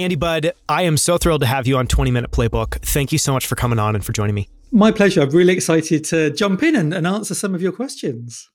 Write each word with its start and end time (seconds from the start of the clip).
Andy 0.00 0.16
Budd, 0.16 0.54
I 0.66 0.84
am 0.84 0.96
so 0.96 1.18
thrilled 1.18 1.42
to 1.42 1.46
have 1.46 1.66
you 1.66 1.76
on 1.76 1.86
20 1.86 2.10
Minute 2.10 2.30
Playbook. 2.30 2.80
Thank 2.80 3.12
you 3.12 3.18
so 3.18 3.34
much 3.34 3.46
for 3.46 3.54
coming 3.54 3.78
on 3.78 3.94
and 3.94 4.02
for 4.02 4.12
joining 4.12 4.34
me. 4.34 4.48
My 4.72 4.92
pleasure. 4.92 5.20
I'm 5.20 5.28
really 5.28 5.52
excited 5.52 6.04
to 6.06 6.30
jump 6.30 6.62
in 6.62 6.74
and, 6.74 6.94
and 6.94 7.06
answer 7.06 7.34
some 7.34 7.54
of 7.54 7.60
your 7.60 7.72
questions. 7.72 8.48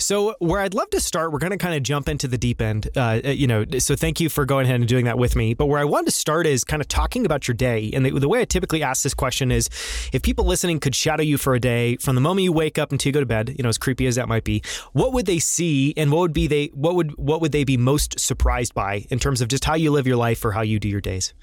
So, 0.00 0.36
where 0.38 0.60
I'd 0.60 0.74
love 0.74 0.90
to 0.90 1.00
start, 1.00 1.32
we're 1.32 1.40
going 1.40 1.50
to 1.50 1.58
kind 1.58 1.74
of 1.74 1.82
jump 1.82 2.08
into 2.08 2.28
the 2.28 2.38
deep 2.38 2.62
end. 2.62 2.88
Uh, 2.96 3.20
uh, 3.24 3.28
you 3.30 3.48
know, 3.48 3.64
so 3.78 3.96
thank 3.96 4.20
you 4.20 4.28
for 4.28 4.44
going 4.44 4.64
ahead 4.64 4.78
and 4.78 4.88
doing 4.88 5.06
that 5.06 5.18
with 5.18 5.34
me. 5.34 5.54
But 5.54 5.66
where 5.66 5.80
I 5.80 5.84
wanted 5.84 6.06
to 6.06 6.12
start 6.12 6.46
is 6.46 6.62
kind 6.62 6.80
of 6.80 6.86
talking 6.86 7.26
about 7.26 7.48
your 7.48 7.56
day. 7.56 7.90
And 7.92 8.06
the, 8.06 8.10
the, 8.10 8.28
way 8.28 8.40
I 8.40 8.44
typically 8.44 8.82
ask 8.82 9.02
this 9.02 9.14
question 9.14 9.50
is 9.50 9.68
if 10.12 10.22
people 10.22 10.44
listening 10.44 10.78
could 10.78 10.94
shadow 10.94 11.24
you 11.24 11.36
for 11.36 11.54
a 11.54 11.60
day 11.60 11.96
from 11.96 12.14
the 12.14 12.20
moment 12.20 12.44
you 12.44 12.52
wake 12.52 12.78
up 12.78 12.92
until 12.92 13.10
you 13.10 13.12
go 13.12 13.20
to 13.20 13.26
bed, 13.26 13.54
you 13.58 13.64
know, 13.64 13.68
as 13.68 13.76
creepy 13.76 14.06
as 14.06 14.14
that 14.14 14.28
might 14.28 14.44
be, 14.44 14.62
what 14.92 15.12
would 15.12 15.26
they 15.26 15.40
see 15.40 15.94
and 15.96 16.12
what 16.12 16.20
would 16.20 16.32
be 16.32 16.46
they 16.46 16.66
what 16.74 16.94
would 16.94 17.16
what 17.16 17.40
would 17.40 17.50
they 17.50 17.64
be 17.64 17.76
most 17.76 18.20
surprised 18.20 18.74
by 18.74 19.04
in 19.10 19.18
terms 19.18 19.40
of 19.40 19.48
just 19.48 19.64
how 19.64 19.74
you 19.74 19.90
live 19.90 20.06
your 20.06 20.16
life 20.16 20.44
or 20.44 20.52
how 20.52 20.62
you 20.62 20.78
do 20.78 20.88
your 20.88 21.00
days? 21.00 21.34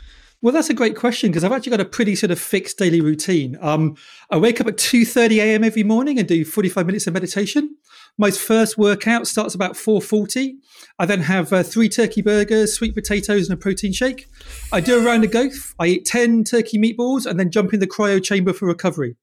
Well, 0.41 0.53
that's 0.53 0.69
a 0.69 0.73
great 0.73 0.95
question 0.95 1.31
because 1.31 1.43
I've 1.43 1.51
actually 1.51 1.71
got 1.71 1.81
a 1.81 1.85
pretty 1.85 2.15
sort 2.15 2.31
of 2.31 2.39
fixed 2.39 2.77
daily 2.77 3.01
routine. 3.01 3.57
Um, 3.61 3.95
I 4.29 4.37
wake 4.37 4.61
up 4.61 4.67
at 4.67 4.77
2.30 4.77 5.37
a.m. 5.37 5.63
every 5.63 5.83
morning 5.83 6.19
and 6.19 6.27
do 6.27 6.45
45 6.45 6.85
minutes 6.85 7.07
of 7.07 7.13
meditation. 7.13 7.75
My 8.17 8.31
first 8.31 8.77
workout 8.77 9.27
starts 9.27 9.55
about 9.55 9.73
4.40. 9.73 10.53
I 10.97 11.05
then 11.05 11.21
have 11.21 11.51
uh, 11.51 11.63
three 11.63 11.89
turkey 11.89 12.21
burgers, 12.21 12.73
sweet 12.73 12.95
potatoes 12.95 13.49
and 13.49 13.57
a 13.57 13.61
protein 13.61 13.91
shake. 13.91 14.27
I 14.71 14.79
do 14.79 14.99
a 14.99 15.05
round 15.05 15.25
of 15.25 15.31
golf. 15.31 15.75
I 15.79 15.87
eat 15.87 16.05
10 16.05 16.45
turkey 16.45 16.77
meatballs 16.77 17.25
and 17.25 17.37
then 17.37 17.51
jump 17.51 17.73
in 17.73 17.81
the 17.81 17.87
cryo 17.87 18.23
chamber 18.23 18.53
for 18.53 18.67
recovery. 18.67 19.17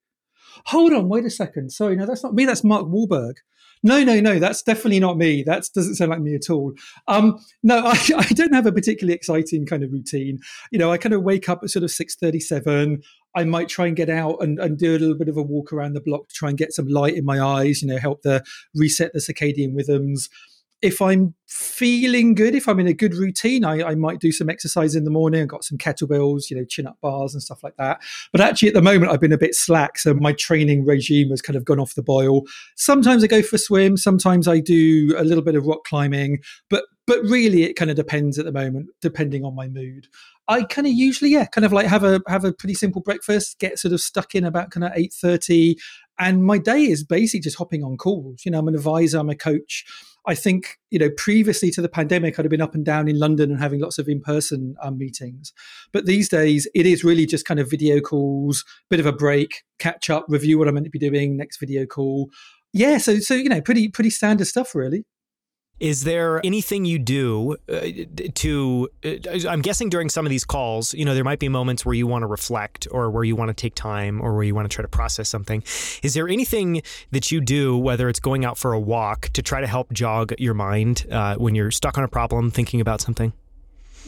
Hold 0.66 0.92
on, 0.92 1.08
wait 1.08 1.24
a 1.24 1.30
second. 1.30 1.70
Sorry, 1.70 1.96
no, 1.96 2.04
that's 2.04 2.22
not 2.22 2.34
me. 2.34 2.44
That's 2.44 2.62
Mark 2.62 2.86
Wahlberg. 2.86 3.36
No, 3.84 4.04
no, 4.04 4.20
no, 4.20 4.38
that's 4.38 4.62
definitely 4.62 5.00
not 5.00 5.16
me. 5.16 5.42
That 5.42 5.64
doesn't 5.74 5.96
sound 5.96 6.10
like 6.10 6.20
me 6.20 6.36
at 6.36 6.50
all. 6.50 6.72
Um, 7.08 7.38
no, 7.62 7.78
I, 7.84 7.98
I, 8.16 8.26
don't 8.28 8.54
have 8.54 8.66
a 8.66 8.72
particularly 8.72 9.14
exciting 9.14 9.66
kind 9.66 9.82
of 9.82 9.90
routine. 9.90 10.38
You 10.70 10.78
know, 10.78 10.92
I 10.92 10.98
kind 10.98 11.14
of 11.14 11.22
wake 11.22 11.48
up 11.48 11.60
at 11.62 11.70
sort 11.70 11.82
of 11.82 11.90
six 11.90 12.14
thirty-seven. 12.14 13.02
I 13.34 13.44
might 13.44 13.68
try 13.68 13.86
and 13.86 13.96
get 13.96 14.10
out 14.10 14.36
and, 14.40 14.58
and 14.58 14.78
do 14.78 14.92
a 14.92 14.98
little 14.98 15.16
bit 15.16 15.28
of 15.28 15.36
a 15.36 15.42
walk 15.42 15.72
around 15.72 15.94
the 15.94 16.00
block 16.00 16.28
to 16.28 16.34
try 16.34 16.48
and 16.48 16.58
get 16.58 16.72
some 16.72 16.86
light 16.86 17.14
in 17.14 17.24
my 17.24 17.40
eyes. 17.40 17.82
You 17.82 17.88
know, 17.88 17.98
help 17.98 18.22
the 18.22 18.44
reset 18.74 19.12
the 19.12 19.20
circadian 19.20 19.76
rhythms 19.76 20.28
if 20.82 21.00
I'm 21.00 21.34
feeling 21.46 22.34
good, 22.34 22.56
if 22.56 22.68
I'm 22.68 22.80
in 22.80 22.88
a 22.88 22.92
good 22.92 23.14
routine, 23.14 23.64
I, 23.64 23.90
I, 23.90 23.94
might 23.94 24.18
do 24.18 24.32
some 24.32 24.50
exercise 24.50 24.96
in 24.96 25.04
the 25.04 25.10
morning. 25.10 25.40
I've 25.40 25.48
got 25.48 25.62
some 25.62 25.78
kettlebells, 25.78 26.50
you 26.50 26.56
know, 26.56 26.64
chin 26.64 26.88
up 26.88 27.00
bars 27.00 27.34
and 27.34 27.42
stuff 27.42 27.62
like 27.62 27.76
that. 27.76 28.00
But 28.32 28.40
actually, 28.40 28.68
at 28.68 28.74
the 28.74 28.82
moment, 28.82 29.12
I've 29.12 29.20
been 29.20 29.32
a 29.32 29.38
bit 29.38 29.54
slack. 29.54 29.96
So 29.96 30.12
my 30.12 30.32
training 30.32 30.84
regime 30.84 31.30
has 31.30 31.40
kind 31.40 31.56
of 31.56 31.64
gone 31.64 31.78
off 31.78 31.94
the 31.94 32.02
boil. 32.02 32.42
Sometimes 32.74 33.22
I 33.22 33.28
go 33.28 33.42
for 33.42 33.56
a 33.56 33.60
swim. 33.60 33.96
Sometimes 33.96 34.48
I 34.48 34.58
do 34.58 35.14
a 35.16 35.22
little 35.22 35.44
bit 35.44 35.54
of 35.54 35.66
rock 35.66 35.84
climbing. 35.84 36.40
But 36.68 36.84
but 37.06 37.20
really, 37.22 37.64
it 37.64 37.74
kind 37.74 37.90
of 37.90 37.96
depends 37.96 38.38
at 38.38 38.44
the 38.44 38.52
moment, 38.52 38.88
depending 39.00 39.44
on 39.44 39.54
my 39.54 39.68
mood. 39.68 40.08
I 40.48 40.64
kind 40.64 40.86
of 40.86 40.92
usually, 40.92 41.30
yeah, 41.30 41.46
kind 41.46 41.64
of 41.64 41.72
like 41.72 41.86
have 41.86 42.04
a 42.04 42.20
have 42.28 42.44
a 42.44 42.52
pretty 42.52 42.74
simple 42.74 43.00
breakfast, 43.00 43.58
get 43.58 43.78
sort 43.78 43.94
of 43.94 44.00
stuck 44.00 44.34
in 44.34 44.44
about 44.44 44.70
kind 44.70 44.84
of 44.84 44.92
eight 44.94 45.12
thirty, 45.12 45.76
and 46.18 46.44
my 46.44 46.58
day 46.58 46.82
is 46.82 47.04
basically 47.04 47.40
just 47.40 47.58
hopping 47.58 47.84
on 47.84 47.96
calls. 47.96 48.42
You 48.44 48.52
know, 48.52 48.58
I'm 48.58 48.68
an 48.68 48.74
advisor, 48.74 49.18
I'm 49.18 49.30
a 49.30 49.36
coach 49.36 49.84
I 50.26 50.34
think, 50.34 50.78
you 50.90 50.98
know, 50.98 51.10
previously 51.16 51.70
to 51.72 51.82
the 51.82 51.88
pandemic, 51.88 52.38
I'd 52.38 52.44
have 52.44 52.50
been 52.50 52.60
up 52.60 52.74
and 52.74 52.84
down 52.84 53.08
in 53.08 53.18
London 53.18 53.50
and 53.50 53.60
having 53.60 53.80
lots 53.80 53.98
of 53.98 54.08
in 54.08 54.20
person 54.20 54.76
um, 54.80 54.96
meetings. 54.96 55.52
But 55.92 56.06
these 56.06 56.28
days, 56.28 56.68
it 56.74 56.86
is 56.86 57.02
really 57.02 57.26
just 57.26 57.44
kind 57.44 57.58
of 57.58 57.68
video 57.68 58.00
calls, 58.00 58.64
bit 58.88 59.00
of 59.00 59.06
a 59.06 59.12
break, 59.12 59.64
catch 59.78 60.10
up, 60.10 60.26
review 60.28 60.58
what 60.58 60.68
I'm 60.68 60.74
meant 60.74 60.86
to 60.86 60.90
be 60.90 60.98
doing, 60.98 61.36
next 61.36 61.58
video 61.58 61.86
call. 61.86 62.30
Yeah, 62.72 62.98
so 62.98 63.18
so 63.18 63.34
you 63.34 63.48
know, 63.48 63.60
pretty 63.60 63.88
pretty 63.88 64.10
standard 64.10 64.46
stuff, 64.46 64.74
really. 64.74 65.04
Is 65.80 66.04
there 66.04 66.40
anything 66.46 66.84
you 66.84 66.98
do 66.98 67.56
uh, 67.68 67.80
to? 68.34 68.88
Uh, 69.04 69.48
I'm 69.48 69.62
guessing 69.62 69.88
during 69.88 70.08
some 70.08 70.24
of 70.24 70.30
these 70.30 70.44
calls, 70.44 70.94
you 70.94 71.04
know, 71.04 71.14
there 71.14 71.24
might 71.24 71.40
be 71.40 71.48
moments 71.48 71.84
where 71.84 71.94
you 71.94 72.06
want 72.06 72.22
to 72.22 72.28
reflect 72.28 72.86
or 72.92 73.10
where 73.10 73.24
you 73.24 73.34
want 73.34 73.48
to 73.48 73.54
take 73.54 73.74
time 73.74 74.20
or 74.20 74.34
where 74.34 74.44
you 74.44 74.54
want 74.54 74.70
to 74.70 74.74
try 74.74 74.82
to 74.82 74.88
process 74.88 75.28
something. 75.28 75.62
Is 76.02 76.14
there 76.14 76.28
anything 76.28 76.82
that 77.10 77.32
you 77.32 77.40
do, 77.40 77.76
whether 77.76 78.08
it's 78.08 78.20
going 78.20 78.44
out 78.44 78.58
for 78.58 78.72
a 78.72 78.80
walk, 78.80 79.30
to 79.30 79.42
try 79.42 79.60
to 79.60 79.66
help 79.66 79.92
jog 79.92 80.32
your 80.38 80.54
mind 80.54 81.06
uh, 81.10 81.34
when 81.34 81.54
you're 81.56 81.72
stuck 81.72 81.98
on 81.98 82.04
a 82.04 82.08
problem, 82.08 82.50
thinking 82.50 82.80
about 82.80 83.00
something? 83.00 83.32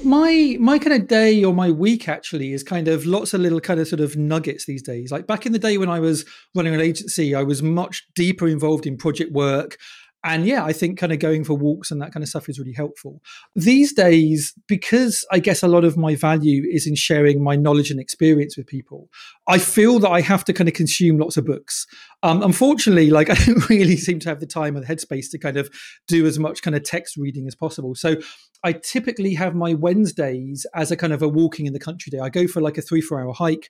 my 0.02 0.56
my 0.58 0.78
kind 0.78 0.92
of 0.92 1.06
day 1.06 1.44
or 1.44 1.54
my 1.54 1.70
week 1.70 2.08
actually 2.08 2.52
is 2.52 2.64
kind 2.64 2.88
of 2.88 3.06
lots 3.06 3.32
of 3.32 3.40
little 3.40 3.60
kind 3.60 3.78
of 3.78 3.86
sort 3.86 4.00
of 4.00 4.16
nuggets 4.16 4.66
these 4.66 4.82
days 4.82 5.12
like 5.12 5.26
back 5.26 5.46
in 5.46 5.52
the 5.52 5.58
day 5.58 5.78
when 5.78 5.88
i 5.88 6.00
was 6.00 6.24
running 6.54 6.74
an 6.74 6.80
agency 6.80 7.34
i 7.34 7.42
was 7.42 7.62
much 7.62 8.04
deeper 8.14 8.48
involved 8.48 8.86
in 8.86 8.96
project 8.96 9.30
work 9.32 9.78
and 10.24 10.46
yeah, 10.46 10.64
I 10.64 10.72
think 10.72 10.98
kind 10.98 11.12
of 11.12 11.18
going 11.18 11.44
for 11.44 11.52
walks 11.52 11.90
and 11.90 12.00
that 12.00 12.12
kind 12.12 12.22
of 12.22 12.28
stuff 12.28 12.48
is 12.48 12.58
really 12.58 12.72
helpful. 12.72 13.20
These 13.54 13.92
days, 13.92 14.54
because 14.66 15.24
I 15.30 15.38
guess 15.38 15.62
a 15.62 15.68
lot 15.68 15.84
of 15.84 15.98
my 15.98 16.16
value 16.16 16.64
is 16.66 16.86
in 16.86 16.94
sharing 16.94 17.44
my 17.44 17.56
knowledge 17.56 17.90
and 17.90 18.00
experience 18.00 18.56
with 18.56 18.66
people, 18.66 19.10
I 19.46 19.58
feel 19.58 19.98
that 19.98 20.08
I 20.08 20.22
have 20.22 20.42
to 20.46 20.54
kind 20.54 20.66
of 20.66 20.74
consume 20.74 21.18
lots 21.18 21.36
of 21.36 21.44
books. 21.44 21.86
Um, 22.22 22.42
unfortunately, 22.42 23.10
like 23.10 23.28
I 23.30 23.34
don't 23.34 23.68
really 23.68 23.98
seem 23.98 24.18
to 24.20 24.30
have 24.30 24.40
the 24.40 24.46
time 24.46 24.76
or 24.76 24.80
the 24.80 24.86
headspace 24.86 25.30
to 25.32 25.38
kind 25.38 25.58
of 25.58 25.68
do 26.08 26.26
as 26.26 26.38
much 26.38 26.62
kind 26.62 26.74
of 26.74 26.82
text 26.82 27.18
reading 27.18 27.46
as 27.46 27.54
possible. 27.54 27.94
So 27.94 28.16
I 28.64 28.72
typically 28.72 29.34
have 29.34 29.54
my 29.54 29.74
Wednesdays 29.74 30.64
as 30.74 30.90
a 30.90 30.96
kind 30.96 31.12
of 31.12 31.20
a 31.20 31.28
walking 31.28 31.66
in 31.66 31.74
the 31.74 31.78
country 31.78 32.08
day. 32.10 32.20
I 32.20 32.30
go 32.30 32.48
for 32.48 32.62
like 32.62 32.78
a 32.78 32.82
three, 32.82 33.02
four 33.02 33.20
hour 33.20 33.34
hike. 33.34 33.68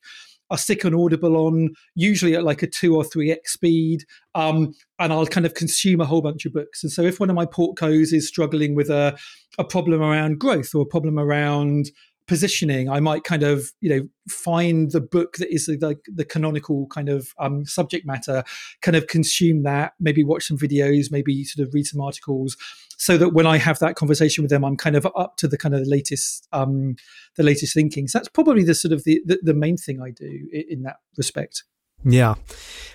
I'll 0.50 0.58
stick 0.58 0.84
an 0.84 0.94
Audible 0.94 1.36
on, 1.36 1.70
usually 1.94 2.34
at 2.34 2.44
like 2.44 2.62
a 2.62 2.66
two 2.66 2.94
or 2.94 3.04
three 3.04 3.32
X 3.32 3.54
speed, 3.54 4.04
um, 4.34 4.74
and 4.98 5.12
I'll 5.12 5.26
kind 5.26 5.46
of 5.46 5.54
consume 5.54 6.00
a 6.00 6.06
whole 6.06 6.22
bunch 6.22 6.44
of 6.44 6.52
books. 6.52 6.82
And 6.82 6.92
so 6.92 7.02
if 7.02 7.18
one 7.18 7.30
of 7.30 7.36
my 7.36 7.46
portcos 7.46 8.12
is 8.12 8.28
struggling 8.28 8.74
with 8.74 8.90
a, 8.90 9.16
a 9.58 9.64
problem 9.64 10.02
around 10.02 10.38
growth 10.38 10.74
or 10.74 10.82
a 10.82 10.86
problem 10.86 11.18
around 11.18 11.90
positioning 12.26 12.88
i 12.88 13.00
might 13.00 13.24
kind 13.24 13.42
of 13.42 13.72
you 13.80 13.90
know 13.90 14.08
find 14.28 14.92
the 14.92 15.00
book 15.00 15.36
that 15.36 15.52
is 15.52 15.68
like 15.80 15.98
the, 16.06 16.12
the, 16.12 16.24
canonical 16.24 16.86
kind 16.86 17.08
of 17.10 17.34
um, 17.38 17.66
subject 17.66 18.06
matter 18.06 18.42
kind 18.80 18.96
of 18.96 19.06
consume 19.06 19.62
that 19.62 19.92
maybe 20.00 20.24
watch 20.24 20.46
some 20.46 20.56
videos 20.56 21.10
maybe 21.10 21.44
sort 21.44 21.66
of 21.66 21.74
read 21.74 21.84
some 21.84 22.00
articles 22.00 22.56
so 22.96 23.18
that 23.18 23.30
when 23.30 23.46
i 23.46 23.58
have 23.58 23.78
that 23.78 23.96
conversation 23.96 24.42
with 24.42 24.50
them 24.50 24.64
i'm 24.64 24.76
kind 24.76 24.96
of 24.96 25.06
up 25.16 25.36
to 25.36 25.46
the 25.46 25.58
kind 25.58 25.74
of 25.74 25.84
the 25.84 25.90
latest 25.90 26.48
um, 26.52 26.96
the 27.36 27.42
latest 27.42 27.74
thinking. 27.74 28.06
So 28.08 28.18
that's 28.18 28.28
probably 28.28 28.62
the 28.62 28.74
sort 28.74 28.92
of 28.92 29.04
the, 29.04 29.20
the, 29.26 29.38
the 29.42 29.54
main 29.54 29.76
thing 29.76 30.00
i 30.00 30.10
do 30.10 30.48
in, 30.52 30.64
in 30.70 30.82
that 30.82 30.96
respect 31.16 31.64
yeah. 32.04 32.34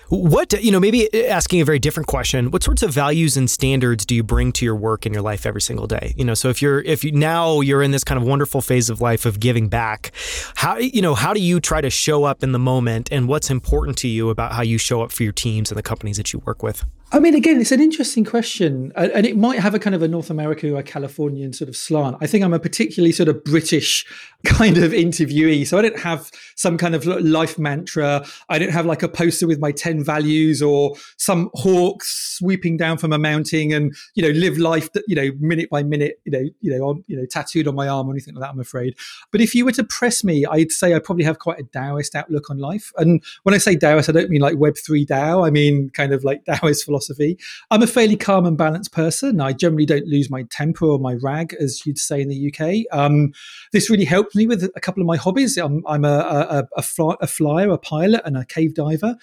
What, 0.08 0.52
you 0.60 0.72
know, 0.72 0.80
maybe 0.80 1.28
asking 1.28 1.60
a 1.60 1.64
very 1.64 1.78
different 1.78 2.08
question, 2.08 2.50
what 2.50 2.64
sorts 2.64 2.82
of 2.82 2.92
values 2.92 3.36
and 3.36 3.48
standards 3.48 4.04
do 4.04 4.16
you 4.16 4.24
bring 4.24 4.50
to 4.54 4.64
your 4.64 4.74
work 4.74 5.06
in 5.06 5.12
your 5.12 5.22
life 5.22 5.46
every 5.46 5.60
single 5.60 5.86
day? 5.86 6.14
You 6.16 6.24
know, 6.24 6.34
so 6.34 6.48
if 6.48 6.60
you're, 6.60 6.80
if 6.80 7.04
you 7.04 7.12
now 7.12 7.60
you're 7.60 7.80
in 7.80 7.92
this 7.92 8.02
kind 8.02 8.20
of 8.20 8.26
wonderful 8.26 8.60
phase 8.60 8.90
of 8.90 9.00
life 9.00 9.24
of 9.24 9.38
giving 9.38 9.68
back, 9.68 10.10
how, 10.56 10.78
you 10.78 11.00
know, 11.00 11.14
how 11.14 11.32
do 11.32 11.40
you 11.40 11.60
try 11.60 11.80
to 11.80 11.90
show 11.90 12.24
up 12.24 12.42
in 12.42 12.50
the 12.50 12.58
moment 12.58 13.08
and 13.12 13.28
what's 13.28 13.50
important 13.50 13.96
to 13.98 14.08
you 14.08 14.30
about 14.30 14.52
how 14.52 14.62
you 14.62 14.78
show 14.78 15.00
up 15.02 15.12
for 15.12 15.22
your 15.22 15.32
teams 15.32 15.70
and 15.70 15.78
the 15.78 15.82
companies 15.82 16.16
that 16.16 16.32
you 16.32 16.40
work 16.40 16.60
with? 16.60 16.84
I 17.12 17.18
mean, 17.18 17.34
again, 17.34 17.60
it's 17.60 17.72
an 17.72 17.80
interesting 17.80 18.24
question, 18.24 18.92
and 18.94 19.26
it 19.26 19.36
might 19.36 19.58
have 19.58 19.74
a 19.74 19.80
kind 19.80 19.96
of 19.96 20.02
a 20.02 20.06
North 20.06 20.30
American 20.30 20.72
or 20.72 20.80
Californian 20.84 21.52
sort 21.52 21.68
of 21.68 21.76
slant. 21.76 22.16
I 22.20 22.28
think 22.28 22.44
I'm 22.44 22.52
a 22.52 22.60
particularly 22.60 23.10
sort 23.10 23.28
of 23.28 23.42
British 23.42 24.06
kind 24.44 24.78
of 24.78 24.92
interviewee, 24.92 25.66
so 25.66 25.76
I 25.76 25.82
don't 25.82 25.98
have 25.98 26.30
some 26.54 26.78
kind 26.78 26.94
of 26.94 27.04
life 27.04 27.58
mantra. 27.58 28.24
I 28.48 28.60
don't 28.60 28.70
have 28.70 28.86
like 28.86 29.02
a 29.02 29.08
poster 29.08 29.48
with 29.48 29.58
my 29.58 29.72
ten 29.72 30.04
values 30.04 30.62
or 30.62 30.94
some 31.16 31.50
hawk 31.54 32.04
sweeping 32.04 32.76
down 32.76 32.96
from 32.96 33.12
a 33.12 33.18
mountain 33.18 33.72
and 33.72 33.92
you 34.14 34.22
know 34.22 34.30
live 34.30 34.58
life, 34.58 34.88
you 35.08 35.16
know, 35.16 35.32
minute 35.40 35.68
by 35.68 35.82
minute, 35.82 36.20
you 36.24 36.30
know, 36.30 36.48
you 36.60 36.78
know, 36.78 36.84
on, 36.84 37.04
you 37.08 37.16
know, 37.16 37.26
tattooed 37.26 37.66
on 37.66 37.74
my 37.74 37.88
arm 37.88 38.08
or 38.08 38.12
anything 38.12 38.34
like 38.34 38.42
that. 38.42 38.50
I'm 38.50 38.60
afraid, 38.60 38.94
but 39.32 39.40
if 39.40 39.52
you 39.52 39.64
were 39.64 39.72
to 39.72 39.84
press 39.84 40.22
me, 40.22 40.46
I'd 40.46 40.70
say 40.70 40.94
I 40.94 41.00
probably 41.00 41.24
have 41.24 41.40
quite 41.40 41.58
a 41.58 41.64
Taoist 41.64 42.14
outlook 42.14 42.50
on 42.50 42.58
life. 42.58 42.92
And 42.98 43.20
when 43.42 43.54
I 43.54 43.58
say 43.58 43.74
Taoist, 43.74 44.08
I 44.08 44.12
don't 44.12 44.30
mean 44.30 44.40
like 44.40 44.58
Web 44.58 44.76
three 44.78 45.04
DAO. 45.04 45.44
I 45.44 45.50
mean 45.50 45.90
kind 45.90 46.12
of 46.12 46.22
like 46.22 46.44
Taoist 46.60 46.84
philosophy 46.84 46.99
philosophy. 47.00 47.38
I'm 47.70 47.82
a 47.82 47.86
fairly 47.86 48.16
calm 48.16 48.46
and 48.46 48.56
balanced 48.56 48.92
person. 48.92 49.40
I 49.40 49.52
generally 49.52 49.86
don't 49.86 50.06
lose 50.06 50.30
my 50.30 50.44
temper 50.50 50.86
or 50.86 50.98
my 50.98 51.14
rag, 51.14 51.54
as 51.60 51.84
you'd 51.86 51.98
say 51.98 52.20
in 52.20 52.28
the 52.28 52.52
UK. 52.52 52.84
Um, 52.96 53.32
this 53.72 53.90
really 53.90 54.04
helped 54.04 54.34
me 54.36 54.46
with 54.46 54.64
a 54.64 54.80
couple 54.80 55.02
of 55.02 55.06
my 55.06 55.16
hobbies. 55.16 55.56
I'm, 55.56 55.82
I'm 55.86 56.04
a, 56.04 56.18
a, 56.18 56.68
a, 56.76 56.82
fly, 56.82 57.16
a 57.20 57.26
flyer, 57.26 57.70
a 57.70 57.78
pilot, 57.78 58.22
and 58.24 58.36
a 58.36 58.44
cave 58.44 58.74
diver. 58.74 59.16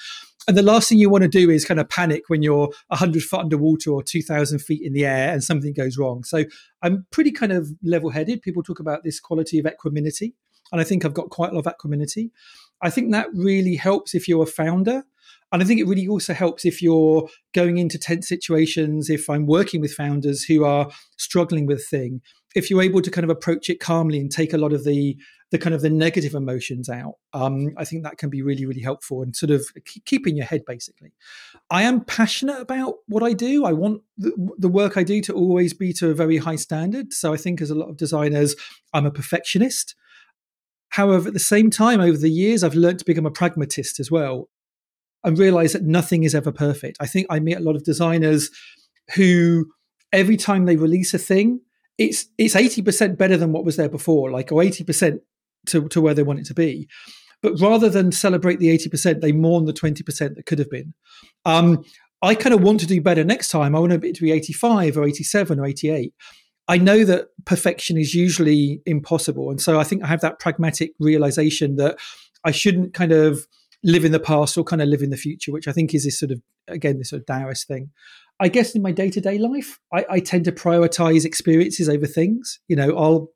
And 0.48 0.58
the 0.58 0.64
last 0.64 0.88
thing 0.88 0.98
you 0.98 1.10
want 1.10 1.24
to 1.24 1.28
do 1.28 1.50
is 1.50 1.66
kind 1.66 1.80
of 1.80 1.90
panic 1.90 2.24
when 2.28 2.42
you're 2.42 2.70
100 2.88 3.22
foot 3.24 3.42
underwater 3.42 3.92
or 3.92 4.02
2,000 4.02 4.60
feet 4.60 4.82
in 4.82 4.94
the 4.94 5.06
air 5.06 5.34
and 5.34 5.44
something 5.44 5.74
goes 5.74 5.98
wrong. 5.98 6.24
So 6.24 6.46
I'm 6.82 7.06
pretty 7.12 7.32
kind 7.32 7.52
of 7.52 7.70
level 7.84 8.12
headed. 8.12 8.42
People 8.42 8.64
talk 8.64 8.80
about 8.80 9.04
this 9.04 9.20
quality 9.20 9.60
of 9.60 9.66
equanimity. 9.66 10.36
And 10.72 10.80
I 10.80 10.86
think 10.86 11.04
I've 11.04 11.14
got 11.14 11.30
quite 11.30 11.52
a 11.52 11.54
lot 11.56 11.66
of 11.66 11.74
equanimity. 11.74 12.32
I 12.82 12.90
think 12.90 13.12
that 13.12 13.28
really 13.34 13.76
helps 13.76 14.16
if 14.16 14.28
you're 14.28 14.44
a 14.44 14.48
founder 14.48 15.04
and 15.52 15.62
I 15.62 15.66
think 15.66 15.80
it 15.80 15.88
really 15.88 16.08
also 16.08 16.34
helps 16.34 16.66
if 16.66 16.82
you're 16.82 17.30
going 17.54 17.78
into 17.78 17.98
tense 17.98 18.28
situations, 18.28 19.10
if 19.10 19.30
I'm 19.30 19.46
working 19.46 19.80
with 19.80 19.94
founders 19.94 20.44
who 20.44 20.66
are 20.66 20.90
struggling 21.18 21.66
with 21.66 21.86
thing, 21.88 22.22
if 22.54 22.70
you're 22.70 22.82
able 22.82 23.02
to 23.02 23.12
kind 23.12 23.24
of 23.24 23.30
approach 23.30 23.70
it 23.70 23.80
calmly 23.80 24.20
and 24.20 24.32
take 24.32 24.54
a 24.54 24.58
lot 24.58 24.74
of 24.74 24.84
the 24.84 25.18
the 25.50 25.58
kind 25.58 25.74
of 25.74 25.82
the 25.82 25.90
negative 25.90 26.34
emotions 26.34 26.90
out, 26.90 27.14
um, 27.32 27.74
I 27.78 27.86
think 27.86 28.04
that 28.04 28.18
can 28.18 28.30
be 28.30 28.42
really, 28.42 28.66
really 28.66 28.82
helpful 28.82 29.22
and 29.22 29.34
sort 29.34 29.50
of 29.50 29.66
keeping 30.04 30.36
your 30.36 30.46
head 30.46 30.64
basically. 30.68 31.14
I 31.70 31.84
am 31.84 32.04
passionate 32.04 32.60
about 32.60 32.96
what 33.08 33.24
I 33.24 33.32
do. 33.32 33.64
I 33.64 33.72
want 33.72 34.02
the, 34.18 34.34
the 34.58 34.68
work 34.68 34.98
I 34.98 35.04
do 35.04 35.22
to 35.22 35.34
always 35.34 35.74
be 35.74 35.94
to 35.94 36.10
a 36.10 36.14
very 36.14 36.36
high 36.36 36.58
standard. 36.58 37.14
So 37.14 37.32
I 37.32 37.38
think 37.38 37.62
as 37.62 37.70
a 37.70 37.76
lot 37.76 37.88
of 37.88 37.96
designers, 37.96 38.58
I'm 38.94 39.06
a 39.06 39.12
perfectionist. 39.12 39.96
However, 40.90 41.30
at 41.30 41.34
the 41.34 41.40
same 41.40 41.70
time, 41.70 42.02
over 42.02 42.18
the 42.18 42.30
years, 42.30 42.62
I've 42.62 42.76
learned 42.76 43.00
to 43.00 43.06
become 43.06 43.26
a 43.26 43.32
pragmatist 43.32 44.02
as 44.02 44.12
well 44.12 44.50
and 45.28 45.38
realize 45.38 45.74
that 45.74 45.84
nothing 45.84 46.24
is 46.24 46.34
ever 46.34 46.54
perfect. 46.54 46.96
I 47.02 47.06
think 47.06 47.28
I 47.30 47.42
meet 47.42 47.58
a 47.58 47.62
lot 47.62 47.76
of 47.76 47.84
designers 47.84 48.50
who 49.14 49.70
every 50.14 50.38
time 50.38 50.66
they 50.66 50.78
release 50.78 51.14
a 51.14 51.18
thing, 51.18 51.60
it's 51.98 52.28
it's 52.38 52.56
80% 52.56 53.18
better 53.18 53.36
than 53.36 53.52
what 53.52 53.66
was 53.66 53.76
there 53.76 53.90
before, 53.90 54.32
like 54.32 54.54
or 54.54 54.64
80% 54.64 55.20
to, 55.68 55.90
to 55.90 56.00
where 56.00 56.14
they 56.14 56.24
want 56.24 56.40
it 56.40 56.46
to 56.46 56.54
be. 56.54 56.88
But 57.42 57.60
rather 57.60 57.90
than 57.90 58.14
celebrate 58.14 58.60
the 58.60 58.70
80%, 58.70 59.20
they 59.20 59.34
mourn 59.34 59.66
the 59.66 59.74
20% 59.74 60.36
that 60.36 60.46
could 60.46 60.60
have 60.60 60.70
been. 60.70 60.94
Um, 61.44 61.84
I 62.22 62.34
kind 62.34 62.56
of 62.56 62.64
want 62.64 62.80
to 62.80 62.88
do 62.88 63.02
better 63.02 63.26
next 63.26 63.50
time. 63.50 63.76
I 63.76 63.80
want 63.80 63.92
it 63.92 64.16
to 64.16 64.22
be 64.22 64.32
85 64.32 64.98
or 64.98 65.06
87 65.06 65.60
or 65.60 65.66
88. 65.66 66.14
I 66.70 66.78
know 66.78 67.04
that 67.04 67.28
perfection 67.44 67.98
is 67.98 68.14
usually 68.14 68.82
impossible. 68.86 69.50
And 69.50 69.62
so 69.62 69.78
I 69.78 69.84
think 69.84 70.04
I 70.04 70.08
have 70.08 70.22
that 70.22 70.40
pragmatic 70.40 70.94
realization 71.00 71.76
that 71.76 71.98
I 72.46 72.52
shouldn't 72.52 72.94
kind 72.94 73.12
of 73.12 73.46
live 73.84 74.06
in 74.06 74.12
the 74.12 74.20
past 74.20 74.58
or 74.58 74.64
kind 74.64 74.82
of 74.82 74.88
live 74.88 75.02
in 75.02 75.10
the 75.10 75.18
future, 75.18 75.52
which 75.52 75.68
I 75.68 75.72
think 75.72 75.94
is 75.94 76.04
this 76.04 76.20
sort 76.20 76.32
of, 76.32 76.42
again, 76.68 76.98
this 76.98 77.10
sort 77.10 77.22
of 77.22 77.26
Taoist 77.28 77.68
thing. 77.68 77.92
I 78.40 78.50
guess 78.50 78.76
in 78.76 78.82
my 78.82 78.92
day 78.92 79.10
to 79.10 79.22
day 79.22 79.38
life, 79.38 79.80
I, 79.94 80.06
I 80.10 80.20
tend 80.20 80.46
to 80.46 80.52
prioritize 80.52 81.26
experiences 81.26 81.90
over 81.90 82.06
things. 82.06 82.60
You 82.68 82.76
know, 82.76 82.96
I'll 82.98 83.32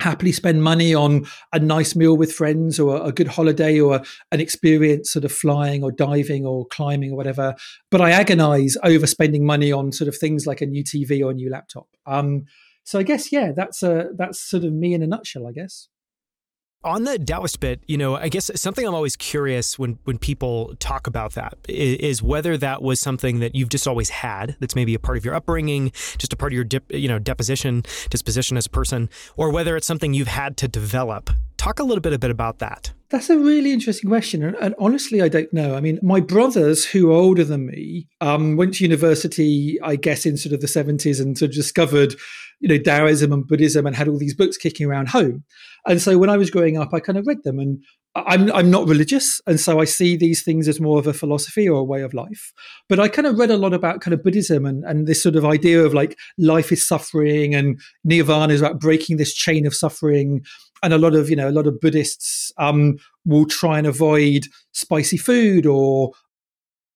happily 0.00 0.32
spend 0.32 0.62
money 0.62 0.94
on 0.94 1.26
a 1.52 1.58
nice 1.58 1.96
meal 1.96 2.16
with 2.16 2.32
friends 2.32 2.78
or 2.78 3.04
a 3.04 3.10
good 3.10 3.26
holiday 3.26 3.80
or 3.80 4.00
an 4.30 4.40
experience 4.40 5.10
sort 5.10 5.24
of 5.24 5.32
flying 5.32 5.82
or 5.82 5.90
diving 5.90 6.46
or 6.46 6.66
climbing 6.66 7.12
or 7.12 7.16
whatever 7.16 7.54
but 7.90 8.00
i 8.00 8.10
agonize 8.12 8.76
over 8.84 9.06
spending 9.06 9.44
money 9.44 9.72
on 9.72 9.90
sort 9.90 10.06
of 10.06 10.16
things 10.16 10.46
like 10.46 10.60
a 10.60 10.66
new 10.66 10.84
tv 10.84 11.24
or 11.24 11.32
a 11.32 11.34
new 11.34 11.50
laptop 11.50 11.88
um, 12.06 12.44
so 12.84 12.98
i 12.98 13.02
guess 13.02 13.32
yeah 13.32 13.50
that's 13.50 13.82
a 13.82 14.10
that's 14.16 14.40
sort 14.40 14.62
of 14.62 14.72
me 14.72 14.94
in 14.94 15.02
a 15.02 15.06
nutshell 15.06 15.48
i 15.48 15.52
guess 15.52 15.88
on 16.84 17.04
the 17.04 17.18
Taoist 17.18 17.60
bit, 17.60 17.82
you 17.86 17.96
know, 17.96 18.16
I 18.16 18.28
guess 18.28 18.50
something 18.54 18.86
I'm 18.86 18.94
always 18.94 19.16
curious 19.16 19.78
when 19.78 19.98
when 20.04 20.18
people 20.18 20.74
talk 20.78 21.06
about 21.06 21.32
that 21.32 21.58
is, 21.68 22.22
whether 22.22 22.56
that 22.56 22.82
was 22.82 23.00
something 23.00 23.40
that 23.40 23.54
you've 23.54 23.68
just 23.68 23.88
always 23.88 24.10
had, 24.10 24.56
that's 24.60 24.74
maybe 24.74 24.94
a 24.94 24.98
part 24.98 25.18
of 25.18 25.24
your 25.24 25.34
upbringing, 25.34 25.90
just 26.18 26.32
a 26.32 26.36
part 26.36 26.52
of 26.52 26.54
your 26.54 26.64
dip, 26.64 26.90
you 26.92 27.08
know 27.08 27.18
deposition, 27.18 27.82
disposition 28.10 28.56
as 28.56 28.66
a 28.66 28.70
person, 28.70 29.08
or 29.36 29.50
whether 29.50 29.76
it's 29.76 29.86
something 29.86 30.14
you've 30.14 30.28
had 30.28 30.56
to 30.58 30.68
develop. 30.68 31.30
Talk 31.56 31.80
a 31.80 31.82
little 31.82 32.00
bit 32.00 32.12
a 32.12 32.18
bit 32.18 32.30
about 32.30 32.60
that. 32.60 32.92
That's 33.10 33.30
a 33.30 33.38
really 33.38 33.72
interesting 33.72 34.08
question, 34.08 34.44
and, 34.44 34.56
and 34.60 34.74
honestly, 34.78 35.22
I 35.22 35.28
don't 35.28 35.52
know. 35.52 35.74
I 35.74 35.80
mean, 35.80 35.98
my 36.02 36.20
brothers, 36.20 36.84
who 36.84 37.10
are 37.10 37.14
older 37.14 37.42
than 37.42 37.66
me, 37.66 38.06
um, 38.20 38.56
went 38.56 38.74
to 38.74 38.84
university, 38.84 39.78
I 39.82 39.96
guess, 39.96 40.26
in 40.26 40.36
sort 40.36 40.52
of 40.52 40.60
the 40.60 40.68
seventies, 40.68 41.18
and 41.18 41.36
sort 41.36 41.50
of 41.50 41.54
discovered, 41.54 42.14
you 42.60 42.68
know, 42.68 42.78
Taoism 42.78 43.32
and 43.32 43.46
Buddhism, 43.46 43.86
and 43.86 43.94
had 43.94 44.08
all 44.08 44.18
these 44.18 44.34
books 44.34 44.56
kicking 44.56 44.86
around 44.86 45.08
home. 45.08 45.44
And 45.86 46.00
so 46.00 46.18
when 46.18 46.30
I 46.30 46.36
was 46.36 46.50
growing 46.50 46.78
up, 46.78 46.92
I 46.92 47.00
kind 47.00 47.18
of 47.18 47.26
read 47.26 47.42
them 47.44 47.58
and 47.58 47.82
I'm 48.26 48.50
I'm 48.52 48.70
not 48.70 48.88
religious, 48.88 49.40
and 49.46 49.60
so 49.60 49.80
I 49.80 49.84
see 49.84 50.16
these 50.16 50.42
things 50.42 50.66
as 50.66 50.80
more 50.80 50.98
of 50.98 51.06
a 51.06 51.12
philosophy 51.12 51.68
or 51.68 51.80
a 51.80 51.84
way 51.84 52.02
of 52.02 52.14
life. 52.14 52.52
But 52.88 52.98
I 52.98 53.08
kind 53.08 53.26
of 53.26 53.38
read 53.38 53.50
a 53.50 53.56
lot 53.56 53.74
about 53.74 54.00
kind 54.00 54.14
of 54.14 54.22
Buddhism 54.22 54.64
and, 54.66 54.82
and 54.84 55.06
this 55.06 55.22
sort 55.22 55.36
of 55.36 55.44
idea 55.44 55.84
of 55.84 55.94
like 55.94 56.18
life 56.38 56.72
is 56.72 56.86
suffering 56.86 57.54
and 57.54 57.78
nirvana 58.04 58.54
is 58.54 58.60
about 58.60 58.80
breaking 58.80 59.18
this 59.18 59.34
chain 59.34 59.66
of 59.66 59.74
suffering. 59.74 60.42
And 60.82 60.92
a 60.92 60.98
lot 60.98 61.14
of 61.14 61.28
you 61.28 61.36
know 61.36 61.48
a 61.48 61.52
lot 61.52 61.66
of 61.66 61.80
Buddhists 61.80 62.50
um, 62.56 62.96
will 63.24 63.46
try 63.46 63.78
and 63.78 63.86
avoid 63.86 64.46
spicy 64.72 65.16
food 65.16 65.66
or 65.66 66.12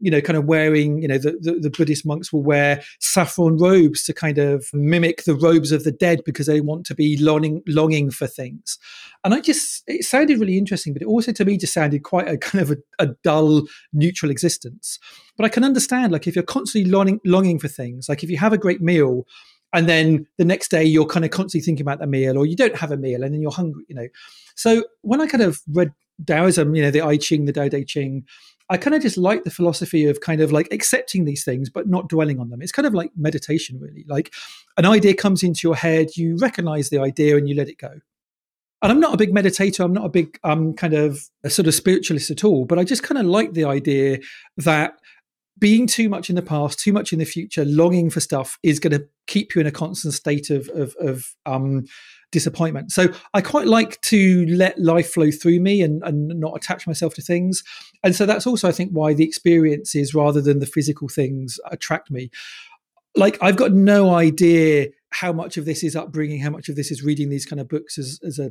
you 0.02 0.10
know, 0.10 0.20
kind 0.20 0.36
of 0.36 0.44
wearing, 0.44 1.00
you 1.00 1.06
know, 1.06 1.16
the, 1.16 1.38
the, 1.40 1.52
the, 1.60 1.70
Buddhist 1.70 2.04
monks 2.04 2.32
will 2.32 2.42
wear 2.42 2.82
saffron 2.98 3.56
robes 3.56 4.02
to 4.04 4.12
kind 4.12 4.36
of 4.36 4.68
mimic 4.74 5.22
the 5.22 5.34
robes 5.34 5.70
of 5.70 5.84
the 5.84 5.92
dead 5.92 6.22
because 6.26 6.46
they 6.46 6.60
want 6.60 6.84
to 6.86 6.94
be 6.94 7.16
longing, 7.18 7.62
longing 7.68 8.10
for 8.10 8.26
things. 8.26 8.78
And 9.22 9.32
I 9.32 9.40
just, 9.40 9.84
it 9.86 10.04
sounded 10.04 10.40
really 10.40 10.58
interesting, 10.58 10.92
but 10.92 11.02
it 11.02 11.08
also 11.08 11.30
to 11.30 11.44
me 11.44 11.56
just 11.56 11.72
sounded 11.72 12.02
quite 12.02 12.26
a 12.26 12.36
kind 12.36 12.62
of 12.62 12.72
a, 12.72 12.76
a 12.98 13.14
dull, 13.22 13.62
neutral 13.92 14.30
existence. 14.30 14.98
But 15.36 15.46
I 15.46 15.48
can 15.48 15.62
understand, 15.62 16.12
like, 16.12 16.26
if 16.26 16.34
you're 16.34 16.42
constantly 16.42 16.90
longing, 16.90 17.20
longing 17.24 17.60
for 17.60 17.68
things, 17.68 18.08
like 18.08 18.24
if 18.24 18.30
you 18.30 18.38
have 18.38 18.52
a 18.52 18.58
great 18.58 18.82
meal, 18.82 19.24
and 19.72 19.88
then 19.88 20.26
the 20.36 20.44
next 20.44 20.70
day 20.70 20.84
you're 20.84 21.06
kind 21.06 21.24
of 21.24 21.30
constantly 21.30 21.64
thinking 21.64 21.84
about 21.84 22.00
the 22.00 22.06
meal, 22.08 22.36
or 22.36 22.44
you 22.44 22.56
don't 22.56 22.76
have 22.76 22.90
a 22.90 22.96
meal, 22.96 23.22
and 23.22 23.32
then 23.32 23.40
you're 23.40 23.52
hungry, 23.52 23.84
you 23.88 23.94
know. 23.94 24.08
So 24.56 24.84
when 25.02 25.20
I 25.20 25.26
kind 25.26 25.42
of 25.42 25.60
read 25.68 25.92
Taoism, 26.26 26.74
you 26.74 26.82
know, 26.82 26.90
the 26.90 27.02
I 27.02 27.16
Ching, 27.16 27.46
the 27.46 27.52
Tao 27.52 27.68
Te 27.68 27.84
Ching, 27.84 28.24
I 28.72 28.78
kind 28.78 28.94
of 28.94 29.02
just 29.02 29.18
like 29.18 29.44
the 29.44 29.50
philosophy 29.50 30.06
of 30.06 30.22
kind 30.22 30.40
of 30.40 30.50
like 30.50 30.72
accepting 30.72 31.26
these 31.26 31.44
things 31.44 31.68
but 31.68 31.88
not 31.88 32.08
dwelling 32.08 32.40
on 32.40 32.48
them. 32.48 32.62
It's 32.62 32.72
kind 32.72 32.86
of 32.86 32.94
like 32.94 33.10
meditation, 33.14 33.78
really. 33.78 34.06
Like 34.08 34.32
an 34.78 34.86
idea 34.86 35.12
comes 35.12 35.42
into 35.42 35.60
your 35.68 35.76
head, 35.76 36.16
you 36.16 36.38
recognize 36.38 36.88
the 36.88 36.98
idea 36.98 37.36
and 37.36 37.46
you 37.46 37.54
let 37.54 37.68
it 37.68 37.76
go. 37.76 37.90
And 38.80 38.90
I'm 38.90 38.98
not 38.98 39.12
a 39.12 39.18
big 39.18 39.34
meditator. 39.34 39.84
I'm 39.84 39.92
not 39.92 40.06
a 40.06 40.08
big 40.08 40.40
um, 40.42 40.72
kind 40.72 40.94
of 40.94 41.20
a 41.44 41.50
sort 41.50 41.68
of 41.68 41.74
spiritualist 41.74 42.30
at 42.30 42.44
all. 42.44 42.64
But 42.64 42.78
I 42.78 42.84
just 42.84 43.02
kind 43.02 43.18
of 43.18 43.26
like 43.26 43.52
the 43.52 43.66
idea 43.66 44.20
that 44.56 44.94
being 45.62 45.86
too 45.86 46.08
much 46.08 46.28
in 46.28 46.34
the 46.34 46.42
past, 46.42 46.80
too 46.80 46.92
much 46.92 47.12
in 47.12 47.20
the 47.20 47.24
future, 47.24 47.64
longing 47.64 48.10
for 48.10 48.18
stuff 48.18 48.58
is 48.64 48.80
going 48.80 48.90
to 48.90 49.06
keep 49.28 49.54
you 49.54 49.60
in 49.60 49.66
a 49.68 49.70
constant 49.70 50.12
state 50.12 50.50
of 50.50 50.68
of, 50.70 50.96
of 50.98 51.36
um, 51.46 51.84
disappointment. 52.32 52.90
So 52.90 53.12
I 53.32 53.42
quite 53.42 53.68
like 53.68 54.00
to 54.00 54.44
let 54.46 54.76
life 54.76 55.12
flow 55.12 55.30
through 55.30 55.60
me 55.60 55.80
and, 55.80 56.02
and 56.02 56.40
not 56.40 56.56
attach 56.56 56.88
myself 56.88 57.14
to 57.14 57.22
things. 57.22 57.62
And 58.02 58.16
so 58.16 58.26
that's 58.26 58.44
also, 58.44 58.68
I 58.68 58.72
think, 58.72 58.90
why 58.90 59.14
the 59.14 59.22
experiences 59.22 60.16
rather 60.16 60.40
than 60.40 60.58
the 60.58 60.66
physical 60.66 61.08
things 61.08 61.60
attract 61.70 62.10
me. 62.10 62.30
Like 63.14 63.38
I've 63.40 63.56
got 63.56 63.72
no 63.72 64.12
idea 64.12 64.88
how 65.10 65.32
much 65.32 65.56
of 65.58 65.64
this 65.64 65.84
is 65.84 65.94
upbringing, 65.94 66.40
how 66.40 66.50
much 66.50 66.68
of 66.68 66.74
this 66.74 66.90
is 66.90 67.04
reading 67.04 67.28
these 67.28 67.46
kind 67.46 67.60
of 67.60 67.68
books 67.68 67.98
as, 67.98 68.18
as 68.26 68.40
a 68.40 68.50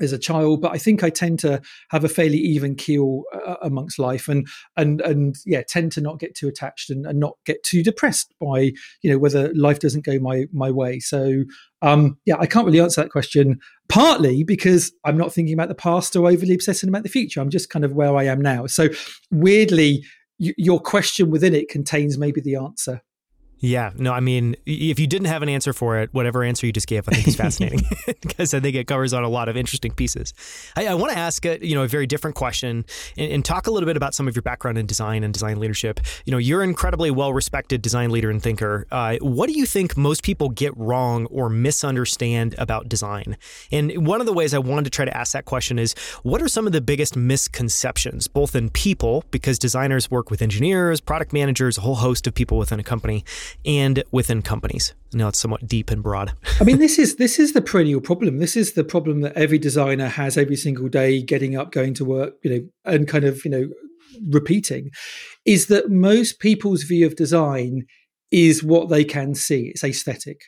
as 0.00 0.12
a 0.12 0.18
child, 0.18 0.60
but 0.60 0.72
I 0.72 0.78
think 0.78 1.02
I 1.02 1.10
tend 1.10 1.38
to 1.40 1.60
have 1.90 2.04
a 2.04 2.08
fairly 2.08 2.38
even 2.38 2.74
keel 2.74 3.24
uh, 3.34 3.56
amongst 3.62 3.98
life, 3.98 4.28
and 4.28 4.46
and 4.76 5.00
and 5.00 5.36
yeah, 5.44 5.62
tend 5.66 5.92
to 5.92 6.00
not 6.00 6.18
get 6.18 6.34
too 6.34 6.48
attached 6.48 6.90
and, 6.90 7.06
and, 7.06 7.18
not 7.18 7.36
get 7.44 7.62
too 7.62 7.82
depressed 7.82 8.32
by 8.40 8.72
you 9.02 9.10
know 9.10 9.18
whether 9.18 9.52
life 9.54 9.80
doesn't 9.80 10.04
go 10.04 10.18
my 10.18 10.46
my 10.52 10.70
way. 10.70 11.00
So 11.00 11.44
um, 11.82 12.18
yeah, 12.24 12.36
I 12.38 12.46
can't 12.46 12.66
really 12.66 12.80
answer 12.80 13.02
that 13.02 13.10
question. 13.10 13.58
Partly 13.88 14.44
because 14.44 14.92
I'm 15.04 15.16
not 15.16 15.32
thinking 15.32 15.54
about 15.54 15.68
the 15.68 15.74
past 15.74 16.14
or 16.14 16.28
overly 16.28 16.54
obsessing 16.54 16.88
about 16.88 17.02
the 17.02 17.08
future. 17.08 17.40
I'm 17.40 17.50
just 17.50 17.70
kind 17.70 17.84
of 17.84 17.92
where 17.92 18.16
I 18.16 18.24
am 18.24 18.40
now. 18.40 18.66
So 18.66 18.88
weirdly, 19.30 20.04
y- 20.38 20.54
your 20.56 20.80
question 20.80 21.30
within 21.30 21.54
it 21.54 21.68
contains 21.68 22.16
maybe 22.16 22.40
the 22.40 22.56
answer. 22.56 23.02
Yeah, 23.60 23.90
no, 23.94 24.12
I 24.12 24.20
mean, 24.20 24.56
if 24.64 24.98
you 24.98 25.06
didn't 25.06 25.26
have 25.26 25.42
an 25.42 25.50
answer 25.50 25.74
for 25.74 25.98
it, 25.98 26.12
whatever 26.14 26.42
answer 26.42 26.66
you 26.66 26.72
just 26.72 26.86
gave, 26.86 27.06
I 27.06 27.12
think 27.12 27.28
is 27.28 27.36
fascinating 27.44 27.82
because 28.22 28.54
I 28.54 28.60
think 28.60 28.74
it 28.74 28.86
covers 28.86 29.12
on 29.12 29.22
a 29.22 29.28
lot 29.28 29.50
of 29.50 29.56
interesting 29.56 29.92
pieces. 29.92 30.32
I, 30.76 30.86
I 30.86 30.94
want 30.94 31.12
to 31.12 31.18
ask 31.18 31.44
a, 31.44 31.64
you 31.64 31.74
know 31.74 31.82
a 31.82 31.88
very 31.88 32.06
different 32.06 32.36
question 32.36 32.86
and, 33.18 33.32
and, 33.32 33.44
talk 33.44 33.66
a 33.66 33.70
little 33.70 33.86
bit 33.86 33.96
about 33.96 34.14
some 34.14 34.28
of 34.28 34.36
your 34.36 34.42
background 34.42 34.78
in 34.78 34.86
design 34.86 35.24
and 35.24 35.34
design 35.34 35.58
leadership. 35.58 36.00
You 36.24 36.30
know, 36.30 36.38
you're 36.38 36.62
an 36.62 36.70
incredibly 36.70 37.10
well 37.10 37.32
respected 37.32 37.82
design 37.82 38.10
leader 38.10 38.30
and 38.30 38.42
thinker. 38.42 38.86
Uh, 38.90 39.16
what 39.20 39.48
do 39.48 39.52
you 39.52 39.66
think 39.66 39.96
most 39.96 40.22
people 40.22 40.48
get 40.48 40.74
wrong 40.76 41.26
or 41.26 41.50
misunderstand 41.50 42.54
about 42.56 42.88
design? 42.88 43.36
And 43.70 44.06
one 44.06 44.20
of 44.20 44.26
the 44.26 44.32
ways 44.32 44.54
I 44.54 44.58
wanted 44.58 44.84
to 44.84 44.90
try 44.90 45.04
to 45.04 45.16
ask 45.16 45.32
that 45.32 45.44
question 45.44 45.78
is, 45.78 45.94
what 46.22 46.40
are 46.40 46.48
some 46.48 46.66
of 46.66 46.72
the 46.72 46.80
biggest 46.80 47.16
misconceptions, 47.16 48.26
both 48.26 48.54
in 48.54 48.70
people, 48.70 49.24
because 49.30 49.58
designers 49.58 50.10
work 50.10 50.30
with 50.30 50.40
engineers, 50.40 51.00
product 51.00 51.32
managers, 51.32 51.76
a 51.76 51.82
whole 51.82 51.96
host 51.96 52.26
of 52.26 52.34
people 52.34 52.56
within 52.56 52.80
a 52.80 52.84
company 52.84 53.24
and 53.64 54.02
within 54.10 54.42
companies. 54.42 54.94
Now 55.12 55.28
it's 55.28 55.38
somewhat 55.38 55.66
deep 55.66 55.90
and 55.90 56.02
broad. 56.02 56.32
I 56.60 56.64
mean, 56.64 56.78
this 56.78 56.98
is 57.04 57.16
this 57.16 57.38
is 57.38 57.52
the 57.52 57.62
perennial 57.62 58.00
problem. 58.00 58.38
This 58.38 58.56
is 58.56 58.72
the 58.72 58.84
problem 58.84 59.20
that 59.22 59.34
every 59.34 59.58
designer 59.58 60.08
has 60.08 60.36
every 60.36 60.56
single 60.56 60.88
day, 60.88 61.22
getting 61.22 61.56
up, 61.56 61.72
going 61.72 61.94
to 61.94 62.04
work, 62.04 62.34
you 62.42 62.50
know, 62.50 62.68
and 62.84 63.08
kind 63.08 63.24
of 63.24 63.44
you 63.44 63.50
know 63.50 63.68
repeating, 64.28 64.90
is 65.44 65.66
that 65.66 65.90
most 65.90 66.40
people's 66.40 66.82
view 66.82 67.06
of 67.06 67.16
design 67.16 67.86
is 68.30 68.62
what 68.62 68.88
they 68.88 69.04
can 69.04 69.34
see. 69.34 69.68
It's 69.68 69.84
aesthetic. 69.84 70.42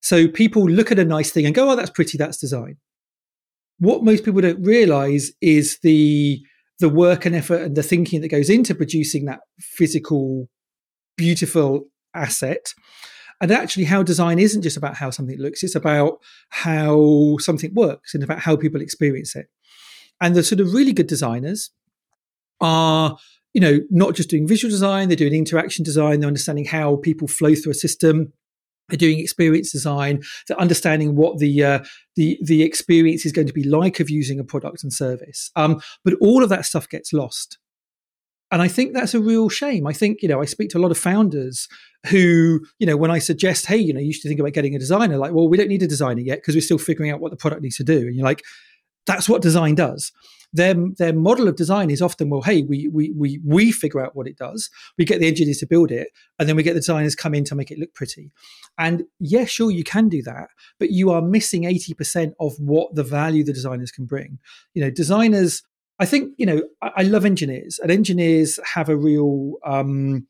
So 0.00 0.28
people 0.28 0.64
look 0.64 0.92
at 0.92 0.98
a 0.98 1.04
nice 1.04 1.30
thing 1.30 1.46
and 1.46 1.54
go, 1.54 1.70
"Oh, 1.70 1.76
that's 1.76 1.90
pretty. 1.90 2.18
That's 2.18 2.38
design." 2.38 2.76
What 3.78 4.04
most 4.04 4.24
people 4.24 4.40
don't 4.40 4.62
realize 4.62 5.32
is 5.40 5.78
the 5.82 6.40
the 6.78 6.88
work 6.88 7.26
and 7.26 7.34
effort 7.34 7.62
and 7.62 7.76
the 7.76 7.82
thinking 7.82 8.20
that 8.20 8.28
goes 8.28 8.48
into 8.48 8.74
producing 8.74 9.24
that 9.24 9.40
physical 9.58 10.48
beautiful 11.18 11.88
asset. 12.14 12.72
And 13.40 13.52
actually, 13.52 13.84
how 13.84 14.02
design 14.02 14.38
isn't 14.38 14.62
just 14.62 14.76
about 14.76 14.96
how 14.96 15.10
something 15.10 15.38
looks, 15.38 15.62
it's 15.62 15.74
about 15.74 16.18
how 16.48 17.36
something 17.38 17.74
works 17.74 18.14
and 18.14 18.24
about 18.24 18.40
how 18.40 18.56
people 18.56 18.80
experience 18.80 19.36
it. 19.36 19.48
And 20.20 20.34
the 20.34 20.42
sort 20.42 20.60
of 20.60 20.72
really 20.72 20.92
good 20.92 21.06
designers 21.06 21.70
are, 22.60 23.16
you 23.54 23.60
know, 23.60 23.78
not 23.90 24.14
just 24.16 24.30
doing 24.30 24.48
visual 24.48 24.70
design, 24.70 25.08
they're 25.08 25.16
doing 25.16 25.34
interaction 25.34 25.84
design, 25.84 26.18
they're 26.18 26.26
understanding 26.26 26.64
how 26.64 26.96
people 26.96 27.28
flow 27.28 27.54
through 27.54 27.72
a 27.72 27.74
system. 27.74 28.32
They're 28.88 28.96
doing 28.96 29.20
experience 29.20 29.70
design. 29.70 30.22
They're 30.46 30.60
understanding 30.60 31.14
what 31.14 31.38
the 31.38 31.62
uh, 31.62 31.80
the 32.16 32.38
the 32.42 32.62
experience 32.62 33.26
is 33.26 33.32
going 33.32 33.46
to 33.46 33.52
be 33.52 33.62
like 33.62 34.00
of 34.00 34.08
using 34.08 34.40
a 34.40 34.44
product 34.44 34.82
and 34.82 34.92
service. 34.92 35.50
Um, 35.56 35.80
but 36.04 36.14
all 36.22 36.42
of 36.42 36.48
that 36.48 36.64
stuff 36.64 36.88
gets 36.88 37.12
lost 37.12 37.58
and 38.50 38.62
I 38.62 38.68
think 38.68 38.94
that's 38.94 39.14
a 39.14 39.20
real 39.20 39.48
shame. 39.48 39.86
I 39.86 39.92
think, 39.92 40.22
you 40.22 40.28
know, 40.28 40.40
I 40.40 40.44
speak 40.44 40.70
to 40.70 40.78
a 40.78 40.80
lot 40.80 40.90
of 40.90 40.98
founders 40.98 41.68
who, 42.06 42.60
you 42.78 42.86
know, 42.86 42.96
when 42.96 43.10
I 43.10 43.18
suggest, 43.18 43.66
hey, 43.66 43.76
you 43.76 43.92
know, 43.92 44.00
you 44.00 44.12
should 44.12 44.28
think 44.28 44.40
about 44.40 44.52
getting 44.52 44.74
a 44.74 44.78
designer, 44.78 45.18
like, 45.18 45.32
well, 45.32 45.48
we 45.48 45.56
don't 45.56 45.68
need 45.68 45.82
a 45.82 45.88
designer 45.88 46.20
yet 46.20 46.38
because 46.38 46.54
we're 46.54 46.62
still 46.62 46.78
figuring 46.78 47.10
out 47.10 47.20
what 47.20 47.30
the 47.30 47.36
product 47.36 47.62
needs 47.62 47.76
to 47.76 47.84
do. 47.84 47.98
And 47.98 48.14
you're 48.14 48.24
like, 48.24 48.42
that's 49.06 49.28
what 49.28 49.42
design 49.42 49.74
does 49.74 50.12
their 50.52 50.74
their 50.96 51.12
model 51.12 51.48
of 51.48 51.56
design 51.56 51.90
is 51.90 52.00
often 52.00 52.30
well 52.30 52.42
hey 52.42 52.62
we 52.62 52.88
we 52.88 53.12
we 53.16 53.40
we 53.44 53.70
figure 53.70 54.00
out 54.00 54.16
what 54.16 54.26
it 54.26 54.36
does 54.36 54.70
we 54.96 55.04
get 55.04 55.20
the 55.20 55.26
engineers 55.26 55.58
to 55.58 55.66
build 55.66 55.90
it 55.90 56.08
and 56.38 56.48
then 56.48 56.56
we 56.56 56.62
get 56.62 56.72
the 56.72 56.80
designers 56.80 57.14
come 57.14 57.34
in 57.34 57.44
to 57.44 57.54
make 57.54 57.70
it 57.70 57.78
look 57.78 57.92
pretty 57.94 58.30
and 58.78 59.04
yeah 59.20 59.44
sure 59.44 59.70
you 59.70 59.84
can 59.84 60.08
do 60.08 60.22
that 60.22 60.48
but 60.78 60.90
you 60.90 61.10
are 61.10 61.20
missing 61.20 61.62
80% 61.62 62.32
of 62.40 62.54
what 62.58 62.94
the 62.94 63.02
value 63.02 63.44
the 63.44 63.52
designers 63.52 63.90
can 63.90 64.06
bring 64.06 64.38
you 64.74 64.82
know 64.82 64.90
designers 64.90 65.62
i 65.98 66.06
think 66.06 66.32
you 66.38 66.46
know 66.46 66.62
i, 66.82 66.90
I 66.98 67.02
love 67.02 67.24
engineers 67.24 67.78
and 67.78 67.90
engineers 67.90 68.58
have 68.74 68.88
a 68.88 68.96
real 68.96 69.54
um 69.64 70.26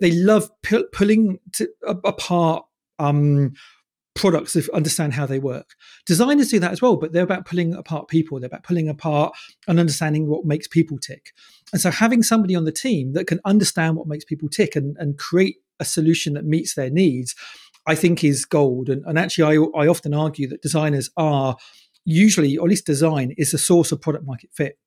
they 0.00 0.12
love 0.12 0.48
pu- 0.62 0.86
pulling 0.92 1.38
to, 1.54 1.68
apart 1.82 2.64
um 2.98 3.52
products 4.14 4.52
to 4.52 4.68
understand 4.74 5.14
how 5.14 5.26
they 5.26 5.38
work. 5.38 5.74
Designers 6.06 6.48
do 6.48 6.58
that 6.60 6.72
as 6.72 6.82
well, 6.82 6.96
but 6.96 7.12
they're 7.12 7.22
about 7.22 7.46
pulling 7.46 7.74
apart 7.74 8.08
people. 8.08 8.38
They're 8.38 8.48
about 8.48 8.62
pulling 8.62 8.88
apart 8.88 9.34
and 9.66 9.80
understanding 9.80 10.28
what 10.28 10.44
makes 10.44 10.68
people 10.68 10.98
tick. 10.98 11.32
And 11.72 11.80
so 11.80 11.90
having 11.90 12.22
somebody 12.22 12.54
on 12.54 12.64
the 12.64 12.72
team 12.72 13.14
that 13.14 13.26
can 13.26 13.40
understand 13.44 13.96
what 13.96 14.06
makes 14.06 14.24
people 14.24 14.48
tick 14.48 14.76
and, 14.76 14.96
and 14.98 15.18
create 15.18 15.56
a 15.80 15.84
solution 15.84 16.34
that 16.34 16.44
meets 16.44 16.74
their 16.74 16.90
needs, 16.90 17.34
I 17.86 17.94
think 17.94 18.22
is 18.22 18.44
gold. 18.44 18.88
And, 18.88 19.02
and 19.06 19.18
actually, 19.18 19.58
I, 19.58 19.80
I 19.82 19.86
often 19.86 20.14
argue 20.14 20.48
that 20.48 20.62
designers 20.62 21.10
are 21.16 21.56
usually, 22.04 22.58
or 22.58 22.66
at 22.66 22.70
least 22.70 22.86
design, 22.86 23.34
is 23.38 23.52
the 23.52 23.58
source 23.58 23.92
of 23.92 24.00
product 24.00 24.26
market 24.26 24.50
fit. 24.52 24.78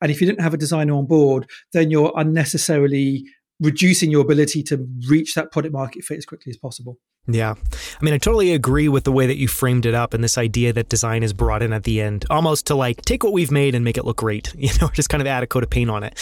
And 0.00 0.10
if 0.10 0.20
you 0.20 0.26
don't 0.26 0.40
have 0.40 0.54
a 0.54 0.58
designer 0.58 0.94
on 0.94 1.06
board, 1.06 1.48
then 1.72 1.90
you're 1.90 2.12
unnecessarily 2.16 3.24
reducing 3.60 4.10
your 4.10 4.22
ability 4.22 4.62
to 4.62 4.86
reach 5.08 5.34
that 5.34 5.50
product 5.50 5.72
market 5.72 6.04
fit 6.04 6.18
as 6.18 6.24
quickly 6.24 6.50
as 6.50 6.56
possible. 6.56 6.98
Yeah. 7.30 7.54
I 8.00 8.04
mean, 8.04 8.14
I 8.14 8.18
totally 8.18 8.54
agree 8.54 8.88
with 8.88 9.04
the 9.04 9.12
way 9.12 9.26
that 9.26 9.36
you 9.36 9.48
framed 9.48 9.84
it 9.84 9.94
up 9.94 10.14
and 10.14 10.24
this 10.24 10.38
idea 10.38 10.72
that 10.72 10.88
design 10.88 11.22
is 11.22 11.34
brought 11.34 11.62
in 11.62 11.74
at 11.74 11.84
the 11.84 12.00
end, 12.00 12.24
almost 12.30 12.66
to 12.68 12.74
like 12.74 13.02
take 13.02 13.22
what 13.22 13.34
we've 13.34 13.50
made 13.50 13.74
and 13.74 13.84
make 13.84 13.98
it 13.98 14.06
look 14.06 14.16
great, 14.16 14.54
you 14.58 14.70
know, 14.80 14.88
just 14.88 15.10
kind 15.10 15.20
of 15.20 15.26
add 15.26 15.42
a 15.42 15.46
coat 15.46 15.62
of 15.62 15.68
paint 15.68 15.90
on 15.90 16.02
it. 16.02 16.18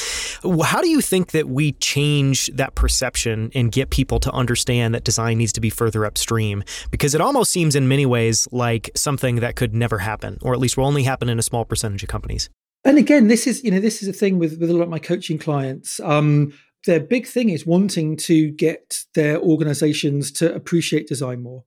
How 0.64 0.80
do 0.80 0.88
you 0.88 1.00
think 1.00 1.30
that 1.30 1.49
we 1.49 1.73
change 1.73 2.49
that 2.54 2.75
perception 2.75 3.52
and 3.54 3.71
get 3.71 3.90
people 3.90 4.18
to 4.21 4.33
understand 4.33 4.95
that 4.95 5.04
design 5.04 5.38
needs 5.38 5.52
to 5.52 5.61
be 5.61 5.71
further 5.71 6.04
upstream? 6.04 6.64
Because 6.90 7.14
it 7.14 7.21
almost 7.21 7.52
seems 7.52 7.76
in 7.76 7.87
many 7.87 8.04
ways 8.04 8.49
like 8.50 8.90
something 8.97 9.37
that 9.37 9.54
could 9.54 9.75
never 9.75 9.99
happen, 9.99 10.38
or 10.42 10.54
at 10.54 10.59
least 10.59 10.76
will 10.76 10.87
only 10.87 11.04
happen 11.04 11.28
in 11.28 11.38
a 11.38 11.42
small 11.42 11.64
percentage 11.64 12.02
of 12.02 12.09
companies. 12.09 12.50
And 12.86 12.98
again, 12.98 13.26
this 13.26 13.48
is, 13.48 13.64
you 13.64 13.72
know, 13.72 13.80
this 13.80 14.00
is 14.00 14.06
a 14.06 14.12
thing 14.12 14.38
with, 14.38 14.60
with 14.60 14.70
a 14.70 14.72
lot 14.72 14.84
of 14.84 14.88
my 14.88 15.00
coaching 15.00 15.38
clients. 15.38 15.98
Um, 15.98 16.52
their 16.84 17.00
big 17.00 17.26
thing 17.26 17.48
is 17.48 17.66
wanting 17.66 18.16
to 18.18 18.52
get 18.52 19.00
their 19.16 19.40
organizations 19.40 20.30
to 20.32 20.54
appreciate 20.54 21.08
design 21.08 21.42
more. 21.42 21.64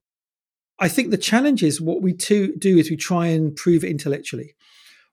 I 0.78 0.88
think 0.88 1.10
the 1.10 1.18
challenge 1.18 1.62
is 1.62 1.78
what 1.78 2.00
we 2.00 2.14
to 2.14 2.56
do 2.56 2.78
is 2.78 2.88
we 2.88 2.96
try 2.96 3.26
and 3.26 3.54
prove 3.54 3.84
it 3.84 3.90
intellectually. 3.90 4.54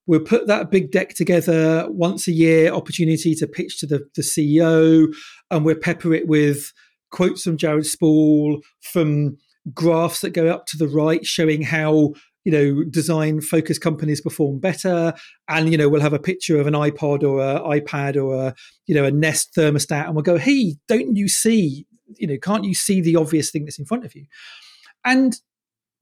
We'll 0.06 0.22
put 0.22 0.48
that 0.48 0.72
big 0.72 0.92
deck 0.92 1.14
together 1.14 1.86
once 1.90 2.26
a 2.30 2.32
year, 2.32 2.72
opportunity 2.72 3.36
to 3.36 3.46
pitch 3.46 3.82
to 3.82 3.86
the, 3.86 4.08
the 4.16 4.22
CEO, 4.22 5.14
and 5.52 5.66
we'll 5.66 5.76
pepper 5.76 6.14
it 6.14 6.26
with 6.26 6.72
quotes 7.12 7.44
from 7.44 7.58
Jared 7.58 7.86
Spool, 7.86 8.62
from 8.80 9.36
graphs 9.74 10.22
that 10.22 10.30
go 10.30 10.48
up 10.48 10.68
to 10.68 10.78
the 10.78 10.88
right 10.88 11.26
showing 11.26 11.64
how 11.64 12.14
you 12.48 12.54
know 12.54 12.84
design 12.86 13.42
focused 13.42 13.82
companies 13.82 14.22
perform 14.22 14.58
better 14.58 15.14
and 15.50 15.70
you 15.70 15.78
know 15.78 15.90
we'll 15.90 16.00
have 16.00 16.14
a 16.14 16.20
picture 16.20 16.58
of 16.58 16.66
an 16.66 16.74
ipod 16.74 17.22
or 17.22 17.42
an 17.42 17.62
ipad 17.78 18.16
or 18.16 18.36
a 18.36 18.56
you 18.86 18.96
know 18.96 19.04
a 19.04 19.12
nest 19.12 19.54
thermostat 19.54 20.06
and 20.06 20.16
we'll 20.16 20.24
go 20.24 20.38
hey 20.38 20.78
don't 20.88 21.18
you 21.18 21.28
see 21.28 21.86
you 22.16 22.26
know 22.26 22.38
can't 22.38 22.64
you 22.64 22.74
see 22.74 23.02
the 23.02 23.16
obvious 23.16 23.52
thing 23.52 23.66
that's 23.66 23.80
in 23.80 23.86
front 23.86 24.06
of 24.06 24.16
you? 24.16 24.26
And 25.04 25.36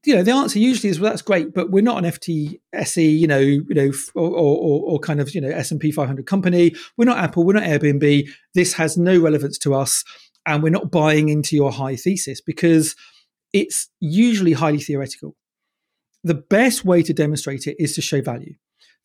you 0.06 0.16
know 0.16 0.22
the 0.22 0.32
answer 0.32 0.60
usually 0.60 0.90
is 0.90 1.00
well 1.00 1.10
that's 1.12 1.24
great 1.24 1.52
but 1.52 1.72
we're 1.72 1.82
not 1.82 2.04
an 2.04 2.12
ftse 2.12 3.20
you 3.20 3.26
know 3.26 3.40
you 3.40 3.66
know 3.70 3.92
or, 4.14 4.30
or, 4.30 4.82
or 4.92 5.00
kind 5.00 5.20
of 5.20 5.34
you 5.34 5.42
know 5.42 5.50
s&p 5.50 5.92
500 5.92 6.28
company. 6.28 6.76
We're 6.96 7.06
not 7.06 7.18
apple 7.18 7.44
we're 7.44 7.54
not 7.54 7.64
airbnb. 7.64 8.30
This 8.54 8.74
has 8.74 8.98
no 8.98 9.20
relevance 9.20 9.58
to 9.60 9.74
us 9.74 10.04
and 10.46 10.62
we're 10.62 10.70
not 10.70 10.92
buying 10.92 11.30
into 11.30 11.56
your 11.56 11.72
high 11.72 11.96
thesis 11.96 12.40
because 12.40 12.96
it's 13.52 13.90
usually 14.00 14.54
highly 14.54 14.80
theoretical 14.80 15.36
the 16.26 16.34
best 16.34 16.84
way 16.84 17.04
to 17.04 17.14
demonstrate 17.14 17.68
it 17.68 17.76
is 17.80 17.94
to 17.94 18.02
show 18.02 18.20
value. 18.20 18.56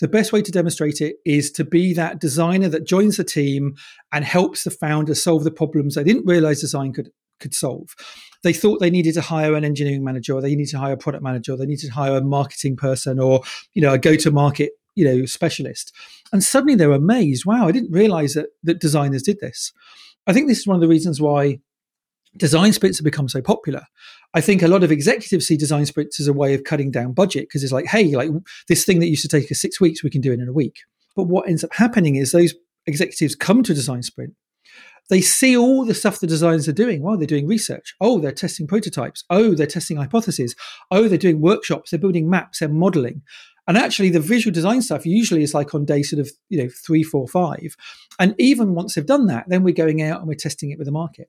The 0.00 0.08
best 0.08 0.32
way 0.32 0.40
to 0.40 0.50
demonstrate 0.50 1.02
it 1.02 1.16
is 1.26 1.52
to 1.52 1.64
be 1.64 1.92
that 1.92 2.18
designer 2.18 2.70
that 2.70 2.86
joins 2.86 3.18
the 3.18 3.24
team 3.24 3.74
and 4.10 4.24
helps 4.24 4.64
the 4.64 4.70
founder 4.70 5.14
solve 5.14 5.44
the 5.44 5.50
problems 5.50 5.94
they 5.94 6.02
didn't 6.02 6.24
realize 6.24 6.62
design 6.62 6.94
could 6.94 7.10
could 7.38 7.54
solve. 7.54 7.94
They 8.42 8.54
thought 8.54 8.80
they 8.80 8.90
needed 8.90 9.14
to 9.14 9.20
hire 9.20 9.54
an 9.54 9.64
engineering 9.64 10.02
manager, 10.02 10.34
or 10.34 10.40
they 10.40 10.54
needed 10.54 10.70
to 10.70 10.78
hire 10.78 10.94
a 10.94 10.96
product 10.96 11.22
manager, 11.22 11.52
or 11.52 11.56
they 11.58 11.66
needed 11.66 11.86
to 11.86 11.92
hire 11.92 12.16
a 12.16 12.22
marketing 12.22 12.76
person, 12.76 13.18
or 13.18 13.42
you 13.74 13.82
know 13.82 13.92
a 13.92 13.98
go 13.98 14.16
to 14.16 14.30
market 14.30 14.72
you 14.94 15.04
know 15.04 15.26
specialist. 15.26 15.92
And 16.32 16.42
suddenly 16.42 16.74
they're 16.74 16.92
amazed. 16.92 17.44
Wow, 17.44 17.68
I 17.68 17.72
didn't 17.72 17.92
realize 17.92 18.32
that 18.32 18.46
that 18.62 18.80
designers 18.80 19.22
did 19.22 19.40
this. 19.40 19.74
I 20.26 20.32
think 20.32 20.48
this 20.48 20.60
is 20.60 20.66
one 20.66 20.76
of 20.76 20.80
the 20.80 20.88
reasons 20.88 21.20
why 21.20 21.60
design 22.36 22.72
sprints 22.72 22.98
have 22.98 23.04
become 23.04 23.28
so 23.28 23.42
popular. 23.42 23.82
I 24.34 24.40
think 24.40 24.62
a 24.62 24.68
lot 24.68 24.84
of 24.84 24.92
executives 24.92 25.46
see 25.46 25.56
design 25.56 25.86
sprints 25.86 26.20
as 26.20 26.28
a 26.28 26.32
way 26.32 26.54
of 26.54 26.64
cutting 26.64 26.90
down 26.90 27.12
budget 27.12 27.48
because 27.48 27.64
it's 27.64 27.72
like, 27.72 27.86
hey, 27.86 28.14
like 28.14 28.30
this 28.68 28.84
thing 28.84 29.00
that 29.00 29.08
used 29.08 29.22
to 29.22 29.28
take 29.28 29.50
us 29.50 29.60
six 29.60 29.80
weeks, 29.80 30.04
we 30.04 30.10
can 30.10 30.20
do 30.20 30.32
it 30.32 30.40
in 30.40 30.48
a 30.48 30.52
week. 30.52 30.76
But 31.16 31.24
what 31.24 31.48
ends 31.48 31.64
up 31.64 31.74
happening 31.74 32.16
is 32.16 32.32
those 32.32 32.54
executives 32.86 33.34
come 33.34 33.62
to 33.64 33.72
a 33.72 33.74
design 33.74 34.02
sprint. 34.02 34.34
They 35.08 35.20
see 35.20 35.56
all 35.56 35.84
the 35.84 35.94
stuff 35.94 36.20
the 36.20 36.28
designers 36.28 36.68
are 36.68 36.72
doing. 36.72 37.02
Well, 37.02 37.18
they're 37.18 37.26
doing 37.26 37.48
research. 37.48 37.96
Oh, 38.00 38.20
they're 38.20 38.30
testing 38.30 38.68
prototypes. 38.68 39.24
Oh, 39.28 39.56
they're 39.56 39.66
testing 39.66 39.96
hypotheses. 39.96 40.54
Oh, 40.92 41.08
they're 41.08 41.18
doing 41.18 41.40
workshops. 41.40 41.90
They're 41.90 41.98
building 41.98 42.30
maps. 42.30 42.60
They're 42.60 42.68
modeling. 42.68 43.22
And 43.66 43.76
actually, 43.76 44.10
the 44.10 44.20
visual 44.20 44.54
design 44.54 44.82
stuff 44.82 45.04
usually 45.04 45.42
is 45.42 45.52
like 45.52 45.74
on 45.74 45.84
day 45.84 46.02
sort 46.02 46.20
of, 46.20 46.30
you 46.48 46.62
know, 46.62 46.70
three, 46.86 47.02
four, 47.02 47.26
five. 47.26 47.76
And 48.20 48.36
even 48.38 48.74
once 48.74 48.94
they've 48.94 49.06
done 49.06 49.26
that, 49.26 49.44
then 49.48 49.64
we're 49.64 49.74
going 49.74 50.00
out 50.00 50.20
and 50.20 50.28
we're 50.28 50.34
testing 50.34 50.70
it 50.70 50.78
with 50.78 50.86
the 50.86 50.92
market. 50.92 51.28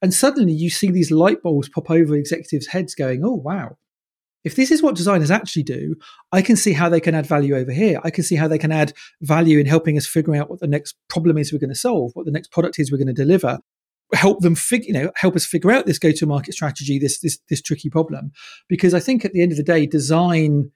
And 0.00 0.14
suddenly 0.14 0.52
you 0.52 0.70
see 0.70 0.90
these 0.90 1.10
light 1.10 1.42
bulbs 1.42 1.68
pop 1.68 1.90
over 1.90 2.14
executives' 2.14 2.68
heads 2.68 2.94
going, 2.94 3.24
oh, 3.24 3.34
wow. 3.34 3.76
If 4.44 4.54
this 4.54 4.70
is 4.70 4.82
what 4.82 4.94
designers 4.94 5.30
actually 5.30 5.64
do, 5.64 5.96
I 6.30 6.42
can 6.42 6.56
see 6.56 6.72
how 6.72 6.88
they 6.88 7.00
can 7.00 7.14
add 7.14 7.26
value 7.26 7.56
over 7.56 7.72
here. 7.72 8.00
I 8.04 8.10
can 8.10 8.22
see 8.22 8.36
how 8.36 8.46
they 8.46 8.58
can 8.58 8.70
add 8.70 8.92
value 9.20 9.58
in 9.58 9.66
helping 9.66 9.98
us 9.98 10.06
figure 10.06 10.36
out 10.36 10.48
what 10.48 10.60
the 10.60 10.68
next 10.68 10.94
problem 11.08 11.36
is 11.36 11.52
we're 11.52 11.58
going 11.58 11.70
to 11.70 11.76
solve, 11.76 12.12
what 12.14 12.24
the 12.24 12.32
next 12.32 12.52
product 12.52 12.78
is 12.78 12.90
we're 12.90 12.98
going 12.98 13.08
to 13.08 13.12
deliver 13.12 13.58
help 14.14 14.40
them 14.40 14.54
figure 14.54 14.86
you 14.86 14.92
know 14.92 15.10
help 15.16 15.36
us 15.36 15.44
figure 15.44 15.70
out 15.70 15.86
this 15.86 15.98
go 15.98 16.10
to 16.10 16.26
market 16.26 16.54
strategy 16.54 16.98
this 16.98 17.20
this 17.20 17.38
this 17.50 17.60
tricky 17.60 17.90
problem 17.90 18.30
because 18.68 18.94
i 18.94 19.00
think 19.00 19.24
at 19.24 19.32
the 19.32 19.42
end 19.42 19.52
of 19.52 19.58
the 19.58 19.62
day 19.62 19.86
design 19.86 20.70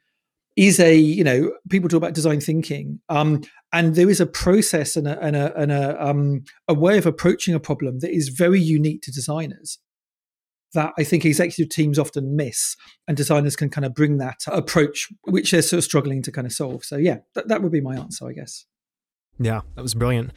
is 0.56 0.78
a 0.78 0.94
you 0.96 1.24
know 1.24 1.52
people 1.70 1.88
talk 1.88 1.98
about 1.98 2.14
design 2.14 2.40
thinking 2.40 3.00
um, 3.08 3.42
and 3.72 3.94
there 3.94 4.10
is 4.10 4.20
a 4.20 4.26
process 4.26 4.96
and 4.96 5.08
a 5.08 5.18
and 5.20 5.36
a, 5.36 5.56
and 5.58 5.72
a, 5.72 6.04
um, 6.04 6.44
a 6.68 6.74
way 6.74 6.98
of 6.98 7.06
approaching 7.06 7.54
a 7.54 7.60
problem 7.60 8.00
that 8.00 8.14
is 8.14 8.28
very 8.28 8.60
unique 8.60 9.02
to 9.02 9.10
designers 9.10 9.78
that 10.74 10.92
I 10.98 11.04
think 11.04 11.24
executive 11.24 11.68
teams 11.68 11.98
often 11.98 12.36
miss, 12.36 12.76
and 13.06 13.16
designers 13.16 13.56
can 13.56 13.68
kind 13.68 13.84
of 13.84 13.94
bring 13.94 14.18
that 14.18 14.40
approach, 14.46 15.08
which 15.24 15.50
they're 15.50 15.62
sort 15.62 15.78
of 15.78 15.84
struggling 15.84 16.22
to 16.22 16.32
kind 16.32 16.46
of 16.46 16.52
solve. 16.52 16.84
So 16.84 16.96
yeah, 16.96 17.18
that, 17.34 17.48
that 17.48 17.62
would 17.62 17.72
be 17.72 17.80
my 17.80 17.96
answer, 17.96 18.28
I 18.28 18.32
guess. 18.32 18.64
Yeah, 19.38 19.62
that 19.74 19.82
was 19.82 19.94
brilliant. 19.94 20.32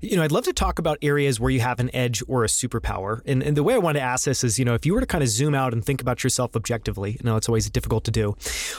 You 0.00 0.16
know, 0.16 0.22
I'd 0.22 0.32
love 0.32 0.44
to 0.44 0.52
talk 0.52 0.78
about 0.78 0.98
areas 1.00 1.40
where 1.40 1.50
you 1.50 1.60
have 1.60 1.80
an 1.80 1.94
edge 1.94 2.22
or 2.28 2.44
a 2.44 2.48
superpower. 2.48 3.22
And, 3.24 3.42
and 3.42 3.56
the 3.56 3.62
way 3.62 3.72
I 3.72 3.78
want 3.78 3.96
to 3.96 4.02
ask 4.02 4.26
this 4.26 4.44
is, 4.44 4.58
you 4.58 4.64
know, 4.64 4.74
if 4.74 4.84
you 4.84 4.92
were 4.92 5.00
to 5.00 5.06
kind 5.06 5.24
of 5.24 5.30
zoom 5.30 5.54
out 5.54 5.72
and 5.72 5.82
think 5.82 6.02
about 6.02 6.22
yourself 6.22 6.54
objectively, 6.54 7.12
you 7.12 7.20
know, 7.24 7.36
it's 7.36 7.48
always 7.48 7.70
difficult 7.70 8.04
to 8.04 8.10
do. 8.10 8.36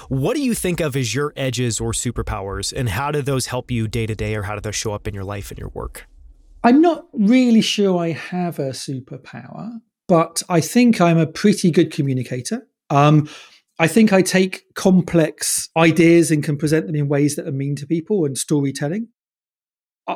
What 0.10 0.36
do 0.36 0.44
you 0.44 0.54
think 0.54 0.80
of 0.80 0.96
as 0.96 1.16
your 1.16 1.34
edges 1.36 1.80
or 1.80 1.92
superpowers? 1.92 2.72
And 2.72 2.90
how 2.90 3.10
do 3.10 3.24
those 3.24 3.48
help 3.48 3.72
you 3.72 3.88
day 3.88 4.06
to 4.06 4.14
day 4.14 4.36
or 4.36 4.44
how 4.44 4.54
do 4.54 4.62
those 4.62 4.76
show 4.76 4.94
up 4.94 5.08
in 5.08 5.16
your 5.16 5.24
life 5.24 5.50
and 5.50 5.58
your 5.58 5.70
work? 5.70 6.08
I'm 6.64 6.82
not 6.82 7.08
really 7.14 7.62
sure 7.62 7.98
I 7.98 8.12
have 8.12 8.60
a 8.60 8.70
superpower, 8.70 9.72
but 10.08 10.44
I 10.50 10.62
think 10.62 11.02
I'm 11.02 11.18
a 11.18 11.26
pretty 11.26 11.72
good 11.72 11.92
communicator. 11.92 12.68
Um, 12.92 13.28
I 13.80 13.88
think 13.88 14.14
I 14.14 14.22
take 14.22 14.72
complex 14.76 15.70
ideas 15.76 16.30
and 16.30 16.44
can 16.44 16.58
present 16.58 16.86
them 16.86 16.96
in 16.96 17.08
ways 17.08 17.36
that 17.38 17.48
are 17.48 17.52
mean 17.52 17.76
to 17.78 17.88
people 17.88 18.26
and 18.26 18.38
storytelling 18.38 19.08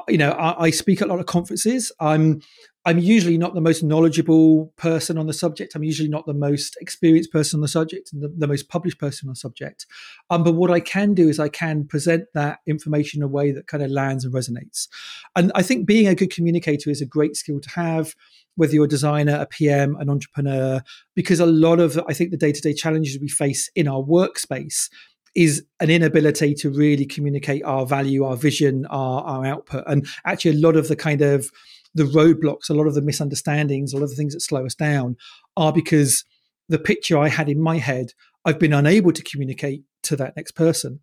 you 0.08 0.18
know, 0.18 0.32
I, 0.32 0.66
I, 0.66 0.70
speak 0.70 1.02
at 1.02 1.08
a 1.08 1.12
lot 1.12 1.20
of 1.20 1.26
conferences. 1.26 1.92
I'm 2.00 2.42
I'm 2.84 2.98
usually 2.98 3.38
not 3.38 3.54
the 3.54 3.62
most 3.62 3.84
knowledgeable 3.84 4.74
person 4.76 5.18
on 5.20 5.28
the 5.28 5.34
subject. 5.34 5.76
I'm 5.76 5.84
usually 5.84 6.10
not 6.10 6.26
the 6.26 6.34
most 6.34 6.76
experienced 6.82 7.32
person 7.32 7.58
on 7.58 7.62
the 7.62 7.68
subject 7.68 8.12
and 8.12 8.24
the, 8.24 8.34
the 8.36 8.48
most 8.48 8.70
published 8.70 9.00
person 9.00 9.28
on 9.28 9.34
the 9.34 9.36
subject. 9.36 9.86
Um, 10.32 10.44
but 10.44 10.54
what 10.54 10.72
I 10.72 10.80
can 10.80 11.14
do 11.14 11.30
is 11.30 11.40
I 11.40 11.50
can 11.50 11.86
present 11.86 12.26
that 12.34 12.60
information 12.66 13.20
in 13.20 13.24
a 13.24 13.28
way 13.28 13.52
that 13.52 13.68
kind 13.68 13.84
of 13.84 13.92
lands 13.92 14.26
and 14.26 14.34
resonates. 14.34 14.88
And 15.36 15.52
I 15.54 15.62
think 15.62 15.86
being 15.86 16.08
a 16.08 16.16
good 16.16 16.34
communicator 16.34 16.90
is 16.90 17.02
a 17.02 17.06
great 17.06 17.36
skill 17.36 17.60
to 17.60 17.70
have, 17.70 18.16
whether 18.56 18.74
you're 18.74 18.86
a 18.86 18.90
designer, 18.90 19.36
a 19.36 19.46
PM, 19.46 19.96
an 19.98 20.10
entrepreneur, 20.10 20.82
because 21.16 21.40
a 21.40 21.46
lot 21.46 21.80
of 21.80 22.00
I 22.08 22.14
think 22.14 22.32
the 22.32 22.38
day 22.38 22.52
to 22.52 22.62
day 22.62 22.74
challenges 22.74 23.20
we 23.20 23.30
face 23.30 23.70
in 23.76 23.88
our 23.88 24.02
workspace 24.02 24.90
is 25.36 25.64
an 25.80 25.90
inability 25.90 26.54
to 26.56 26.70
really 26.70 27.06
communicate 27.06 27.64
our 27.64 27.86
value, 27.86 28.24
our 28.24 28.36
vision, 28.36 28.86
our, 28.88 29.24
our 29.24 29.46
output. 29.46 29.84
And 29.88 30.06
actually, 30.26 30.52
a 30.52 30.62
lot 30.62 30.76
of 30.76 30.88
the 30.88 30.96
kind 30.96 31.22
of 31.22 31.50
the 31.94 32.04
roadblocks, 32.04 32.70
a 32.70 32.74
lot 32.74 32.88
of 32.88 32.96
the 32.96 33.02
misunderstandings, 33.02 33.94
a 33.94 33.98
lot 33.98 34.04
of 34.04 34.10
the 34.10 34.16
things 34.16 34.34
that 34.34 34.42
slow 34.42 34.66
us 34.66 34.76
down 34.76 35.18
are 35.58 35.74
because 35.74 36.24
the 36.70 36.80
picture 36.80 37.18
I 37.18 37.30
had 37.30 37.50
in 37.50 37.62
my 37.62 37.78
head, 37.78 38.14
I've 38.46 38.60
been 38.60 38.74
unable 38.74 39.12
to 39.12 39.24
communicate 39.24 39.84
to 40.04 40.16
that 40.16 40.36
next 40.36 40.54
person. 40.54 41.00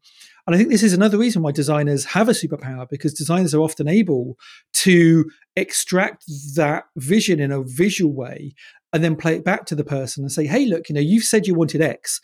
And 0.47 0.55
I 0.55 0.59
think 0.59 0.71
this 0.71 0.83
is 0.83 0.95
another 0.95 1.19
reason 1.19 1.43
why 1.43 1.53
designers 1.53 2.07
have 2.07 2.29
a 2.29 2.33
superpower 2.33 2.89
because 2.89 3.13
designers 3.13 3.55
are 3.55 3.61
often 3.61 3.87
able 3.87 4.39
to 4.75 5.31
extract 5.57 6.25
that 6.57 6.85
vision 6.97 7.39
in 7.39 7.53
a 7.53 7.63
visual 7.63 8.13
way 8.13 8.55
and 8.93 9.05
then 9.05 9.15
play 9.15 9.37
it 9.37 9.45
back 9.45 9.67
to 9.67 9.75
the 9.75 9.85
person 9.85 10.25
and 10.25 10.33
say, 10.33 10.47
hey, 10.47 10.65
look, 10.65 10.89
you 10.89 10.95
know, 10.95 11.01
you've 11.01 11.25
said 11.25 11.47
you 11.47 11.55
wanted 11.55 11.83
X. 11.83 12.21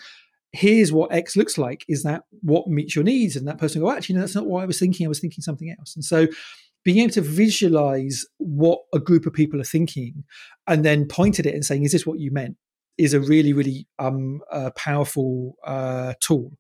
Here's 0.55 0.93
what 0.93 1.13
X 1.13 1.37
looks 1.37 1.59
like. 1.59 1.85
Is 1.89 2.03
that 2.05 2.23
what 2.43 2.69
meets 2.69 2.95
your 2.95 3.05
needs? 3.05 3.37
And 3.37 3.47
that 3.49 3.59
person 3.59 3.81
go, 3.81 3.91
actually, 3.91 4.17
no, 4.17 4.21
that's 4.21 4.35
not 4.35 4.47
what 4.47 4.63
I 4.63 4.67
was 4.67 4.79
thinking. 4.79 5.07
I 5.07 5.09
was 5.09 5.21
thinking 5.21 5.43
something 5.43 5.75
else. 5.79 5.95
And 5.95 6.05
so 6.05 6.29
being 6.85 6.99
able 6.99 7.13
to 7.15 7.21
visualize 7.23 8.25
what 8.39 8.81
a 8.93 8.99
group 8.99 9.27
of 9.27 9.33
people 9.33 9.61
are 9.61 9.65
thinking 9.65 10.25
and 10.67 10.85
then 10.85 11.07
point 11.07 11.39
at 11.39 11.47
it 11.47 11.55
and 11.55 11.65
saying, 11.65 11.83
is 11.83 11.93
this 11.93 12.07
what 12.07 12.21
you 12.21 12.31
meant? 12.31 12.57
is 12.99 13.15
a 13.15 13.21
really, 13.21 13.53
really 13.53 13.87
um, 13.99 14.41
uh, 14.51 14.71
powerful 14.77 15.57
uh, 15.67 16.15
tool. 16.21 16.53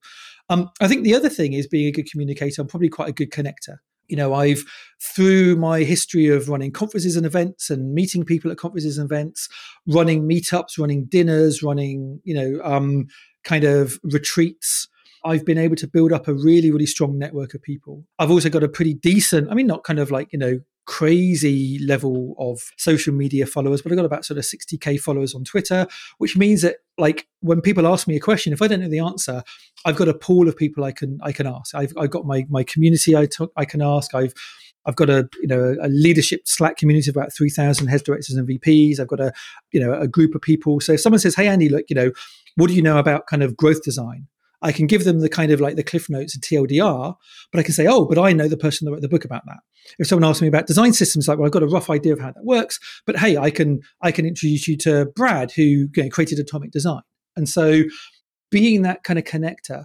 Um, 0.48 0.70
I 0.80 0.88
think 0.88 1.04
the 1.04 1.14
other 1.14 1.28
thing 1.28 1.52
is 1.52 1.66
being 1.66 1.86
a 1.86 1.92
good 1.92 2.10
communicator. 2.10 2.60
I'm 2.60 2.68
probably 2.68 2.88
quite 2.88 3.08
a 3.08 3.12
good 3.12 3.30
connector. 3.30 3.76
You 4.08 4.16
know, 4.16 4.34
I've 4.34 4.64
through 5.00 5.56
my 5.56 5.80
history 5.80 6.28
of 6.28 6.48
running 6.48 6.72
conferences 6.72 7.16
and 7.16 7.24
events 7.24 7.70
and 7.70 7.94
meeting 7.94 8.24
people 8.24 8.50
at 8.50 8.58
conferences 8.58 8.98
and 8.98 9.10
events, 9.10 9.48
running 9.86 10.28
meetups, 10.28 10.78
running 10.78 11.06
dinners, 11.06 11.62
running 11.62 12.20
you 12.24 12.34
know 12.34 12.60
um, 12.64 13.06
kind 13.44 13.64
of 13.64 13.98
retreats. 14.02 14.88
I've 15.24 15.44
been 15.44 15.58
able 15.58 15.76
to 15.76 15.86
build 15.86 16.12
up 16.12 16.28
a 16.28 16.34
really, 16.34 16.70
really 16.70 16.86
strong 16.86 17.18
network 17.18 17.54
of 17.54 17.62
people. 17.62 18.04
I've 18.18 18.30
also 18.30 18.50
got 18.50 18.62
a 18.62 18.68
pretty 18.68 18.94
decent, 18.94 19.50
I 19.50 19.54
mean, 19.54 19.66
not 19.66 19.84
kind 19.84 19.98
of 19.98 20.10
like, 20.10 20.32
you 20.32 20.38
know, 20.38 20.60
crazy 20.86 21.78
level 21.78 22.34
of 22.38 22.60
social 22.76 23.14
media 23.14 23.46
followers, 23.46 23.82
but 23.82 23.90
I've 23.90 23.96
got 23.96 24.04
about 24.04 24.24
sort 24.24 24.38
of 24.38 24.44
60k 24.44 25.00
followers 25.00 25.34
on 25.34 25.44
Twitter, 25.44 25.86
which 26.18 26.36
means 26.36 26.62
that 26.62 26.76
like 26.98 27.26
when 27.40 27.60
people 27.60 27.86
ask 27.86 28.06
me 28.06 28.16
a 28.16 28.20
question, 28.20 28.52
if 28.52 28.60
I 28.60 28.68
don't 28.68 28.80
know 28.80 28.88
the 28.88 28.98
answer, 28.98 29.42
I've 29.84 29.96
got 29.96 30.08
a 30.08 30.14
pool 30.14 30.48
of 30.48 30.56
people 30.56 30.84
I 30.84 30.92
can 30.92 31.18
I 31.22 31.32
can 31.32 31.46
ask. 31.46 31.74
I've, 31.74 31.92
I've 31.96 32.10
got 32.10 32.26
my 32.26 32.44
my 32.48 32.64
community 32.64 33.16
I 33.16 33.26
took 33.26 33.52
I 33.56 33.64
can 33.64 33.82
ask. 33.82 34.14
I've 34.14 34.34
I've 34.86 34.96
got 34.96 35.10
a 35.10 35.28
you 35.40 35.48
know 35.48 35.76
a 35.80 35.88
leadership 35.88 36.42
Slack 36.44 36.76
community 36.76 37.10
of 37.10 37.16
about 37.16 37.34
three 37.34 37.50
thousand 37.50 37.88
heads, 37.88 38.02
directors, 38.02 38.36
and 38.36 38.48
VPs. 38.48 39.00
I've 39.00 39.08
got 39.08 39.20
a 39.20 39.32
you 39.72 39.80
know 39.80 39.94
a 39.94 40.08
group 40.08 40.34
of 40.34 40.42
people. 40.42 40.80
So 40.80 40.92
if 40.92 41.00
someone 41.00 41.20
says, 41.20 41.34
"Hey 41.34 41.48
Andy, 41.48 41.68
look, 41.68 41.84
you 41.88 41.96
know, 41.96 42.10
what 42.56 42.68
do 42.68 42.74
you 42.74 42.82
know 42.82 42.98
about 42.98 43.26
kind 43.26 43.42
of 43.42 43.56
growth 43.56 43.82
design?" 43.82 44.26
I 44.64 44.72
can 44.72 44.86
give 44.86 45.04
them 45.04 45.20
the 45.20 45.28
kind 45.28 45.52
of 45.52 45.60
like 45.60 45.76
the 45.76 45.82
cliff 45.82 46.08
notes 46.08 46.34
and 46.34 46.42
TLDR, 46.42 47.14
but 47.52 47.60
I 47.60 47.62
can 47.62 47.74
say, 47.74 47.86
oh, 47.86 48.06
but 48.06 48.18
I 48.18 48.32
know 48.32 48.48
the 48.48 48.56
person 48.56 48.86
that 48.86 48.92
wrote 48.92 49.02
the 49.02 49.10
book 49.10 49.26
about 49.26 49.42
that. 49.46 49.58
If 49.98 50.06
someone 50.06 50.28
asks 50.28 50.40
me 50.40 50.48
about 50.48 50.66
design 50.66 50.94
systems, 50.94 51.28
like, 51.28 51.36
well, 51.36 51.44
I've 51.44 51.52
got 51.52 51.62
a 51.62 51.68
rough 51.68 51.90
idea 51.90 52.14
of 52.14 52.18
how 52.18 52.32
that 52.32 52.44
works, 52.44 52.80
but 53.04 53.18
hey, 53.18 53.36
I 53.36 53.50
can 53.50 53.82
I 54.00 54.10
can 54.10 54.24
introduce 54.24 54.66
you 54.66 54.78
to 54.78 55.06
Brad, 55.14 55.52
who 55.52 55.62
you 55.62 55.90
know, 55.94 56.08
created 56.08 56.38
Atomic 56.38 56.70
Design. 56.70 57.02
And 57.36 57.46
so, 57.46 57.82
being 58.50 58.82
that 58.82 59.04
kind 59.04 59.18
of 59.18 59.26
connector, 59.26 59.84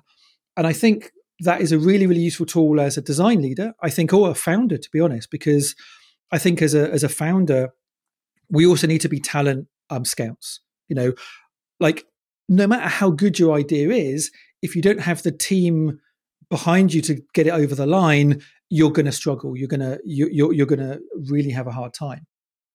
and 0.55 0.65
I 0.65 0.71
think 0.71 1.11
that 1.41 1.61
is 1.61 1.71
a 1.71 1.79
really 1.79 2.07
really 2.07 2.21
useful 2.21 2.45
tool 2.45 2.79
as 2.79 2.97
a 2.97 3.01
design 3.01 3.41
leader. 3.41 3.73
I 3.81 3.89
think, 3.89 4.13
or 4.13 4.29
a 4.29 4.35
founder, 4.35 4.77
to 4.77 4.89
be 4.91 4.99
honest, 4.99 5.31
because 5.31 5.75
I 6.31 6.37
think 6.37 6.61
as 6.61 6.73
a 6.73 6.89
as 6.91 7.03
a 7.03 7.09
founder, 7.09 7.69
we 8.49 8.65
also 8.65 8.87
need 8.87 9.01
to 9.01 9.09
be 9.09 9.19
talent 9.19 9.67
um, 9.89 10.05
scouts. 10.05 10.61
You 10.87 10.95
know, 10.95 11.13
like 11.79 12.05
no 12.47 12.67
matter 12.67 12.87
how 12.87 13.11
good 13.11 13.39
your 13.39 13.55
idea 13.55 13.89
is, 13.89 14.31
if 14.61 14.75
you 14.75 14.81
don't 14.81 15.01
have 15.01 15.23
the 15.23 15.31
team 15.31 15.99
behind 16.49 16.93
you 16.93 17.01
to 17.01 17.21
get 17.33 17.47
it 17.47 17.51
over 17.51 17.75
the 17.75 17.85
line, 17.85 18.41
you're 18.69 18.91
going 18.91 19.05
to 19.05 19.11
struggle. 19.11 19.55
You're 19.55 19.67
going 19.67 19.79
to 19.81 19.99
you, 20.03 20.29
you're 20.31 20.53
you're 20.53 20.65
going 20.65 20.79
to 20.79 20.99
really 21.29 21.51
have 21.51 21.67
a 21.67 21.71
hard 21.71 21.93
time. 21.93 22.25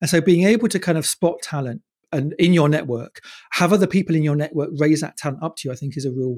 And 0.00 0.10
so, 0.10 0.20
being 0.20 0.44
able 0.44 0.68
to 0.68 0.78
kind 0.78 0.98
of 0.98 1.06
spot 1.06 1.36
talent 1.42 1.82
and 2.12 2.34
in 2.38 2.52
your 2.52 2.68
network, 2.68 3.20
have 3.52 3.72
other 3.72 3.86
people 3.86 4.14
in 4.14 4.22
your 4.22 4.36
network 4.36 4.70
raise 4.78 5.00
that 5.00 5.16
talent 5.16 5.42
up 5.42 5.56
to 5.56 5.68
you, 5.68 5.72
I 5.72 5.76
think 5.76 5.96
is 5.96 6.04
a 6.04 6.12
real 6.12 6.36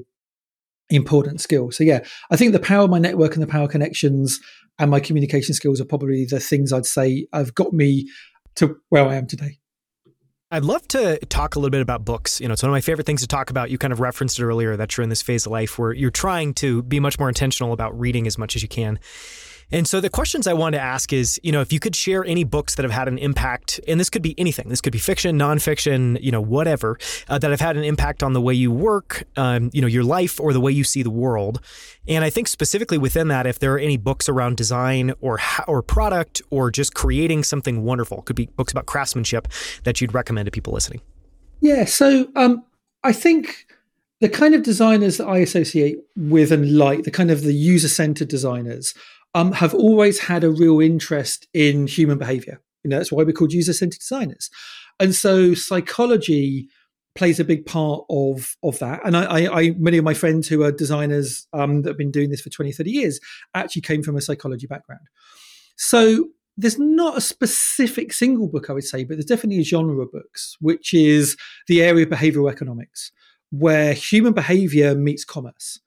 important 0.89 1.41
skill. 1.41 1.71
So 1.71 1.83
yeah, 1.83 2.03
I 2.31 2.37
think 2.37 2.53
the 2.53 2.59
power 2.59 2.83
of 2.83 2.89
my 2.89 2.99
network 2.99 3.33
and 3.33 3.43
the 3.43 3.47
power 3.47 3.67
connections 3.67 4.39
and 4.79 4.91
my 4.91 4.99
communication 4.99 5.53
skills 5.53 5.81
are 5.81 5.85
probably 5.85 6.25
the 6.25 6.39
things 6.39 6.71
I'd 6.71 6.85
say 6.85 7.27
have 7.33 7.55
got 7.55 7.73
me 7.73 8.09
to 8.55 8.77
where 8.89 9.05
I 9.05 9.15
am 9.15 9.27
today. 9.27 9.59
I'd 10.49 10.63
love 10.63 10.87
to 10.89 11.17
talk 11.25 11.55
a 11.55 11.59
little 11.59 11.71
bit 11.71 11.81
about 11.81 12.05
books. 12.05 12.39
You 12.39 12.47
know, 12.47 12.53
it's 12.53 12.63
one 12.63 12.69
of 12.69 12.73
my 12.73 12.79
favorite 12.79 13.05
things 13.05 13.19
to 13.19 13.27
talk 13.27 13.49
about. 13.49 13.69
You 13.69 13.77
kind 13.77 13.91
of 13.91 13.99
referenced 13.99 14.39
it 14.39 14.45
earlier 14.45 14.77
that 14.77 14.95
you're 14.95 15.03
in 15.03 15.09
this 15.09 15.21
phase 15.21 15.45
of 15.45 15.51
life 15.51 15.77
where 15.77 15.91
you're 15.91 16.09
trying 16.09 16.53
to 16.55 16.83
be 16.83 17.01
much 17.01 17.19
more 17.19 17.27
intentional 17.27 17.73
about 17.73 17.99
reading 17.99 18.27
as 18.27 18.37
much 18.37 18.55
as 18.55 18.61
you 18.61 18.69
can. 18.69 18.97
And 19.71 19.85
so 19.85 19.99
the 19.99 20.09
questions 20.09 20.47
I 20.47 20.53
want 20.53 20.73
to 20.73 20.79
ask 20.79 21.11
is, 21.11 21.39
you 21.43 21.51
know, 21.51 21.59
if 21.59 21.73
you 21.73 21.79
could 21.79 21.95
share 21.95 22.23
any 22.23 22.45
books 22.45 22.75
that 22.75 22.83
have 22.83 22.91
had 22.91 23.09
an 23.09 23.17
impact, 23.17 23.81
and 23.85 23.99
this 23.99 24.09
could 24.09 24.21
be 24.21 24.33
anything, 24.39 24.69
this 24.69 24.79
could 24.79 24.93
be 24.93 24.99
fiction, 24.99 25.37
nonfiction, 25.37 26.17
you 26.21 26.31
know, 26.31 26.39
whatever, 26.39 26.97
uh, 27.27 27.37
that 27.37 27.51
have 27.51 27.59
had 27.59 27.75
an 27.75 27.83
impact 27.83 28.23
on 28.23 28.31
the 28.31 28.39
way 28.39 28.53
you 28.53 28.71
work, 28.71 29.23
um, 29.35 29.69
you 29.73 29.81
know, 29.81 29.87
your 29.87 30.05
life 30.05 30.39
or 30.39 30.53
the 30.53 30.61
way 30.61 30.71
you 30.71 30.85
see 30.85 31.03
the 31.03 31.09
world. 31.09 31.59
And 32.07 32.23
I 32.23 32.29
think 32.29 32.47
specifically 32.47 32.97
within 32.97 33.27
that, 33.27 33.45
if 33.45 33.59
there 33.59 33.73
are 33.73 33.79
any 33.79 33.97
books 33.97 34.29
around 34.29 34.55
design 34.55 35.11
or 35.19 35.39
or 35.67 35.81
product 35.81 36.41
or 36.49 36.71
just 36.71 36.93
creating 36.93 37.43
something 37.43 37.83
wonderful, 37.83 38.21
could 38.21 38.37
be 38.37 38.45
books 38.55 38.71
about 38.71 38.85
craftsmanship 38.85 39.49
that 39.83 39.99
you'd 39.99 40.13
recommend 40.13 40.45
to 40.45 40.51
people 40.51 40.71
listening. 40.71 41.01
Yeah. 41.59 41.83
So 41.83 42.29
um, 42.37 42.63
I 43.03 43.11
think 43.11 43.65
the 44.21 44.29
kind 44.29 44.55
of 44.55 44.63
designers 44.63 45.17
that 45.17 45.27
I 45.27 45.39
associate 45.39 45.97
with 46.15 46.51
and 46.51 46.77
like, 46.77 47.03
the 47.03 47.11
kind 47.11 47.29
of 47.29 47.41
the 47.41 47.53
user 47.53 47.87
centered 47.87 48.29
designers 48.29 48.95
um, 49.33 49.51
have 49.51 49.73
always 49.73 50.19
had 50.19 50.43
a 50.43 50.49
real 50.49 50.79
interest 50.79 51.47
in 51.53 51.87
human 51.87 52.17
behavior. 52.17 52.61
You 52.83 52.89
know, 52.89 52.97
that's 52.97 53.11
why 53.11 53.23
we're 53.23 53.33
called 53.33 53.53
user 53.53 53.73
centered 53.73 53.99
designers. 53.99 54.49
And 54.99 55.13
so 55.13 55.53
psychology 55.53 56.69
plays 57.15 57.39
a 57.39 57.43
big 57.43 57.65
part 57.65 58.03
of 58.09 58.55
of 58.63 58.79
that. 58.79 59.01
And 59.03 59.17
I, 59.17 59.23
I, 59.23 59.59
I 59.61 59.69
many 59.77 59.97
of 59.97 60.05
my 60.05 60.13
friends 60.13 60.47
who 60.47 60.63
are 60.63 60.71
designers 60.71 61.47
um, 61.51 61.81
that 61.81 61.89
have 61.89 61.97
been 61.97 62.11
doing 62.11 62.29
this 62.29 62.41
for 62.41 62.49
20, 62.49 62.71
30 62.71 62.89
years 62.89 63.19
actually 63.53 63.81
came 63.81 64.03
from 64.03 64.15
a 64.15 64.21
psychology 64.21 64.67
background. 64.67 65.07
So 65.75 66.29
there's 66.55 66.79
not 66.79 67.17
a 67.17 67.21
specific 67.21 68.13
single 68.13 68.47
book 68.47 68.69
I 68.69 68.73
would 68.73 68.83
say, 68.83 69.03
but 69.03 69.15
there's 69.15 69.25
definitely 69.25 69.59
a 69.59 69.65
genre 69.65 70.01
of 70.01 70.11
books, 70.11 70.55
which 70.59 70.93
is 70.93 71.35
the 71.67 71.81
area 71.81 72.05
of 72.05 72.09
behavioral 72.11 72.51
economics, 72.51 73.11
where 73.51 73.93
human 73.93 74.33
behavior 74.33 74.95
meets 74.95 75.25
commerce. 75.25 75.79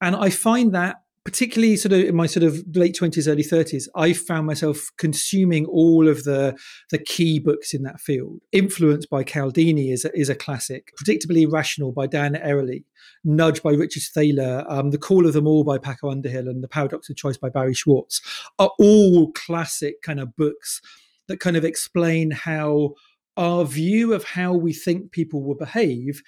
And 0.00 0.16
I 0.16 0.30
find 0.30 0.72
that 0.74 1.02
particularly 1.30 1.76
sort 1.76 1.92
of 1.92 2.00
in 2.00 2.16
my 2.16 2.26
sort 2.26 2.42
of 2.42 2.64
late 2.74 2.96
20s 2.96 3.28
early 3.28 3.44
30s 3.44 3.86
i 3.94 4.12
found 4.12 4.48
myself 4.48 4.90
consuming 4.98 5.64
all 5.66 6.08
of 6.08 6.24
the 6.24 6.56
the 6.90 6.98
key 6.98 7.38
books 7.38 7.72
in 7.72 7.82
that 7.82 8.00
field. 8.00 8.40
Influenced 8.52 9.08
by 9.08 9.22
cialdini 9.22 9.90
is 9.90 10.04
a, 10.04 10.18
is 10.18 10.28
a 10.28 10.34
classic. 10.34 10.92
Predictably 10.96 11.42
irrational 11.42 11.92
by 11.92 12.06
dan 12.06 12.34
ariely 12.34 12.84
nudge 13.24 13.62
by 13.62 13.70
richard 13.70 14.02
thaler. 14.02 14.64
Um, 14.68 14.90
the 14.90 14.98
Call 14.98 15.26
of 15.26 15.32
the 15.32 15.42
Mall 15.42 15.62
by 15.64 15.78
paco 15.78 16.10
underhill 16.10 16.48
and 16.48 16.64
the 16.64 16.68
paradox 16.68 17.08
of 17.08 17.16
choice 17.16 17.36
by 17.36 17.48
barry 17.48 17.74
schwartz 17.74 18.20
are 18.58 18.72
all 18.78 19.30
classic 19.32 20.02
kind 20.02 20.20
of 20.20 20.34
books 20.36 20.80
that 21.28 21.38
kind 21.38 21.56
of 21.56 21.64
explain 21.64 22.32
how 22.32 22.94
our 23.36 23.64
view 23.64 24.12
of 24.12 24.24
how 24.24 24.52
we 24.52 24.72
think 24.72 25.12
people 25.12 25.42
will 25.42 25.54
behave 25.54 26.22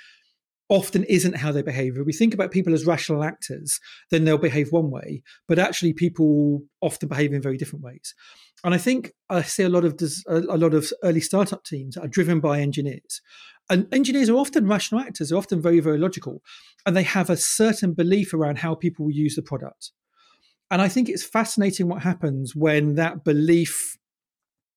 often 0.72 1.04
isn't 1.04 1.36
how 1.36 1.52
they 1.52 1.60
behave. 1.60 1.98
If 1.98 2.06
we 2.06 2.14
think 2.14 2.32
about 2.32 2.50
people 2.50 2.72
as 2.72 2.86
rational 2.86 3.22
actors, 3.22 3.78
then 4.10 4.24
they'll 4.24 4.38
behave 4.38 4.72
one 4.72 4.90
way, 4.90 5.22
but 5.46 5.58
actually 5.58 5.92
people 5.92 6.62
often 6.80 7.10
behave 7.10 7.34
in 7.34 7.42
very 7.42 7.58
different 7.58 7.84
ways. 7.84 8.14
And 8.64 8.74
I 8.74 8.78
think 8.78 9.12
I 9.28 9.42
see 9.42 9.64
a 9.64 9.68
lot 9.68 9.84
of 9.84 10.00
a 10.26 10.56
lot 10.56 10.72
of 10.72 10.90
early 11.04 11.20
startup 11.20 11.64
teams 11.64 11.98
are 11.98 12.08
driven 12.08 12.40
by 12.40 12.60
engineers. 12.60 13.20
And 13.68 13.86
engineers 13.92 14.30
are 14.30 14.36
often 14.36 14.66
rational 14.66 15.02
actors, 15.02 15.30
are 15.30 15.36
often 15.36 15.60
very, 15.60 15.80
very 15.80 15.98
logical, 15.98 16.40
and 16.86 16.96
they 16.96 17.02
have 17.02 17.28
a 17.28 17.36
certain 17.36 17.92
belief 17.92 18.32
around 18.32 18.58
how 18.58 18.74
people 18.74 19.04
will 19.04 19.12
use 19.12 19.36
the 19.36 19.42
product. 19.42 19.92
And 20.70 20.80
I 20.80 20.88
think 20.88 21.10
it's 21.10 21.22
fascinating 21.22 21.86
what 21.86 22.02
happens 22.02 22.56
when 22.56 22.94
that 22.94 23.24
belief 23.24 23.98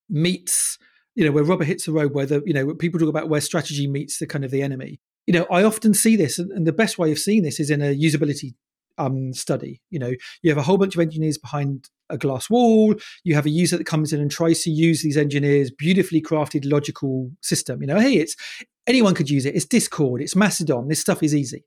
meets, 0.09 0.77
you 1.15 1.23
know, 1.23 1.31
where 1.31 1.45
rubber 1.45 1.63
hits 1.63 1.85
the 1.85 1.93
road, 1.93 2.13
where 2.13 2.25
the, 2.25 2.43
you 2.45 2.53
know, 2.53 2.75
people 2.75 2.99
talk 2.99 3.07
about 3.07 3.29
where 3.29 3.39
strategy 3.39 3.87
meets 3.87 4.19
the 4.19 4.27
kind 4.27 4.43
of 4.43 4.51
the 4.51 4.61
enemy 4.61 4.99
you 5.27 5.33
know, 5.33 5.45
I 5.51 5.63
often 5.63 5.93
see 5.93 6.15
this, 6.15 6.39
and 6.39 6.67
the 6.67 6.73
best 6.73 6.97
way 6.97 7.11
of 7.11 7.19
seeing 7.19 7.43
this 7.43 7.59
is 7.59 7.69
in 7.69 7.81
a 7.81 7.95
usability 7.95 8.53
um, 8.97 9.33
study. 9.33 9.81
You 9.89 9.99
know, 9.99 10.13
you 10.41 10.51
have 10.51 10.57
a 10.57 10.63
whole 10.63 10.77
bunch 10.77 10.95
of 10.95 11.01
engineers 11.01 11.37
behind 11.37 11.89
a 12.09 12.17
glass 12.17 12.49
wall. 12.49 12.95
You 13.23 13.35
have 13.35 13.45
a 13.45 13.49
user 13.49 13.77
that 13.77 13.85
comes 13.85 14.13
in 14.13 14.21
and 14.21 14.29
tries 14.29 14.63
to 14.63 14.69
use 14.69 15.01
these 15.01 15.17
engineers' 15.17 15.71
beautifully 15.71 16.21
crafted 16.21 16.69
logical 16.71 17.31
system. 17.41 17.81
You 17.81 17.87
know, 17.87 17.99
hey, 17.99 18.15
it's 18.15 18.35
anyone 18.87 19.15
could 19.15 19.29
use 19.29 19.45
it. 19.45 19.55
It's 19.55 19.65
Discord. 19.65 20.21
It's 20.21 20.35
Mastodon. 20.35 20.87
This 20.87 21.01
stuff 21.01 21.23
is 21.23 21.33
easy. 21.35 21.65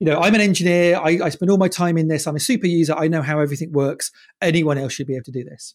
You 0.00 0.06
know, 0.06 0.18
I'm 0.18 0.34
an 0.34 0.40
engineer. 0.40 0.96
I, 0.96 1.20
I 1.24 1.28
spend 1.28 1.50
all 1.50 1.58
my 1.58 1.68
time 1.68 1.98
in 1.98 2.08
this. 2.08 2.26
I'm 2.26 2.36
a 2.36 2.40
super 2.40 2.66
user. 2.66 2.94
I 2.94 3.06
know 3.06 3.22
how 3.22 3.38
everything 3.38 3.70
works. 3.70 4.10
Anyone 4.40 4.78
else 4.78 4.94
should 4.94 5.06
be 5.06 5.14
able 5.14 5.24
to 5.24 5.30
do 5.30 5.44
this. 5.44 5.74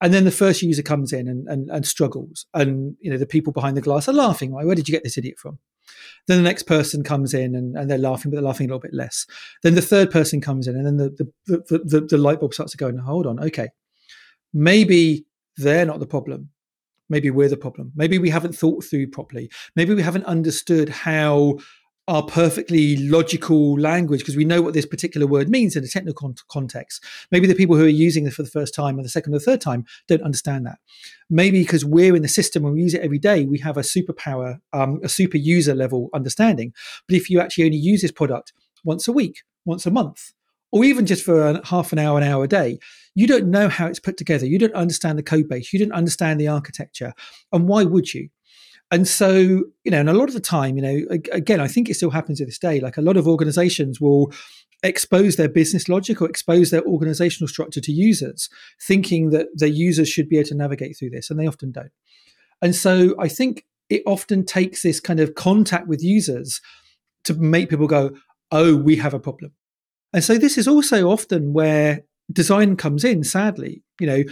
And 0.00 0.14
then 0.14 0.24
the 0.24 0.30
first 0.30 0.62
user 0.62 0.82
comes 0.82 1.12
in 1.12 1.26
and, 1.26 1.48
and, 1.48 1.68
and 1.70 1.84
struggles, 1.84 2.46
and 2.54 2.96
you 3.00 3.10
know 3.10 3.18
the 3.18 3.26
people 3.26 3.52
behind 3.52 3.76
the 3.76 3.80
glass 3.80 4.08
are 4.08 4.12
laughing. 4.12 4.52
Why? 4.52 4.64
Where 4.64 4.76
did 4.76 4.88
you 4.88 4.92
get 4.92 5.02
this 5.02 5.18
idiot 5.18 5.40
from? 5.40 5.58
Then 6.26 6.36
the 6.36 6.42
next 6.42 6.64
person 6.64 7.02
comes 7.02 7.34
in 7.34 7.54
and, 7.54 7.76
and 7.76 7.90
they're 7.90 7.98
laughing, 7.98 8.30
but 8.30 8.36
they're 8.36 8.44
laughing 8.44 8.66
a 8.66 8.68
little 8.68 8.80
bit 8.80 8.94
less. 8.94 9.26
Then 9.62 9.74
the 9.74 9.82
third 9.82 10.10
person 10.10 10.40
comes 10.40 10.66
in, 10.66 10.76
and 10.76 10.86
then 10.86 10.96
the 10.96 11.10
the, 11.46 11.58
the, 11.68 11.78
the, 11.78 12.00
the 12.00 12.18
light 12.18 12.40
bulb 12.40 12.54
starts 12.54 12.72
to 12.72 12.78
go, 12.78 12.88
and 12.88 13.00
hold 13.00 13.26
on, 13.26 13.40
okay, 13.40 13.68
maybe 14.52 15.26
they're 15.56 15.86
not 15.86 16.00
the 16.00 16.06
problem. 16.06 16.50
Maybe 17.10 17.30
we're 17.30 17.48
the 17.48 17.56
problem. 17.56 17.92
Maybe 17.96 18.18
we 18.18 18.28
haven't 18.28 18.54
thought 18.54 18.84
through 18.84 19.08
properly. 19.08 19.50
Maybe 19.74 19.94
we 19.94 20.02
haven't 20.02 20.26
understood 20.26 20.90
how 20.90 21.58
our 22.08 22.22
perfectly 22.22 22.96
logical 22.96 23.78
language 23.78 24.20
because 24.20 24.36
we 24.36 24.44
know 24.44 24.62
what 24.62 24.72
this 24.72 24.86
particular 24.86 25.26
word 25.26 25.50
means 25.50 25.76
in 25.76 25.84
a 25.84 25.88
technical 25.88 26.34
context. 26.48 27.04
Maybe 27.30 27.46
the 27.46 27.54
people 27.54 27.76
who 27.76 27.84
are 27.84 27.88
using 27.88 28.26
it 28.26 28.32
for 28.32 28.42
the 28.42 28.50
first 28.50 28.74
time 28.74 28.98
or 28.98 29.02
the 29.02 29.10
second 29.10 29.34
or 29.34 29.38
third 29.38 29.60
time 29.60 29.84
don't 30.08 30.22
understand 30.22 30.66
that. 30.66 30.78
Maybe 31.28 31.60
because 31.60 31.84
we're 31.84 32.16
in 32.16 32.22
the 32.22 32.28
system 32.28 32.64
and 32.64 32.72
we 32.72 32.80
use 32.80 32.94
it 32.94 33.02
every 33.02 33.18
day, 33.18 33.44
we 33.44 33.58
have 33.58 33.76
a 33.76 33.82
superpower, 33.82 34.58
um, 34.72 35.00
a 35.04 35.08
super 35.08 35.36
user 35.36 35.74
level 35.74 36.08
understanding. 36.14 36.72
But 37.06 37.16
if 37.16 37.28
you 37.28 37.40
actually 37.40 37.64
only 37.64 37.76
use 37.76 38.00
this 38.00 38.10
product 38.10 38.54
once 38.84 39.06
a 39.06 39.12
week, 39.12 39.42
once 39.66 39.84
a 39.84 39.90
month, 39.90 40.32
or 40.72 40.84
even 40.84 41.04
just 41.04 41.24
for 41.24 41.60
half 41.64 41.92
an 41.92 41.98
hour, 41.98 42.18
an 42.18 42.24
hour 42.24 42.44
a 42.44 42.48
day, 42.48 42.78
you 43.14 43.26
don't 43.26 43.50
know 43.50 43.68
how 43.68 43.86
it's 43.86 44.00
put 44.00 44.16
together. 44.16 44.46
You 44.46 44.58
don't 44.58 44.74
understand 44.74 45.18
the 45.18 45.22
code 45.22 45.48
base. 45.48 45.72
You 45.72 45.78
don't 45.78 45.92
understand 45.92 46.40
the 46.40 46.48
architecture. 46.48 47.12
And 47.52 47.68
why 47.68 47.84
would 47.84 48.14
you? 48.14 48.28
And 48.90 49.06
so, 49.06 49.32
you 49.84 49.90
know, 49.90 50.00
and 50.00 50.08
a 50.08 50.14
lot 50.14 50.28
of 50.28 50.34
the 50.34 50.40
time, 50.40 50.76
you 50.76 50.82
know, 50.82 51.18
again, 51.32 51.60
I 51.60 51.68
think 51.68 51.90
it 51.90 51.94
still 51.94 52.10
happens 52.10 52.38
to 52.38 52.46
this 52.46 52.58
day. 52.58 52.80
Like 52.80 52.96
a 52.96 53.02
lot 53.02 53.16
of 53.16 53.28
organizations 53.28 54.00
will 54.00 54.32
expose 54.82 55.36
their 55.36 55.48
business 55.48 55.88
logic 55.88 56.22
or 56.22 56.28
expose 56.28 56.70
their 56.70 56.84
organizational 56.84 57.48
structure 57.48 57.80
to 57.80 57.92
users, 57.92 58.48
thinking 58.82 59.30
that 59.30 59.48
their 59.54 59.68
users 59.68 60.08
should 60.08 60.28
be 60.28 60.38
able 60.38 60.48
to 60.48 60.54
navigate 60.54 60.96
through 60.96 61.10
this, 61.10 61.30
and 61.30 61.38
they 61.38 61.46
often 61.46 61.70
don't. 61.70 61.92
And 62.62 62.74
so 62.74 63.14
I 63.18 63.28
think 63.28 63.64
it 63.90 64.02
often 64.06 64.44
takes 64.44 64.82
this 64.82 65.00
kind 65.00 65.20
of 65.20 65.34
contact 65.34 65.86
with 65.86 66.02
users 66.02 66.60
to 67.24 67.34
make 67.34 67.70
people 67.70 67.86
go, 67.86 68.12
oh, 68.50 68.76
we 68.76 68.96
have 68.96 69.14
a 69.14 69.20
problem. 69.20 69.52
And 70.12 70.24
so 70.24 70.38
this 70.38 70.56
is 70.56 70.66
also 70.66 71.08
often 71.08 71.52
where 71.52 72.04
design 72.32 72.76
comes 72.76 73.04
in, 73.04 73.24
sadly. 73.24 73.82
You 74.00 74.06
know, 74.06 74.22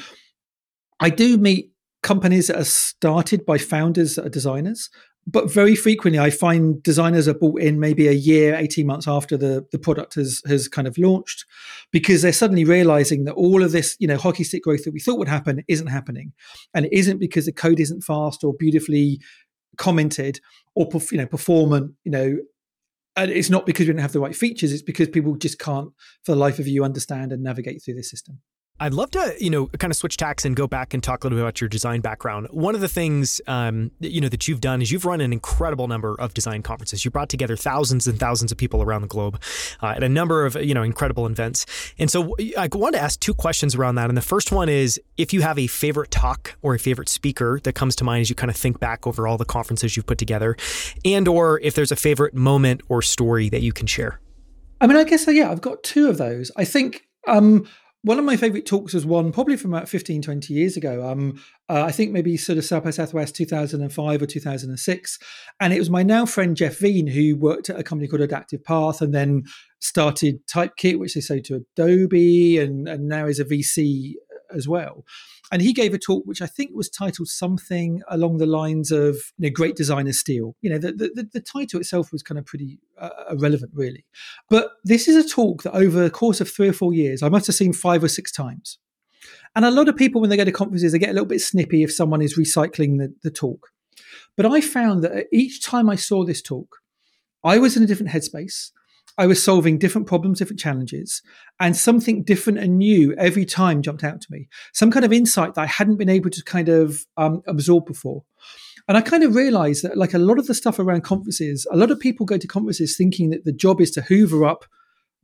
I 1.01 1.11
do 1.11 1.37
meet 1.37 1.73
companies 2.07 2.47
that 2.47 2.57
are 2.57 2.65
started 2.65 3.45
by 3.45 3.59
founders 3.59 4.15
that 4.15 4.25
are 4.25 4.31
designers. 4.31 4.89
But 5.27 5.51
very 5.51 5.75
frequently, 5.75 6.21
I 6.21 6.31
find 6.31 6.81
designers 6.81 7.27
are 7.27 7.35
bought 7.35 7.61
in 7.61 7.81
maybe 7.81 8.07
a 8.07 8.13
year, 8.13 8.55
18 8.55 8.87
months 8.87 9.09
after 9.09 9.37
the, 9.37 9.67
the 9.73 9.79
product 9.81 10.15
has, 10.15 10.41
has 10.47 10.69
kind 10.69 10.87
of 10.87 10.97
launched 10.99 11.45
because 11.91 12.23
they're 12.23 12.33
suddenly 12.33 12.65
realizing 12.65 13.25
that 13.25 13.35
all 13.35 13.65
of 13.65 13.73
this, 13.73 13.97
you 13.99 14.07
know, 14.07 14.17
hockey 14.17 14.45
stick 14.45 14.63
growth 14.63 14.85
that 14.85 14.93
we 14.95 15.01
thought 15.01 15.19
would 15.19 15.27
happen 15.27 15.65
isn't 15.67 15.89
happening. 15.89 16.33
And 16.75 16.87
it 16.87 16.93
isn't 16.93 17.19
because 17.19 17.47
the 17.47 17.53
code 17.53 17.81
isn't 17.81 18.05
fast 18.05 18.45
or 18.45 18.55
beautifully 18.55 19.21
commented 19.77 20.39
or, 20.77 20.89
you 21.11 21.19
know, 21.19 21.27
performant, 21.27 21.93
you 22.05 22.13
know, 22.13 22.37
and 23.17 23.33
it's 23.33 23.51
not 23.51 23.67
because 23.67 23.89
we 23.89 23.93
don't 23.93 24.01
have 24.01 24.13
the 24.13 24.21
right 24.21 24.37
features 24.37 24.73
it's 24.73 24.83
because 24.83 25.09
people 25.09 25.35
just 25.37 25.59
can't 25.59 25.89
for 26.23 26.33
the 26.33 26.39
life 26.39 26.59
of 26.59 26.69
you 26.69 26.85
understand 26.85 27.33
and 27.33 27.43
navigate 27.43 27.83
through 27.83 27.95
this 27.95 28.11
system 28.11 28.41
I'd 28.79 28.93
love 28.93 29.11
to, 29.13 29.35
you 29.41 29.49
know, 29.49 29.69
kind 29.69 29.91
of 29.91 29.97
switch 29.97 30.19
tacks 30.19 30.45
and 30.45 30.55
go 30.55 30.67
back 30.67 30.93
and 30.93 31.03
talk 31.03 31.25
a 31.25 31.27
little 31.27 31.39
bit 31.39 31.43
about 31.43 31.61
your 31.63 31.69
design 31.69 32.03
background. 32.03 32.47
One 32.51 32.75
of 32.75 32.83
the 32.83 32.89
things, 32.89 33.41
um, 33.47 33.91
you 34.01 34.21
know, 34.21 34.29
that 34.29 34.47
you've 34.47 34.61
done 34.61 34.83
is 34.83 34.93
you've 34.93 35.07
run 35.07 35.23
an 35.23 35.33
incredible 35.33 35.89
number 35.89 36.15
of 36.21 36.35
design 36.35 36.63
conferences. 36.63 37.03
You 37.03 37.11
brought 37.11 37.31
together 37.31 37.57
thousands 37.57 38.07
and 38.07 38.21
thousands 38.21 38.53
of 38.53 38.59
people 38.59 38.83
around 38.83 39.01
the 39.01 39.09
globe 39.09 39.41
uh, 39.83 39.95
at 39.97 40.03
a 40.03 40.09
number 40.11 40.45
of, 40.45 40.57
you 40.57 40.75
know, 40.75 40.83
incredible 40.83 41.27
events. 41.27 41.65
And 41.99 42.11
so 42.11 42.37
I 42.59 42.69
wanted 42.71 42.99
to 42.99 43.03
ask 43.03 43.19
two 43.19 43.33
questions 43.33 43.75
around 43.75 43.95
that. 43.95 44.11
And 44.11 44.17
the 44.17 44.23
first 44.23 44.53
one 44.53 44.69
is 44.69 45.01
if 45.17 45.33
you 45.33 45.41
have 45.41 45.59
a 45.59 45.69
favorite 45.69 46.11
talk 46.11 46.57
or 46.61 46.75
a 46.75 46.79
favorite 46.79 47.09
speaker 47.09 47.61
that 47.63 47.73
comes 47.73 47.97
to 47.97 48.05
mind 48.05 48.21
as 48.21 48.29
you 48.29 48.37
kind 48.37 48.51
of 48.51 48.57
think 48.57 48.79
back 48.79 49.07
over 49.07 49.27
all 49.27 49.39
the 49.39 49.47
conferences 49.47 49.97
you've 49.97 50.07
put 50.07 50.19
together, 50.19 50.55
and 51.03 51.29
or 51.29 51.61
if 51.61 51.75
there's 51.75 51.93
a 51.93 51.97
favorite 51.97 52.35
moment 52.35 52.83
or 52.89 53.01
story 53.01 53.49
that 53.49 53.63
you 53.63 53.73
can 53.73 53.87
share. 53.87 54.21
I 54.83 54.87
mean, 54.87 54.99
I 54.99 55.05
guess, 55.05 55.27
yeah, 55.27 55.51
I've 55.51 55.63
got 55.63 55.83
two 55.83 56.11
of 56.11 56.19
those. 56.19 56.53
I 56.59 56.67
think, 56.67 57.07
um, 57.27 57.67
one 58.07 58.21
of 58.21 58.25
my 58.25 58.37
favorite 58.37 58.67
talks 58.67 58.95
was 58.95 59.05
one 59.05 59.33
probably 59.33 59.57
from 59.57 59.75
about 59.75 59.89
15, 59.89 60.23
20 60.23 60.55
years 60.55 60.77
ago. 60.77 61.05
Um, 61.05 61.43
uh, 61.69 61.83
I 61.83 61.91
think 61.91 62.13
maybe 62.13 62.37
sort 62.37 62.57
of 62.57 62.65
South 62.65 62.85
by 62.85 62.91
Southwest 62.91 63.35
2005 63.35 64.23
or 64.23 64.27
2006. 64.27 65.19
And 65.59 65.73
it 65.73 65.81
was 65.81 65.91
my 65.91 66.05
now 66.05 66.25
friend 66.25 66.57
Jeff 66.57 66.79
Veen 66.79 67.09
who 67.09 67.35
worked 67.35 67.69
at 67.69 67.81
a 67.81 67.83
company 67.83 68.07
called 68.07 68.23
Adaptive 68.23 68.63
Path 68.63 69.03
and 69.03 69.13
then 69.13 69.43
started 69.81 70.47
Typekit, 70.47 71.01
which 71.01 71.15
they 71.15 71.21
sold 71.21 71.47
to 71.47 71.65
Adobe, 71.77 72.59
and, 72.59 72.87
and 72.87 73.09
now 73.09 73.27
is 73.27 73.41
a 73.41 73.45
VC 73.45 74.13
as 74.57 74.67
well. 74.67 75.05
And 75.53 75.63
he 75.63 75.73
gave 75.73 75.95
a 75.95 75.99
talk 75.99 76.25
which 76.25 76.43
I 76.43 76.47
think 76.47 76.71
was 76.75 76.89
titled 76.89 77.29
something 77.29 78.03
along 78.09 78.39
the 78.39 78.47
lines 78.47 78.91
of 78.91 79.17
you 79.39 79.49
know, 79.49 79.51
"Great 79.51 79.77
Designer 79.77 80.13
Steal." 80.13 80.57
You 80.63 80.71
know, 80.71 80.79
the, 80.79 80.93
the, 80.93 81.29
the 81.33 81.41
title 81.41 81.81
itself 81.81 82.11
was 82.11 82.23
kind 82.23 82.39
of 82.39 82.47
pretty 82.47 82.81
uh, 82.99 83.11
irrelevant, 83.31 83.73
really. 83.75 84.05
But 84.51 84.71
this 84.85 85.07
is 85.07 85.17
a 85.17 85.29
talk 85.29 85.63
that 85.63 85.75
over 85.75 86.03
the 86.03 86.11
course 86.11 86.41
of 86.41 86.51
three 86.51 86.69
or 86.69 86.73
four 86.73 86.93
years, 86.93 87.23
I 87.23 87.29
must 87.29 87.47
have 87.47 87.57
seen 87.57 87.73
five 87.73 88.03
or 88.03 88.09
six 88.09 88.33
times. 88.33 88.79
And 89.55 89.65
a 89.65 89.71
lot 89.71 89.89
of 89.89 89.97
people, 89.97 90.21
when 90.21 90.31
they 90.31 90.37
go 90.37 90.45
to 90.45 90.53
conferences, 90.53 90.93
they 90.93 90.99
get 90.99 91.11
a 91.11 91.13
little 91.13 91.27
bit 91.27 91.41
snippy 91.41 91.83
if 91.83 91.93
someone 91.93 92.23
is 92.23 92.39
recycling 92.39 92.99
the, 92.99 93.15
the 93.23 93.31
talk. 93.31 93.69
But 94.37 94.47
I 94.47 94.61
found 94.61 95.03
that 95.05 95.27
each 95.33 95.63
time 95.63 95.89
I 95.89 95.97
saw 95.97 96.25
this 96.25 96.43
talk, 96.43 96.77
I 97.43 97.59
was 97.59 97.77
in 97.77 97.83
a 97.83 97.87
different 97.87 98.13
headspace. 98.13 98.73
I 99.19 99.27
was 99.27 99.43
solving 99.43 99.79
different 99.79 100.07
problems, 100.07 100.39
different 100.39 100.61
challenges, 100.61 101.23
and 101.59 101.77
something 101.77 102.23
different 102.23 102.59
and 102.59 102.79
new 102.79 103.15
every 103.15 103.47
time 103.47 103.81
jumped 103.81 104.05
out 104.05 104.21
to 104.21 104.27
me. 104.31 104.49
Some 104.75 104.91
kind 104.91 105.05
of 105.05 105.13
insight 105.13 105.55
that 105.55 105.63
I 105.63 105.67
hadn't 105.67 105.97
been 105.97 106.11
able 106.11 106.31
to 106.31 106.45
kind 106.45 106.69
of 106.69 107.07
um, 107.17 107.43
absorb 107.47 107.87
before. 107.87 108.25
And 108.89 108.97
I 108.97 109.01
kind 109.01 109.25
of 109.25 109.35
realized 109.35 109.83
that, 109.85 109.97
like 109.97 110.15
a 110.15 110.19
lot 110.19 110.39
of 110.39 110.47
the 110.47 110.55
stuff 110.55 110.79
around 110.79 111.03
conferences, 111.03 111.67
a 111.73 111.77
lot 111.77 111.91
of 111.91 111.99
people 111.99 112.27
go 112.27 112.37
to 112.37 112.47
conferences 112.47 112.97
thinking 112.97 113.31
that 113.31 113.45
the 113.45 113.53
job 113.53 113.81
is 113.81 113.91
to 113.93 114.03
hoover 114.03 114.45
up 114.45 114.65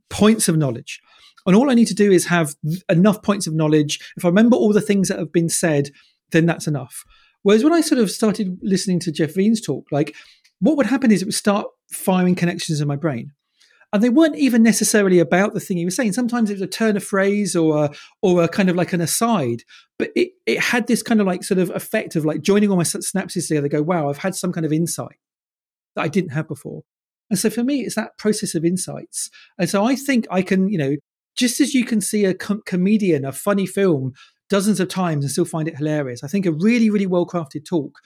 points 0.09 0.49
of 0.49 0.57
knowledge. 0.57 0.99
And 1.45 1.55
all 1.55 1.69
I 1.69 1.73
need 1.73 1.87
to 1.87 1.93
do 1.93 2.11
is 2.11 2.25
have 2.25 2.55
enough 2.89 3.21
points 3.21 3.47
of 3.47 3.53
knowledge. 3.53 3.99
If 4.17 4.25
I 4.25 4.29
remember 4.29 4.55
all 4.55 4.73
the 4.73 4.81
things 4.81 5.07
that 5.09 5.19
have 5.19 5.31
been 5.31 5.49
said, 5.49 5.91
then 6.31 6.45
that's 6.45 6.67
enough. 6.67 7.03
Whereas 7.43 7.63
when 7.63 7.73
I 7.73 7.81
sort 7.81 7.99
of 7.99 8.09
started 8.09 8.57
listening 8.61 8.99
to 9.01 9.11
Jeff 9.11 9.35
Veen's 9.35 9.61
talk, 9.61 9.85
like 9.91 10.15
what 10.59 10.77
would 10.77 10.85
happen 10.85 11.11
is 11.11 11.21
it 11.21 11.25
would 11.25 11.33
start 11.33 11.67
firing 11.91 12.35
connections 12.35 12.81
in 12.81 12.87
my 12.87 12.95
brain 12.95 13.31
and 13.93 14.03
they 14.03 14.09
weren't 14.09 14.35
even 14.35 14.63
necessarily 14.63 15.19
about 15.19 15.53
the 15.53 15.59
thing 15.59 15.77
he 15.77 15.85
was 15.85 15.95
saying. 15.95 16.13
Sometimes 16.13 16.49
it 16.49 16.53
was 16.53 16.63
a 16.63 16.67
turn 16.67 16.97
of 16.97 17.03
phrase 17.03 17.55
or 17.55 17.85
a, 17.85 17.89
or 18.23 18.43
a 18.43 18.47
kind 18.47 18.69
of 18.69 18.75
like 18.75 18.91
an 18.91 19.01
aside, 19.01 19.61
but 19.99 20.09
it, 20.15 20.31
it 20.47 20.59
had 20.59 20.87
this 20.87 21.03
kind 21.03 21.21
of 21.21 21.27
like 21.27 21.43
sort 21.43 21.59
of 21.59 21.69
effect 21.69 22.15
of 22.15 22.25
like 22.25 22.41
joining 22.41 22.71
all 22.71 22.75
my 22.75 22.83
synapses 22.83 23.47
together. 23.47 23.67
Go, 23.67 23.83
wow, 23.83 24.09
I've 24.09 24.17
had 24.17 24.35
some 24.35 24.51
kind 24.51 24.65
of 24.65 24.73
insight 24.73 25.17
that 25.95 26.01
I 26.01 26.07
didn't 26.07 26.31
have 26.31 26.47
before. 26.47 26.81
And 27.29 27.37
so 27.37 27.51
for 27.51 27.63
me, 27.63 27.81
it's 27.81 27.95
that 27.95 28.17
process 28.17 28.55
of 28.55 28.65
insights. 28.65 29.29
And 29.59 29.69
so 29.69 29.85
I 29.85 29.95
think 29.95 30.25
I 30.31 30.41
can, 30.41 30.69
you 30.69 30.77
know, 30.79 30.95
just 31.35 31.61
as 31.61 31.75
you 31.75 31.85
can 31.85 32.01
see 32.01 32.25
a 32.25 32.33
com- 32.33 32.63
comedian, 32.65 33.25
a 33.25 33.31
funny 33.31 33.67
film 33.67 34.13
dozens 34.49 34.79
of 34.79 34.87
times 34.87 35.23
and 35.23 35.31
still 35.31 35.45
find 35.45 35.67
it 35.67 35.77
hilarious, 35.77 36.23
I 36.23 36.27
think 36.27 36.47
a 36.47 36.51
really, 36.51 36.89
really 36.89 37.07
well 37.07 37.27
crafted 37.27 37.63
talk 37.63 37.99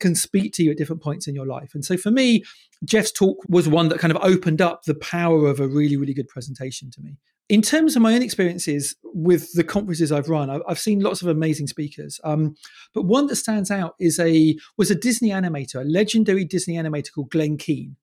can 0.00 0.14
speak 0.14 0.52
to 0.54 0.62
you 0.62 0.70
at 0.70 0.76
different 0.76 1.02
points 1.02 1.26
in 1.26 1.34
your 1.34 1.46
life. 1.46 1.70
And 1.74 1.84
so 1.84 1.96
for 1.96 2.10
me, 2.10 2.44
Jeff's 2.84 3.12
talk 3.12 3.38
was 3.48 3.68
one 3.68 3.88
that 3.88 3.98
kind 3.98 4.14
of 4.14 4.22
opened 4.22 4.60
up 4.60 4.82
the 4.84 4.94
power 4.94 5.46
of 5.46 5.60
a 5.60 5.68
really, 5.68 5.96
really 5.96 6.14
good 6.14 6.28
presentation 6.28 6.90
to 6.90 7.00
me. 7.00 7.16
In 7.48 7.60
terms 7.60 7.96
of 7.96 8.02
my 8.02 8.14
own 8.14 8.22
experiences 8.22 8.96
with 9.04 9.52
the 9.52 9.64
conferences 9.64 10.10
I've 10.10 10.28
run, 10.28 10.48
I've 10.66 10.78
seen 10.78 11.00
lots 11.00 11.22
of 11.22 11.28
amazing 11.28 11.66
speakers. 11.66 12.18
Um, 12.24 12.54
but 12.94 13.02
one 13.02 13.26
that 13.26 13.36
stands 13.36 13.70
out 13.70 13.94
is 14.00 14.18
a 14.18 14.56
was 14.78 14.90
a 14.90 14.94
Disney 14.94 15.30
animator, 15.30 15.82
a 15.82 15.84
legendary 15.84 16.44
Disney 16.44 16.74
animator 16.74 17.12
called 17.14 17.30
Glen 17.30 17.58
Keane, 17.58 17.96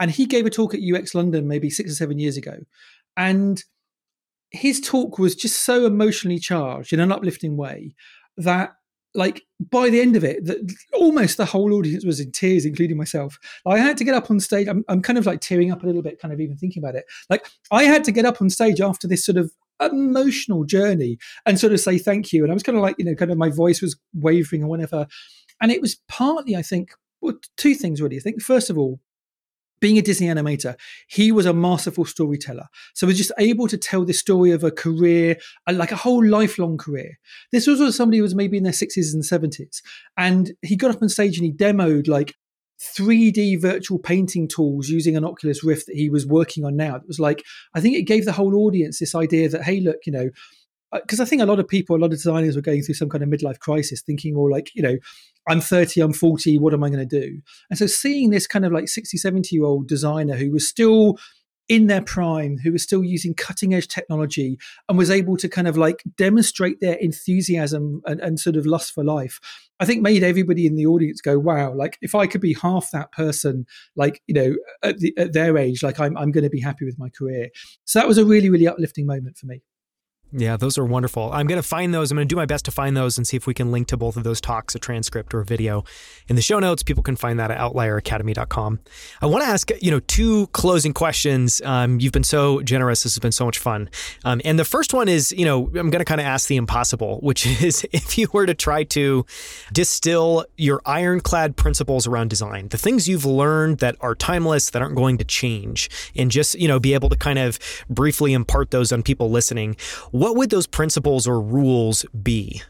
and 0.00 0.10
he 0.10 0.26
gave 0.26 0.46
a 0.46 0.50
talk 0.50 0.74
at 0.74 0.80
UX 0.80 1.14
London 1.14 1.46
maybe 1.46 1.70
six 1.70 1.90
or 1.90 1.94
seven 1.94 2.18
years 2.18 2.36
ago, 2.36 2.56
and 3.16 3.62
his 4.50 4.80
talk 4.80 5.18
was 5.18 5.34
just 5.34 5.64
so 5.64 5.84
emotionally 5.84 6.38
charged 6.38 6.92
in 6.92 7.00
an 7.00 7.12
uplifting 7.12 7.56
way 7.56 7.94
that 8.36 8.74
like 9.14 9.42
by 9.70 9.88
the 9.88 10.00
end 10.00 10.16
of 10.16 10.24
it, 10.24 10.44
the, 10.44 10.74
almost 10.92 11.36
the 11.36 11.44
whole 11.44 11.72
audience 11.74 12.04
was 12.04 12.20
in 12.20 12.32
tears, 12.32 12.64
including 12.64 12.96
myself. 12.96 13.38
I 13.66 13.78
had 13.78 13.96
to 13.98 14.04
get 14.04 14.14
up 14.14 14.30
on 14.30 14.40
stage. 14.40 14.68
I'm, 14.68 14.84
I'm 14.88 15.02
kind 15.02 15.18
of 15.18 15.26
like 15.26 15.40
tearing 15.40 15.70
up 15.70 15.82
a 15.82 15.86
little 15.86 16.02
bit, 16.02 16.20
kind 16.20 16.34
of 16.34 16.40
even 16.40 16.56
thinking 16.56 16.82
about 16.82 16.96
it. 16.96 17.04
Like 17.30 17.46
I 17.70 17.84
had 17.84 18.04
to 18.04 18.12
get 18.12 18.24
up 18.24 18.40
on 18.40 18.50
stage 18.50 18.80
after 18.80 19.06
this 19.06 19.24
sort 19.24 19.38
of 19.38 19.50
emotional 19.80 20.64
journey 20.64 21.18
and 21.46 21.58
sort 21.58 21.72
of 21.72 21.80
say 21.80 21.98
thank 21.98 22.32
you. 22.32 22.42
And 22.42 22.50
I 22.50 22.54
was 22.54 22.62
kind 22.62 22.76
of 22.76 22.82
like, 22.82 22.96
you 22.98 23.04
know, 23.04 23.14
kind 23.14 23.30
of 23.30 23.38
my 23.38 23.50
voice 23.50 23.80
was 23.80 23.96
wavering 24.14 24.62
or 24.62 24.68
whatever. 24.68 25.06
And 25.60 25.70
it 25.70 25.80
was 25.80 25.96
partly, 26.08 26.56
I 26.56 26.62
think, 26.62 26.90
well, 27.20 27.34
two 27.56 27.74
things 27.74 28.00
really. 28.00 28.16
I 28.16 28.20
think 28.20 28.42
first 28.42 28.70
of 28.70 28.78
all, 28.78 29.00
being 29.84 29.98
a 29.98 30.02
Disney 30.02 30.28
animator, 30.28 30.76
he 31.08 31.30
was 31.30 31.44
a 31.44 31.52
masterful 31.52 32.06
storyteller. 32.06 32.68
So 32.94 33.06
was 33.06 33.18
just 33.18 33.32
able 33.38 33.68
to 33.68 33.76
tell 33.76 34.06
the 34.06 34.14
story 34.14 34.50
of 34.50 34.64
a 34.64 34.70
career, 34.70 35.36
like 35.70 35.92
a 35.92 35.96
whole 35.96 36.26
lifelong 36.26 36.78
career. 36.78 37.18
This 37.52 37.66
was 37.66 37.94
somebody 37.94 38.16
who 38.16 38.22
was 38.22 38.34
maybe 38.34 38.56
in 38.56 38.62
their 38.62 38.72
60s 38.72 39.12
and 39.12 39.22
70s. 39.22 39.82
And 40.16 40.52
he 40.62 40.74
got 40.74 40.94
up 40.94 41.02
on 41.02 41.10
stage 41.10 41.36
and 41.36 41.44
he 41.44 41.52
demoed 41.52 42.08
like 42.08 42.32
3D 42.96 43.60
virtual 43.60 43.98
painting 43.98 44.48
tools 44.48 44.88
using 44.88 45.18
an 45.18 45.24
Oculus 45.26 45.62
Rift 45.62 45.88
that 45.88 45.96
he 45.96 46.08
was 46.08 46.26
working 46.26 46.64
on 46.64 46.76
now. 46.76 46.96
It 46.96 47.06
was 47.06 47.20
like, 47.20 47.42
I 47.74 47.82
think 47.82 47.94
it 47.94 48.04
gave 48.04 48.24
the 48.24 48.32
whole 48.32 48.54
audience 48.54 48.98
this 48.98 49.14
idea 49.14 49.50
that, 49.50 49.64
hey, 49.64 49.80
look, 49.80 49.98
you 50.06 50.12
know, 50.12 50.30
because 51.02 51.20
I 51.20 51.24
think 51.24 51.42
a 51.42 51.46
lot 51.46 51.58
of 51.58 51.68
people, 51.68 51.96
a 51.96 51.98
lot 51.98 52.06
of 52.06 52.12
designers 52.12 52.56
were 52.56 52.62
going 52.62 52.82
through 52.82 52.94
some 52.94 53.08
kind 53.08 53.22
of 53.24 53.28
midlife 53.28 53.58
crisis, 53.58 54.02
thinking, 54.02 54.34
more 54.34 54.50
like, 54.50 54.70
you 54.74 54.82
know, 54.82 54.96
I'm 55.48 55.60
30, 55.60 56.00
I'm 56.00 56.12
40, 56.12 56.58
what 56.58 56.72
am 56.72 56.84
I 56.84 56.88
going 56.88 57.06
to 57.06 57.20
do? 57.20 57.40
And 57.68 57.78
so 57.78 57.86
seeing 57.86 58.30
this 58.30 58.46
kind 58.46 58.64
of 58.64 58.72
like 58.72 58.88
60, 58.88 59.16
70 59.16 59.54
year 59.54 59.64
old 59.64 59.88
designer 59.88 60.36
who 60.36 60.50
was 60.50 60.68
still 60.68 61.18
in 61.68 61.86
their 61.86 62.02
prime 62.02 62.58
who 62.58 62.72
was 62.72 62.82
still 62.82 63.02
using 63.02 63.32
cutting 63.32 63.72
edge 63.72 63.88
technology 63.88 64.58
and 64.88 64.98
was 64.98 65.10
able 65.10 65.36
to 65.36 65.48
kind 65.48 65.66
of 65.66 65.78
like 65.78 66.02
demonstrate 66.18 66.78
their 66.80 66.96
enthusiasm 66.96 68.02
and, 68.04 68.20
and 68.20 68.38
sort 68.38 68.56
of 68.56 68.66
lust 68.66 68.92
for 68.92 69.02
life 69.02 69.40
i 69.80 69.86
think 69.86 70.02
made 70.02 70.22
everybody 70.22 70.66
in 70.66 70.74
the 70.74 70.84
audience 70.84 71.22
go 71.22 71.38
wow 71.38 71.72
like 71.72 71.96
if 72.02 72.14
i 72.14 72.26
could 72.26 72.42
be 72.42 72.52
half 72.52 72.90
that 72.90 73.10
person 73.12 73.64
like 73.96 74.20
you 74.26 74.34
know 74.34 74.54
at, 74.82 74.98
the, 74.98 75.16
at 75.16 75.32
their 75.32 75.56
age 75.56 75.82
like 75.82 75.98
i'm, 75.98 76.16
I'm 76.18 76.32
going 76.32 76.44
to 76.44 76.50
be 76.50 76.60
happy 76.60 76.84
with 76.84 76.98
my 76.98 77.08
career 77.08 77.48
so 77.86 77.98
that 77.98 78.08
was 78.08 78.18
a 78.18 78.26
really 78.26 78.50
really 78.50 78.68
uplifting 78.68 79.06
moment 79.06 79.38
for 79.38 79.46
me 79.46 79.62
yeah, 80.36 80.56
those 80.56 80.76
are 80.76 80.84
wonderful. 80.84 81.30
I'm 81.32 81.46
going 81.46 81.60
to 81.60 81.66
find 81.66 81.94
those. 81.94 82.10
I'm 82.10 82.16
going 82.16 82.26
to 82.26 82.32
do 82.32 82.36
my 82.36 82.46
best 82.46 82.64
to 82.64 82.72
find 82.72 82.96
those 82.96 83.16
and 83.16 83.26
see 83.26 83.36
if 83.36 83.46
we 83.46 83.54
can 83.54 83.70
link 83.70 83.86
to 83.88 83.96
both 83.96 84.16
of 84.16 84.24
those 84.24 84.40
talks, 84.40 84.74
a 84.74 84.80
transcript 84.80 85.32
or 85.32 85.40
a 85.40 85.44
video 85.44 85.84
in 86.28 86.34
the 86.34 86.42
show 86.42 86.58
notes. 86.58 86.82
People 86.82 87.02
can 87.04 87.14
find 87.14 87.38
that 87.38 87.52
at 87.52 87.58
outlieracademy.com. 87.58 88.80
I 89.22 89.26
want 89.26 89.44
to 89.44 89.48
ask, 89.48 89.70
you 89.80 89.92
know, 89.92 90.00
two 90.00 90.48
closing 90.48 90.92
questions. 90.92 91.62
Um, 91.64 92.00
you've 92.00 92.12
been 92.12 92.24
so 92.24 92.62
generous. 92.62 93.04
This 93.04 93.14
has 93.14 93.20
been 93.20 93.32
so 93.32 93.44
much 93.44 93.58
fun. 93.58 93.88
Um, 94.24 94.40
and 94.44 94.58
the 94.58 94.64
first 94.64 94.92
one 94.92 95.08
is, 95.08 95.30
you 95.30 95.44
know, 95.44 95.66
I'm 95.66 95.90
going 95.90 95.92
to 96.00 96.04
kind 96.04 96.20
of 96.20 96.26
ask 96.26 96.48
the 96.48 96.56
impossible, 96.56 97.20
which 97.20 97.46
is 97.62 97.86
if 97.92 98.18
you 98.18 98.26
were 98.32 98.46
to 98.46 98.54
try 98.54 98.82
to 98.84 99.24
distill 99.72 100.46
your 100.56 100.80
ironclad 100.84 101.56
principles 101.56 102.08
around 102.08 102.28
design, 102.28 102.68
the 102.68 102.78
things 102.78 103.08
you've 103.08 103.24
learned 103.24 103.78
that 103.78 103.96
are 104.00 104.16
timeless, 104.16 104.70
that 104.70 104.82
aren't 104.82 104.96
going 104.96 105.16
to 105.18 105.24
change, 105.24 105.88
and 106.16 106.30
just, 106.30 106.58
you 106.58 106.66
know, 106.66 106.80
be 106.80 106.94
able 106.94 107.08
to 107.08 107.16
kind 107.16 107.38
of 107.38 107.58
briefly 107.88 108.32
impart 108.32 108.72
those 108.72 108.90
on 108.90 109.02
people 109.02 109.30
listening 109.30 109.76
would 110.32 110.50
those 110.50 110.66
principles 110.66 111.26
or 111.26 111.40
rules 111.40 112.04
be? 112.22 112.62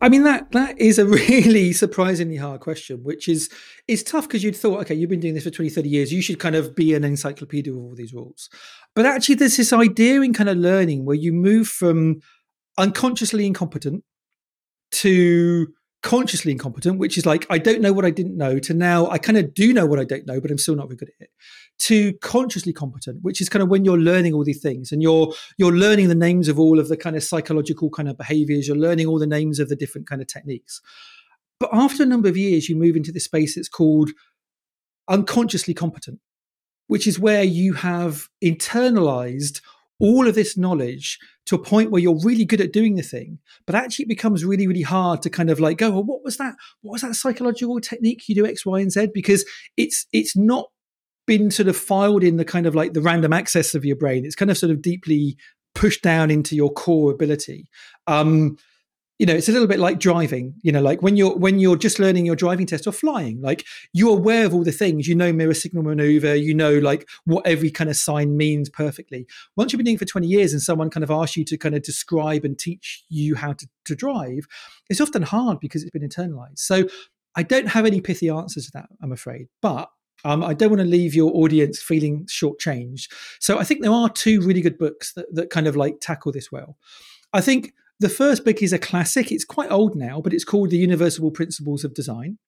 I 0.00 0.08
mean 0.08 0.24
that 0.24 0.50
that 0.50 0.80
is 0.80 0.98
a 0.98 1.06
really 1.30 1.72
surprisingly 1.72 2.36
hard 2.36 2.60
question, 2.60 3.04
which 3.04 3.28
is 3.28 3.48
is 3.86 4.02
tough 4.02 4.26
because 4.28 4.42
you'd 4.42 4.56
thought, 4.56 4.80
okay, 4.80 4.94
you've 4.94 5.10
been 5.10 5.20
doing 5.20 5.34
this 5.34 5.44
for 5.44 5.50
20, 5.50 5.70
30 5.70 5.88
years, 5.88 6.12
you 6.12 6.20
should 6.20 6.40
kind 6.40 6.56
of 6.56 6.74
be 6.74 6.92
an 6.94 7.04
encyclopedia 7.04 7.72
of 7.72 7.78
all 7.78 7.94
these 7.94 8.12
rules. 8.12 8.50
But 8.94 9.06
actually 9.06 9.36
there's 9.36 9.56
this 9.56 9.72
idea 9.72 10.20
in 10.20 10.34
kind 10.34 10.48
of 10.48 10.58
learning 10.58 11.04
where 11.04 11.16
you 11.16 11.32
move 11.32 11.68
from 11.68 12.20
unconsciously 12.78 13.46
incompetent 13.46 14.02
to 14.92 15.72
consciously 16.02 16.52
incompetent, 16.52 16.98
which 16.98 17.16
is 17.16 17.26
like 17.26 17.46
I 17.48 17.58
don't 17.58 17.80
know 17.80 17.92
what 17.92 18.04
I 18.04 18.10
didn't 18.10 18.36
know, 18.36 18.58
to 18.60 18.74
now 18.74 19.08
I 19.08 19.18
kind 19.18 19.38
of 19.38 19.54
do 19.54 19.72
know 19.72 19.86
what 19.86 19.98
I 19.98 20.04
don't 20.04 20.26
know, 20.26 20.40
but 20.40 20.50
I'm 20.50 20.58
still 20.58 20.76
not 20.76 20.88
very 20.88 20.96
good 20.96 21.10
at 21.10 21.26
it 21.26 21.30
to 21.82 22.12
consciously 22.18 22.72
competent, 22.72 23.18
which 23.22 23.40
is 23.40 23.48
kind 23.48 23.62
of 23.62 23.68
when 23.68 23.84
you're 23.84 23.98
learning 23.98 24.34
all 24.34 24.44
these 24.44 24.62
things 24.62 24.92
and 24.92 25.02
you're 25.02 25.32
you're 25.58 25.72
learning 25.72 26.08
the 26.08 26.14
names 26.14 26.48
of 26.48 26.58
all 26.58 26.78
of 26.78 26.88
the 26.88 26.96
kind 26.96 27.16
of 27.16 27.24
psychological 27.24 27.90
kind 27.90 28.08
of 28.08 28.16
behaviors, 28.16 28.68
you're 28.68 28.76
learning 28.76 29.06
all 29.06 29.18
the 29.18 29.26
names 29.26 29.58
of 29.58 29.68
the 29.68 29.76
different 29.76 30.06
kind 30.06 30.20
of 30.20 30.28
techniques. 30.28 30.80
But 31.58 31.70
after 31.72 32.02
a 32.02 32.06
number 32.06 32.28
of 32.28 32.36
years, 32.36 32.68
you 32.68 32.76
move 32.76 32.96
into 32.96 33.12
this 33.12 33.24
space 33.24 33.54
that's 33.54 33.68
called 33.68 34.10
unconsciously 35.08 35.74
competent, 35.74 36.20
which 36.86 37.06
is 37.06 37.18
where 37.18 37.42
you 37.42 37.74
have 37.74 38.28
internalized 38.44 39.60
all 40.02 40.26
of 40.26 40.34
this 40.34 40.58
knowledge 40.58 41.16
to 41.46 41.54
a 41.54 41.62
point 41.62 41.92
where 41.92 42.02
you're 42.02 42.18
really 42.24 42.44
good 42.44 42.60
at 42.60 42.72
doing 42.72 42.96
the 42.96 43.02
thing, 43.02 43.38
but 43.66 43.76
actually 43.76 44.02
it 44.02 44.08
becomes 44.08 44.44
really, 44.44 44.66
really 44.66 44.82
hard 44.82 45.22
to 45.22 45.30
kind 45.30 45.48
of 45.48 45.60
like 45.60 45.78
go, 45.78 45.90
well, 45.90 46.02
what 46.02 46.24
was 46.24 46.36
that? 46.38 46.54
What 46.80 46.92
was 46.92 47.02
that 47.02 47.14
psychological 47.14 47.80
technique 47.80 48.28
you 48.28 48.34
do 48.34 48.44
X, 48.44 48.66
Y, 48.66 48.80
and 48.80 48.90
Z? 48.90 49.08
Because 49.14 49.44
it's 49.76 50.06
it's 50.12 50.36
not 50.36 50.66
been 51.26 51.52
sort 51.52 51.68
of 51.68 51.76
filed 51.76 52.24
in 52.24 52.36
the 52.36 52.44
kind 52.44 52.66
of 52.66 52.74
like 52.74 52.94
the 52.94 53.00
random 53.00 53.32
access 53.32 53.76
of 53.76 53.84
your 53.84 53.94
brain. 53.94 54.26
It's 54.26 54.34
kind 54.34 54.50
of 54.50 54.58
sort 54.58 54.72
of 54.72 54.82
deeply 54.82 55.36
pushed 55.74 56.02
down 56.02 56.32
into 56.32 56.56
your 56.56 56.72
core 56.72 57.12
ability. 57.12 57.68
Um, 58.08 58.56
you 59.22 59.26
know, 59.26 59.34
it's 59.34 59.48
a 59.48 59.52
little 59.52 59.68
bit 59.68 59.78
like 59.78 60.00
driving. 60.00 60.52
You 60.62 60.72
know, 60.72 60.82
like 60.82 61.00
when 61.00 61.16
you're 61.16 61.36
when 61.36 61.60
you're 61.60 61.76
just 61.76 62.00
learning 62.00 62.26
your 62.26 62.34
driving 62.34 62.66
test 62.66 62.88
or 62.88 62.92
flying, 62.92 63.40
like 63.40 63.64
you're 63.92 64.18
aware 64.18 64.44
of 64.44 64.52
all 64.52 64.64
the 64.64 64.72
things. 64.72 65.06
You 65.06 65.14
know, 65.14 65.32
mirror 65.32 65.54
signal 65.54 65.84
maneuver. 65.84 66.34
You 66.34 66.54
know, 66.54 66.76
like 66.80 67.08
what 67.24 67.46
every 67.46 67.70
kind 67.70 67.88
of 67.88 67.94
sign 67.94 68.36
means 68.36 68.68
perfectly. 68.68 69.28
Once 69.54 69.72
you've 69.72 69.78
been 69.78 69.84
doing 69.84 69.94
it 69.94 70.00
for 70.00 70.06
20 70.06 70.26
years, 70.26 70.52
and 70.52 70.60
someone 70.60 70.90
kind 70.90 71.04
of 71.04 71.10
asks 71.12 71.36
you 71.36 71.44
to 71.44 71.56
kind 71.56 71.76
of 71.76 71.82
describe 71.82 72.44
and 72.44 72.58
teach 72.58 73.04
you 73.10 73.36
how 73.36 73.52
to, 73.52 73.68
to 73.84 73.94
drive, 73.94 74.48
it's 74.90 75.00
often 75.00 75.22
hard 75.22 75.60
because 75.60 75.84
it's 75.84 75.92
been 75.92 76.02
internalized. 76.02 76.58
So 76.58 76.88
I 77.36 77.44
don't 77.44 77.68
have 77.68 77.86
any 77.86 78.00
pithy 78.00 78.28
answers 78.28 78.66
to 78.66 78.72
that, 78.72 78.88
I'm 79.04 79.12
afraid. 79.12 79.46
But 79.60 79.88
um, 80.24 80.42
I 80.42 80.52
don't 80.52 80.70
want 80.70 80.80
to 80.80 80.88
leave 80.88 81.14
your 81.14 81.30
audience 81.32 81.80
feeling 81.80 82.26
shortchanged. 82.26 83.06
So 83.38 83.60
I 83.60 83.62
think 83.62 83.82
there 83.82 83.92
are 83.92 84.08
two 84.08 84.40
really 84.40 84.62
good 84.62 84.78
books 84.78 85.12
that, 85.12 85.32
that 85.32 85.50
kind 85.50 85.68
of 85.68 85.76
like 85.76 86.00
tackle 86.00 86.32
this 86.32 86.50
well. 86.50 86.76
I 87.32 87.40
think 87.40 87.72
the 88.02 88.08
first 88.08 88.44
book 88.44 88.62
is 88.62 88.72
a 88.72 88.78
classic. 88.78 89.32
It's 89.32 89.44
quite 89.44 89.70
old 89.70 89.96
now, 89.96 90.20
but 90.20 90.34
it's 90.34 90.44
called 90.44 90.70
The 90.70 90.76
Universal 90.76 91.30
Principles 91.30 91.84
of 91.84 91.94
Design. 91.94 92.38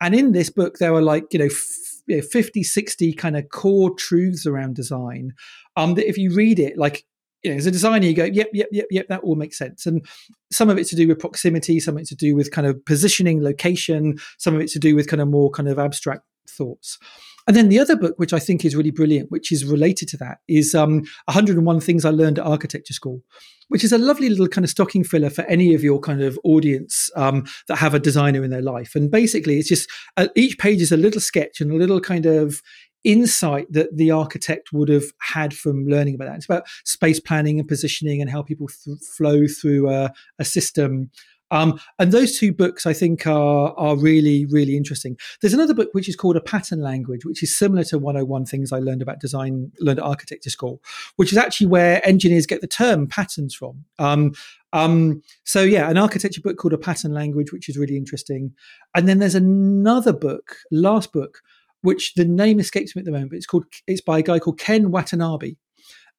And 0.00 0.14
in 0.14 0.32
this 0.32 0.48
book, 0.48 0.78
there 0.78 0.94
are 0.94 1.02
like, 1.02 1.24
you 1.32 1.38
know, 1.38 1.46
f- 1.46 1.64
you 2.06 2.16
know 2.16 2.22
50, 2.22 2.62
60 2.62 3.12
kind 3.14 3.36
of 3.36 3.48
core 3.50 3.94
truths 3.94 4.46
around 4.46 4.76
design. 4.76 5.32
Um, 5.76 5.94
that 5.94 6.08
if 6.08 6.16
you 6.16 6.32
read 6.32 6.58
it, 6.58 6.78
like, 6.78 7.04
you 7.42 7.50
know, 7.50 7.56
as 7.56 7.66
a 7.66 7.70
designer, 7.70 8.06
you 8.06 8.14
go, 8.14 8.24
yep, 8.24 8.48
yep, 8.52 8.68
yep, 8.72 8.86
yep, 8.90 9.08
that 9.08 9.20
all 9.20 9.34
makes 9.34 9.58
sense. 9.58 9.86
And 9.86 10.04
some 10.52 10.70
of 10.70 10.78
it's 10.78 10.90
to 10.90 10.96
do 10.96 11.08
with 11.08 11.18
proximity, 11.18 11.80
some 11.80 11.96
of 11.96 12.00
it's 12.00 12.10
to 12.10 12.16
do 12.16 12.34
with 12.34 12.50
kind 12.50 12.66
of 12.66 12.82
positioning, 12.86 13.42
location, 13.42 14.16
some 14.38 14.54
of 14.54 14.60
it's 14.60 14.72
to 14.72 14.78
do 14.78 14.94
with 14.94 15.08
kind 15.08 15.20
of 15.20 15.28
more 15.28 15.50
kind 15.50 15.68
of 15.68 15.78
abstract 15.78 16.22
thoughts. 16.48 16.98
And 17.46 17.56
then 17.56 17.68
the 17.68 17.78
other 17.78 17.96
book, 17.96 18.14
which 18.16 18.32
I 18.32 18.38
think 18.38 18.64
is 18.64 18.74
really 18.74 18.90
brilliant, 18.90 19.30
which 19.30 19.52
is 19.52 19.64
related 19.64 20.08
to 20.08 20.16
that, 20.18 20.38
is 20.48 20.74
um, 20.74 21.02
101 21.26 21.80
Things 21.80 22.04
I 22.04 22.10
Learned 22.10 22.38
at 22.38 22.46
Architecture 22.46 22.92
School, 22.92 23.22
which 23.68 23.84
is 23.84 23.92
a 23.92 23.98
lovely 23.98 24.28
little 24.28 24.48
kind 24.48 24.64
of 24.64 24.70
stocking 24.70 25.04
filler 25.04 25.30
for 25.30 25.42
any 25.42 25.74
of 25.74 25.84
your 25.84 26.00
kind 26.00 26.22
of 26.22 26.38
audience 26.44 27.10
um, 27.16 27.44
that 27.68 27.76
have 27.76 27.94
a 27.94 28.00
designer 28.00 28.42
in 28.42 28.50
their 28.50 28.62
life. 28.62 28.94
And 28.94 29.10
basically, 29.10 29.58
it's 29.58 29.68
just 29.68 29.88
uh, 30.16 30.28
each 30.34 30.58
page 30.58 30.80
is 30.80 30.92
a 30.92 30.96
little 30.96 31.20
sketch 31.20 31.60
and 31.60 31.70
a 31.70 31.76
little 31.76 32.00
kind 32.00 32.26
of 32.26 32.62
insight 33.06 33.72
that 33.72 33.96
the 33.96 34.10
architect 34.10 34.72
would 34.72 34.88
have 34.88 35.04
had 35.20 35.54
from 35.54 35.86
learning 35.86 36.16
about 36.16 36.26
that. 36.26 36.36
It's 36.36 36.44
about 36.44 36.66
space 36.84 37.20
planning 37.20 37.60
and 37.60 37.68
positioning 37.68 38.20
and 38.20 38.28
how 38.28 38.42
people 38.42 38.66
th- 38.66 38.98
flow 39.16 39.46
through 39.46 39.88
a, 39.88 40.12
a 40.40 40.44
system. 40.44 41.10
Um, 41.50 41.78
and 41.98 42.10
those 42.10 42.38
two 42.38 42.52
books, 42.52 42.86
I 42.86 42.92
think, 42.92 43.26
are 43.26 43.72
are 43.76 43.96
really 43.96 44.46
really 44.46 44.76
interesting. 44.76 45.16
There's 45.40 45.54
another 45.54 45.74
book 45.74 45.90
which 45.92 46.08
is 46.08 46.16
called 46.16 46.36
A 46.36 46.40
Pattern 46.40 46.80
Language, 46.80 47.24
which 47.24 47.42
is 47.42 47.56
similar 47.56 47.84
to 47.84 47.98
101 47.98 48.46
Things 48.46 48.72
I 48.72 48.78
Learned 48.78 49.02
About 49.02 49.20
Design, 49.20 49.70
learned 49.80 49.98
at 49.98 50.04
Architecture 50.04 50.50
School, 50.50 50.82
which 51.16 51.32
is 51.32 51.38
actually 51.38 51.68
where 51.68 52.06
engineers 52.06 52.46
get 52.46 52.60
the 52.60 52.66
term 52.66 53.06
patterns 53.06 53.54
from. 53.54 53.84
Um, 53.98 54.32
um, 54.72 55.22
so 55.44 55.62
yeah, 55.62 55.88
an 55.88 55.98
architecture 55.98 56.40
book 56.40 56.58
called 56.58 56.74
A 56.74 56.78
Pattern 56.78 57.12
Language, 57.12 57.52
which 57.52 57.68
is 57.68 57.78
really 57.78 57.96
interesting. 57.96 58.52
And 58.94 59.08
then 59.08 59.18
there's 59.18 59.34
another 59.34 60.12
book, 60.12 60.56
last 60.70 61.12
book, 61.12 61.40
which 61.82 62.14
the 62.14 62.24
name 62.24 62.58
escapes 62.58 62.96
me 62.96 63.00
at 63.00 63.06
the 63.06 63.12
moment. 63.12 63.30
But 63.30 63.36
it's 63.36 63.46
called 63.46 63.66
it's 63.86 64.00
by 64.00 64.18
a 64.18 64.22
guy 64.22 64.38
called 64.38 64.58
Ken 64.58 64.90
Watanabe, 64.90 65.54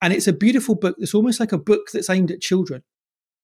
and 0.02 0.14
it's 0.14 0.28
a 0.28 0.34
beautiful 0.34 0.76
book. 0.76 0.96
It's 1.00 1.14
almost 1.14 1.40
like 1.40 1.52
a 1.52 1.58
book 1.58 1.88
that's 1.92 2.10
aimed 2.10 2.32
at 2.32 2.42
children 2.42 2.84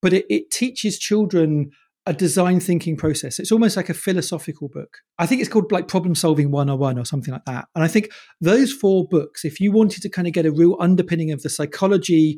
but 0.04 0.14
it, 0.14 0.26
it 0.30 0.52
teaches 0.52 1.00
children 1.00 1.72
a 2.06 2.14
design 2.14 2.60
thinking 2.60 2.98
process. 2.98 3.40
It's 3.40 3.54
almost 3.54 3.78
like 3.78 3.88
a 3.88 3.94
philosophical 3.94 4.68
book. 4.68 4.98
I 5.18 5.26
think 5.26 5.40
it's 5.40 5.50
called 5.50 5.72
like 5.72 5.88
Problem 5.88 6.14
Solving 6.14 6.52
101 6.52 7.00
or 7.00 7.06
something 7.06 7.34
like 7.34 7.46
that. 7.46 7.70
And 7.74 7.84
I 7.84 7.88
think 7.88 8.12
those 8.42 8.74
four 8.74 9.08
books, 9.08 9.46
if 9.46 9.62
you 9.62 9.72
wanted 9.72 10.02
to 10.02 10.10
kind 10.10 10.28
of 10.28 10.34
get 10.34 10.46
a 10.46 10.52
real 10.52 10.76
underpinning 10.82 11.32
of 11.32 11.42
the 11.42 11.50
psychology 11.50 12.38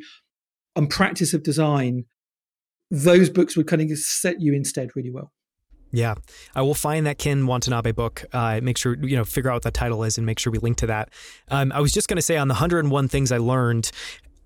and 0.76 0.88
practice 0.88 1.34
of 1.34 1.42
design, 1.42 2.06
those 2.92 3.32
books 3.32 3.58
would 3.58 3.66
kind 3.66 3.82
of 3.82 3.98
set 3.98 4.40
you 4.40 4.54
instead 4.54 4.96
really 4.96 5.10
well. 5.10 5.32
Yeah, 5.92 6.16
I 6.54 6.62
will 6.62 6.74
find 6.76 7.06
that 7.06 7.18
Ken 7.18 7.48
Watanabe 7.48 7.94
book. 7.94 8.26
Uh, 8.34 8.60
make 8.62 8.78
sure 8.78 8.98
you 9.02 9.16
know 9.16 9.24
figure 9.24 9.50
out 9.50 9.56
what 9.56 9.64
the 9.64 9.72
title 9.72 10.04
is 10.04 10.18
and 10.18 10.26
make 10.26 10.40
sure 10.40 10.52
we 10.52 10.60
link 10.60 10.78
to 10.78 10.88
that. 10.88 11.10
Um, 11.48 11.72
I 11.72 11.80
was 11.80 11.94
just 11.94 12.10
going 12.10 12.18
to 12.18 12.22
say 12.22 12.36
on 12.36 12.50
the 12.50 12.54
101 12.54 13.08
things 13.08 13.32
I 13.32 13.38
learned. 13.38 13.92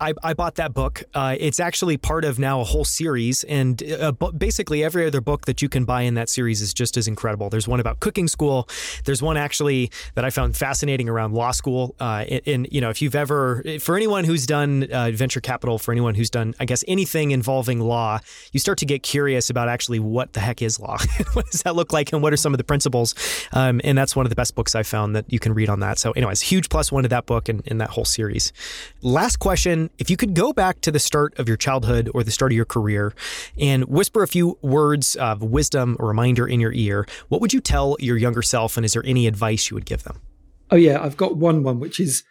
I, 0.02 0.14
I 0.24 0.34
bought 0.34 0.56
that 0.56 0.74
book. 0.74 1.04
Uh, 1.14 1.36
it's 1.40 1.60
actually 1.60 1.98
part 1.98 2.24
of 2.24 2.40
now 2.40 2.62
a 2.62 2.64
whole 2.64 2.86
series, 2.86 3.44
and 3.44 3.82
uh, 3.84 4.12
basically 4.12 4.84
every 4.84 5.06
other 5.06 5.22
book 5.22 5.46
that 5.46 5.62
you 5.62 5.70
can 5.70 5.86
buy 5.86 6.04
in 6.04 6.14
that 6.14 6.30
series 6.30 6.62
is 6.62 6.74
just 6.74 6.96
as 6.96 7.08
incredible. 7.08 7.50
There's 7.50 7.68
one 7.68 7.80
about 7.80 8.00
cooking 8.00 8.28
school. 8.28 8.70
There's 9.04 9.22
one 9.22 9.38
actually 9.38 9.92
that 10.16 10.24
I 10.24 10.30
found 10.30 10.56
fascinating 10.56 11.10
around 11.10 11.34
law 11.34 11.52
school. 11.52 11.96
Uh, 12.00 12.26
and, 12.46 12.68
you 12.72 12.80
know, 12.80 12.90
if 12.90 13.02
you've 13.02 13.16
ever, 13.16 13.64
for 13.80 13.96
anyone 13.96 14.24
who's 14.24 14.46
done 14.46 14.88
uh, 14.92 15.12
venture 15.14 15.42
capital, 15.42 15.78
for 15.78 15.92
anyone 15.92 16.16
who's 16.16 16.30
done, 16.30 16.56
I 16.60 16.66
guess, 16.66 16.84
anything 16.88 17.32
involving 17.32 17.80
law, 17.82 18.20
you 18.54 18.60
start 18.60 18.78
to 18.80 18.86
get 18.86 19.04
curious 19.04 19.50
about 19.50 19.68
actually 19.68 20.00
what 20.00 20.34
the 20.34 20.40
heck 20.40 20.62
is 20.62 20.80
law. 20.80 20.98
what 21.34 21.50
does 21.52 21.64
that 21.64 21.76
look 21.76 21.92
like, 21.92 22.14
and 22.14 22.22
what 22.22 22.32
are 22.32 22.38
some 22.38 22.54
of 22.54 22.58
the 22.58 22.64
principles? 22.64 23.16
Um, 23.52 23.82
and 23.84 23.98
that's 23.98 24.16
one 24.16 24.26
of 24.26 24.30
the 24.30 24.36
best 24.36 24.56
books 24.56 24.76
I 24.76 24.84
found 24.84 25.16
that 25.16 25.26
you 25.28 25.40
can 25.40 25.54
read 25.54 25.70
on 25.70 25.82
that. 25.82 26.00
So, 26.00 26.12
anyways, 26.12 26.42
huge 26.42 26.70
plus 26.70 26.92
one 26.92 27.04
to 27.04 27.10
that 27.10 27.26
book 27.26 27.50
and, 27.50 27.62
and 27.68 27.82
that 27.82 27.90
whole 27.90 28.06
series. 28.06 28.54
Last 29.02 29.38
question 29.90 30.00
if 30.00 30.10
you 30.10 30.18
could 30.18 30.34
go 30.34 30.54
back 30.54 30.82
to 30.82 30.92
the 30.92 31.00
start 31.00 31.38
of 31.40 31.48
your 31.48 31.58
childhood 31.58 32.10
or 32.14 32.24
the 32.24 32.32
start 32.32 32.52
of 32.52 32.56
your 32.56 32.66
career 32.66 33.14
and 33.60 33.86
whisper 33.86 34.24
a 34.24 34.28
few 34.28 34.58
words 34.62 35.16
of 35.16 35.42
wisdom 35.44 35.98
or 36.00 36.08
reminder 36.08 36.48
in 36.48 36.60
your 36.60 36.72
ear, 36.74 37.06
what 37.28 37.42
would 37.42 37.54
you 37.54 37.62
tell 37.62 37.96
your 38.00 38.18
younger 38.18 38.42
self? 38.42 38.78
And 38.78 38.86
is 38.86 38.94
there 38.94 39.06
any 39.06 39.28
advice 39.28 39.70
you 39.70 39.76
would 39.76 39.86
give 39.86 40.04
them? 40.04 40.22
Oh, 40.72 40.76
yeah, 40.76 41.04
I've 41.04 41.18
got 41.18 41.38
one 41.38 41.64
one, 41.64 41.80
which 41.80 42.00
is 42.00 42.24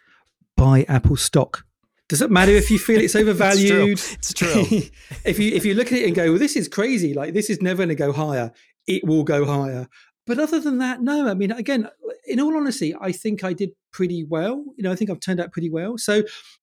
buy 0.55 0.85
Apple 0.87 1.17
stock. 1.17 1.65
Does 2.07 2.21
it 2.21 2.31
matter 2.31 2.51
if 2.51 2.71
you 2.71 2.79
feel 2.79 2.99
it's 3.01 3.15
overvalued? 3.15 3.91
it's 3.91 4.33
true. 4.33 4.65
It's 4.69 4.89
true. 4.89 5.19
if 5.25 5.39
you 5.39 5.51
if 5.53 5.65
you 5.65 5.73
look 5.73 5.87
at 5.87 5.99
it 5.99 6.05
and 6.05 6.15
go, 6.15 6.31
well, 6.31 6.39
this 6.39 6.55
is 6.55 6.67
crazy. 6.67 7.13
Like 7.13 7.33
this 7.33 7.49
is 7.49 7.61
never 7.61 7.77
going 7.77 7.89
to 7.89 7.95
go 7.95 8.11
higher. 8.11 8.51
It 8.87 9.05
will 9.05 9.23
go 9.23 9.45
higher 9.45 9.87
but 10.29 10.37
other 10.37 10.59
than 10.59 10.77
that, 10.77 11.01
no. 11.01 11.27
I 11.27 11.33
mean, 11.33 11.51
again, 11.51 11.89
in 12.27 12.39
all 12.39 12.55
honesty, 12.55 12.93
I 13.01 13.11
think 13.11 13.43
I 13.43 13.51
did 13.51 13.71
pretty 13.91 14.23
well. 14.23 14.63
You 14.77 14.83
know, 14.83 14.91
I 14.91 14.95
think 14.95 15.09
I've 15.09 15.19
turned 15.19 15.39
out 15.39 15.51
pretty 15.51 15.71
well. 15.71 15.97
So 15.97 16.21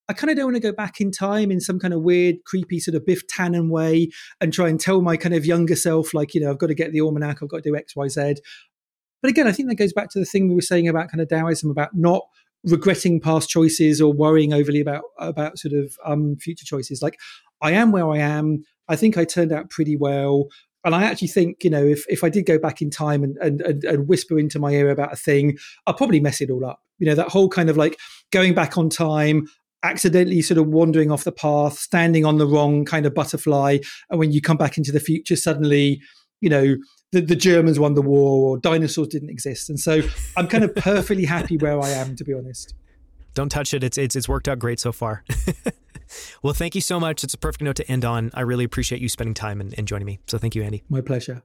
I 0.09 0.13
kind 0.13 0.31
of 0.31 0.37
don't 0.37 0.47
want 0.47 0.55
to 0.55 0.61
go 0.61 0.71
back 0.71 1.01
in 1.01 1.11
time 1.11 1.51
in 1.51 1.61
some 1.61 1.81
kind 1.81 1.93
of 1.93 2.03
weird, 2.03 2.37
creepy 2.47 2.79
sort 2.79 2.95
of 2.95 3.05
Biff 3.05 3.27
Tannen 3.27 3.69
way 3.69 4.11
and 4.41 4.53
try 4.53 4.69
and 4.69 4.79
tell 4.79 5.03
my 5.03 5.17
kind 5.17 5.35
of 5.35 5.45
younger 5.45 5.75
self, 5.75 6.15
like, 6.15 6.33
you 6.33 6.41
know, 6.41 6.51
I've 6.51 6.59
got 6.59 6.69
to 6.69 6.77
get 6.77 6.93
the 6.93 7.01
almanac, 7.01 7.43
I've 7.43 7.49
got 7.49 7.65
to 7.65 7.71
do 7.71 7.75
X, 7.75 7.97
Y, 7.97 8.07
Z. 8.07 8.37
But 9.21 9.31
again, 9.31 9.49
I 9.49 9.53
think 9.53 9.69
that 9.69 9.75
goes 9.75 9.93
back 9.93 10.11
to 10.11 10.21
the 10.21 10.25
thing 10.25 10.49
we 10.49 10.55
were 10.55 10.61
saying 10.61 10.87
about 10.87 11.11
kind 11.11 11.21
of 11.21 11.29
Taoism, 11.29 11.69
about 11.69 11.91
not 11.93 12.23
regretting 12.63 13.21
past 13.21 13.49
choices 13.49 14.01
or 14.01 14.13
worrying 14.13 14.53
overly 14.53 14.81
about 14.81 15.03
about 15.19 15.59
sort 15.59 15.75
of 15.75 15.97
um, 16.05 16.37
future 16.37 16.65
choices. 16.65 17.03
Like 17.03 17.19
I 17.61 17.73
am 17.73 17.91
where 17.91 18.09
I 18.09 18.19
am. 18.19 18.63
I 18.89 18.95
think 18.95 19.19
I 19.19 19.25
turned 19.25 19.51
out 19.51 19.71
pretty 19.71 19.97
well. 19.97 20.45
And 20.87 20.95
I 20.95 21.03
actually 21.03 21.29
think, 21.29 21.65
you 21.65 21.71
know, 21.71 21.85
if, 21.85 22.05
if 22.09 22.23
I 22.23 22.29
did 22.29 22.47
go 22.47 22.61
back 22.61 22.81
in 22.81 22.91
time 22.91 23.25
and, 23.25 23.37
and, 23.39 23.61
and, 23.61 23.85
and 23.85 24.09
whisper 24.09 24.39
into 24.39 24.61
my 24.61 24.71
ear 24.71 24.89
about 24.89 25.13
a 25.13 25.17
thing, 25.17 25.59
I'll 25.87 25.95
probably 25.95 26.21
mess 26.21 26.41
it 26.41 26.49
all 26.49 26.65
up. 26.65 26.81
You 26.99 27.09
know, 27.09 27.17
that 27.17 27.29
whole 27.29 27.49
kind 27.49 27.69
of 27.69 27.77
like 27.77 27.99
going 28.31 28.55
back 28.55 28.79
on 28.79 28.89
time, 28.89 29.49
accidentally 29.83 30.41
sort 30.43 30.59
of 30.59 30.69
wandering 30.69 31.11
off 31.11 31.25
the 31.25 31.33
path, 31.33 31.77
standing 31.77 32.25
on 32.25 32.39
the 32.39 32.47
wrong 32.47 32.85
kind 32.85 33.05
of 33.05 33.15
butterfly. 33.15 33.79
And 34.11 34.21
when 34.21 34.31
you 34.31 34.41
come 34.41 34.57
back 34.57 34.79
into 34.79 34.93
the 34.93 35.01
future, 35.01 35.35
suddenly, 35.35 36.01
you 36.41 36.49
know, 36.49 36.77
the, 37.11 37.21
the 37.21 37.37
Germans 37.37 37.81
won 37.81 37.95
the 37.95 38.03
war 38.03 38.51
or 38.51 38.59
dinosaurs 38.59 39.09
didn't 39.09 39.31
exist. 39.31 39.69
And 39.69 39.81
so 39.81 40.03
I'm 40.37 40.47
kind 40.47 40.63
of 40.63 40.73
perfectly 40.77 41.25
happy 41.25 41.57
where 41.57 41.81
I 41.81 41.91
am, 41.91 42.15
to 42.15 42.25
be 42.25 42.33
honest. 42.33 42.75
Don't 43.37 43.51
touch 43.51 43.75
it. 43.75 43.85
It's, 43.85 43.99
it's, 43.99 44.17
it's 44.17 44.29
worked 44.29 44.49
out 44.49 44.59
great 44.59 44.81
so 44.81 44.93
far. 44.93 45.23
well, 46.43 46.55
thank 46.55 46.75
you 46.75 46.81
so 46.81 46.99
much. 46.99 47.23
It's 47.23 47.35
a 47.35 47.39
perfect 47.39 47.63
note 47.63 47.77
to 47.77 47.89
end 47.89 48.03
on. 48.03 48.31
I 48.33 48.41
really 48.41 48.65
appreciate 48.65 49.03
you 49.03 49.11
spending 49.11 49.35
time 49.35 49.61
and, 49.61 49.75
and 49.77 49.87
joining 49.87 50.07
me. 50.07 50.19
So 50.27 50.39
thank 50.39 50.55
you, 50.55 50.63
Andy. 50.63 50.83
My 50.89 51.03
pleasure. 51.03 51.43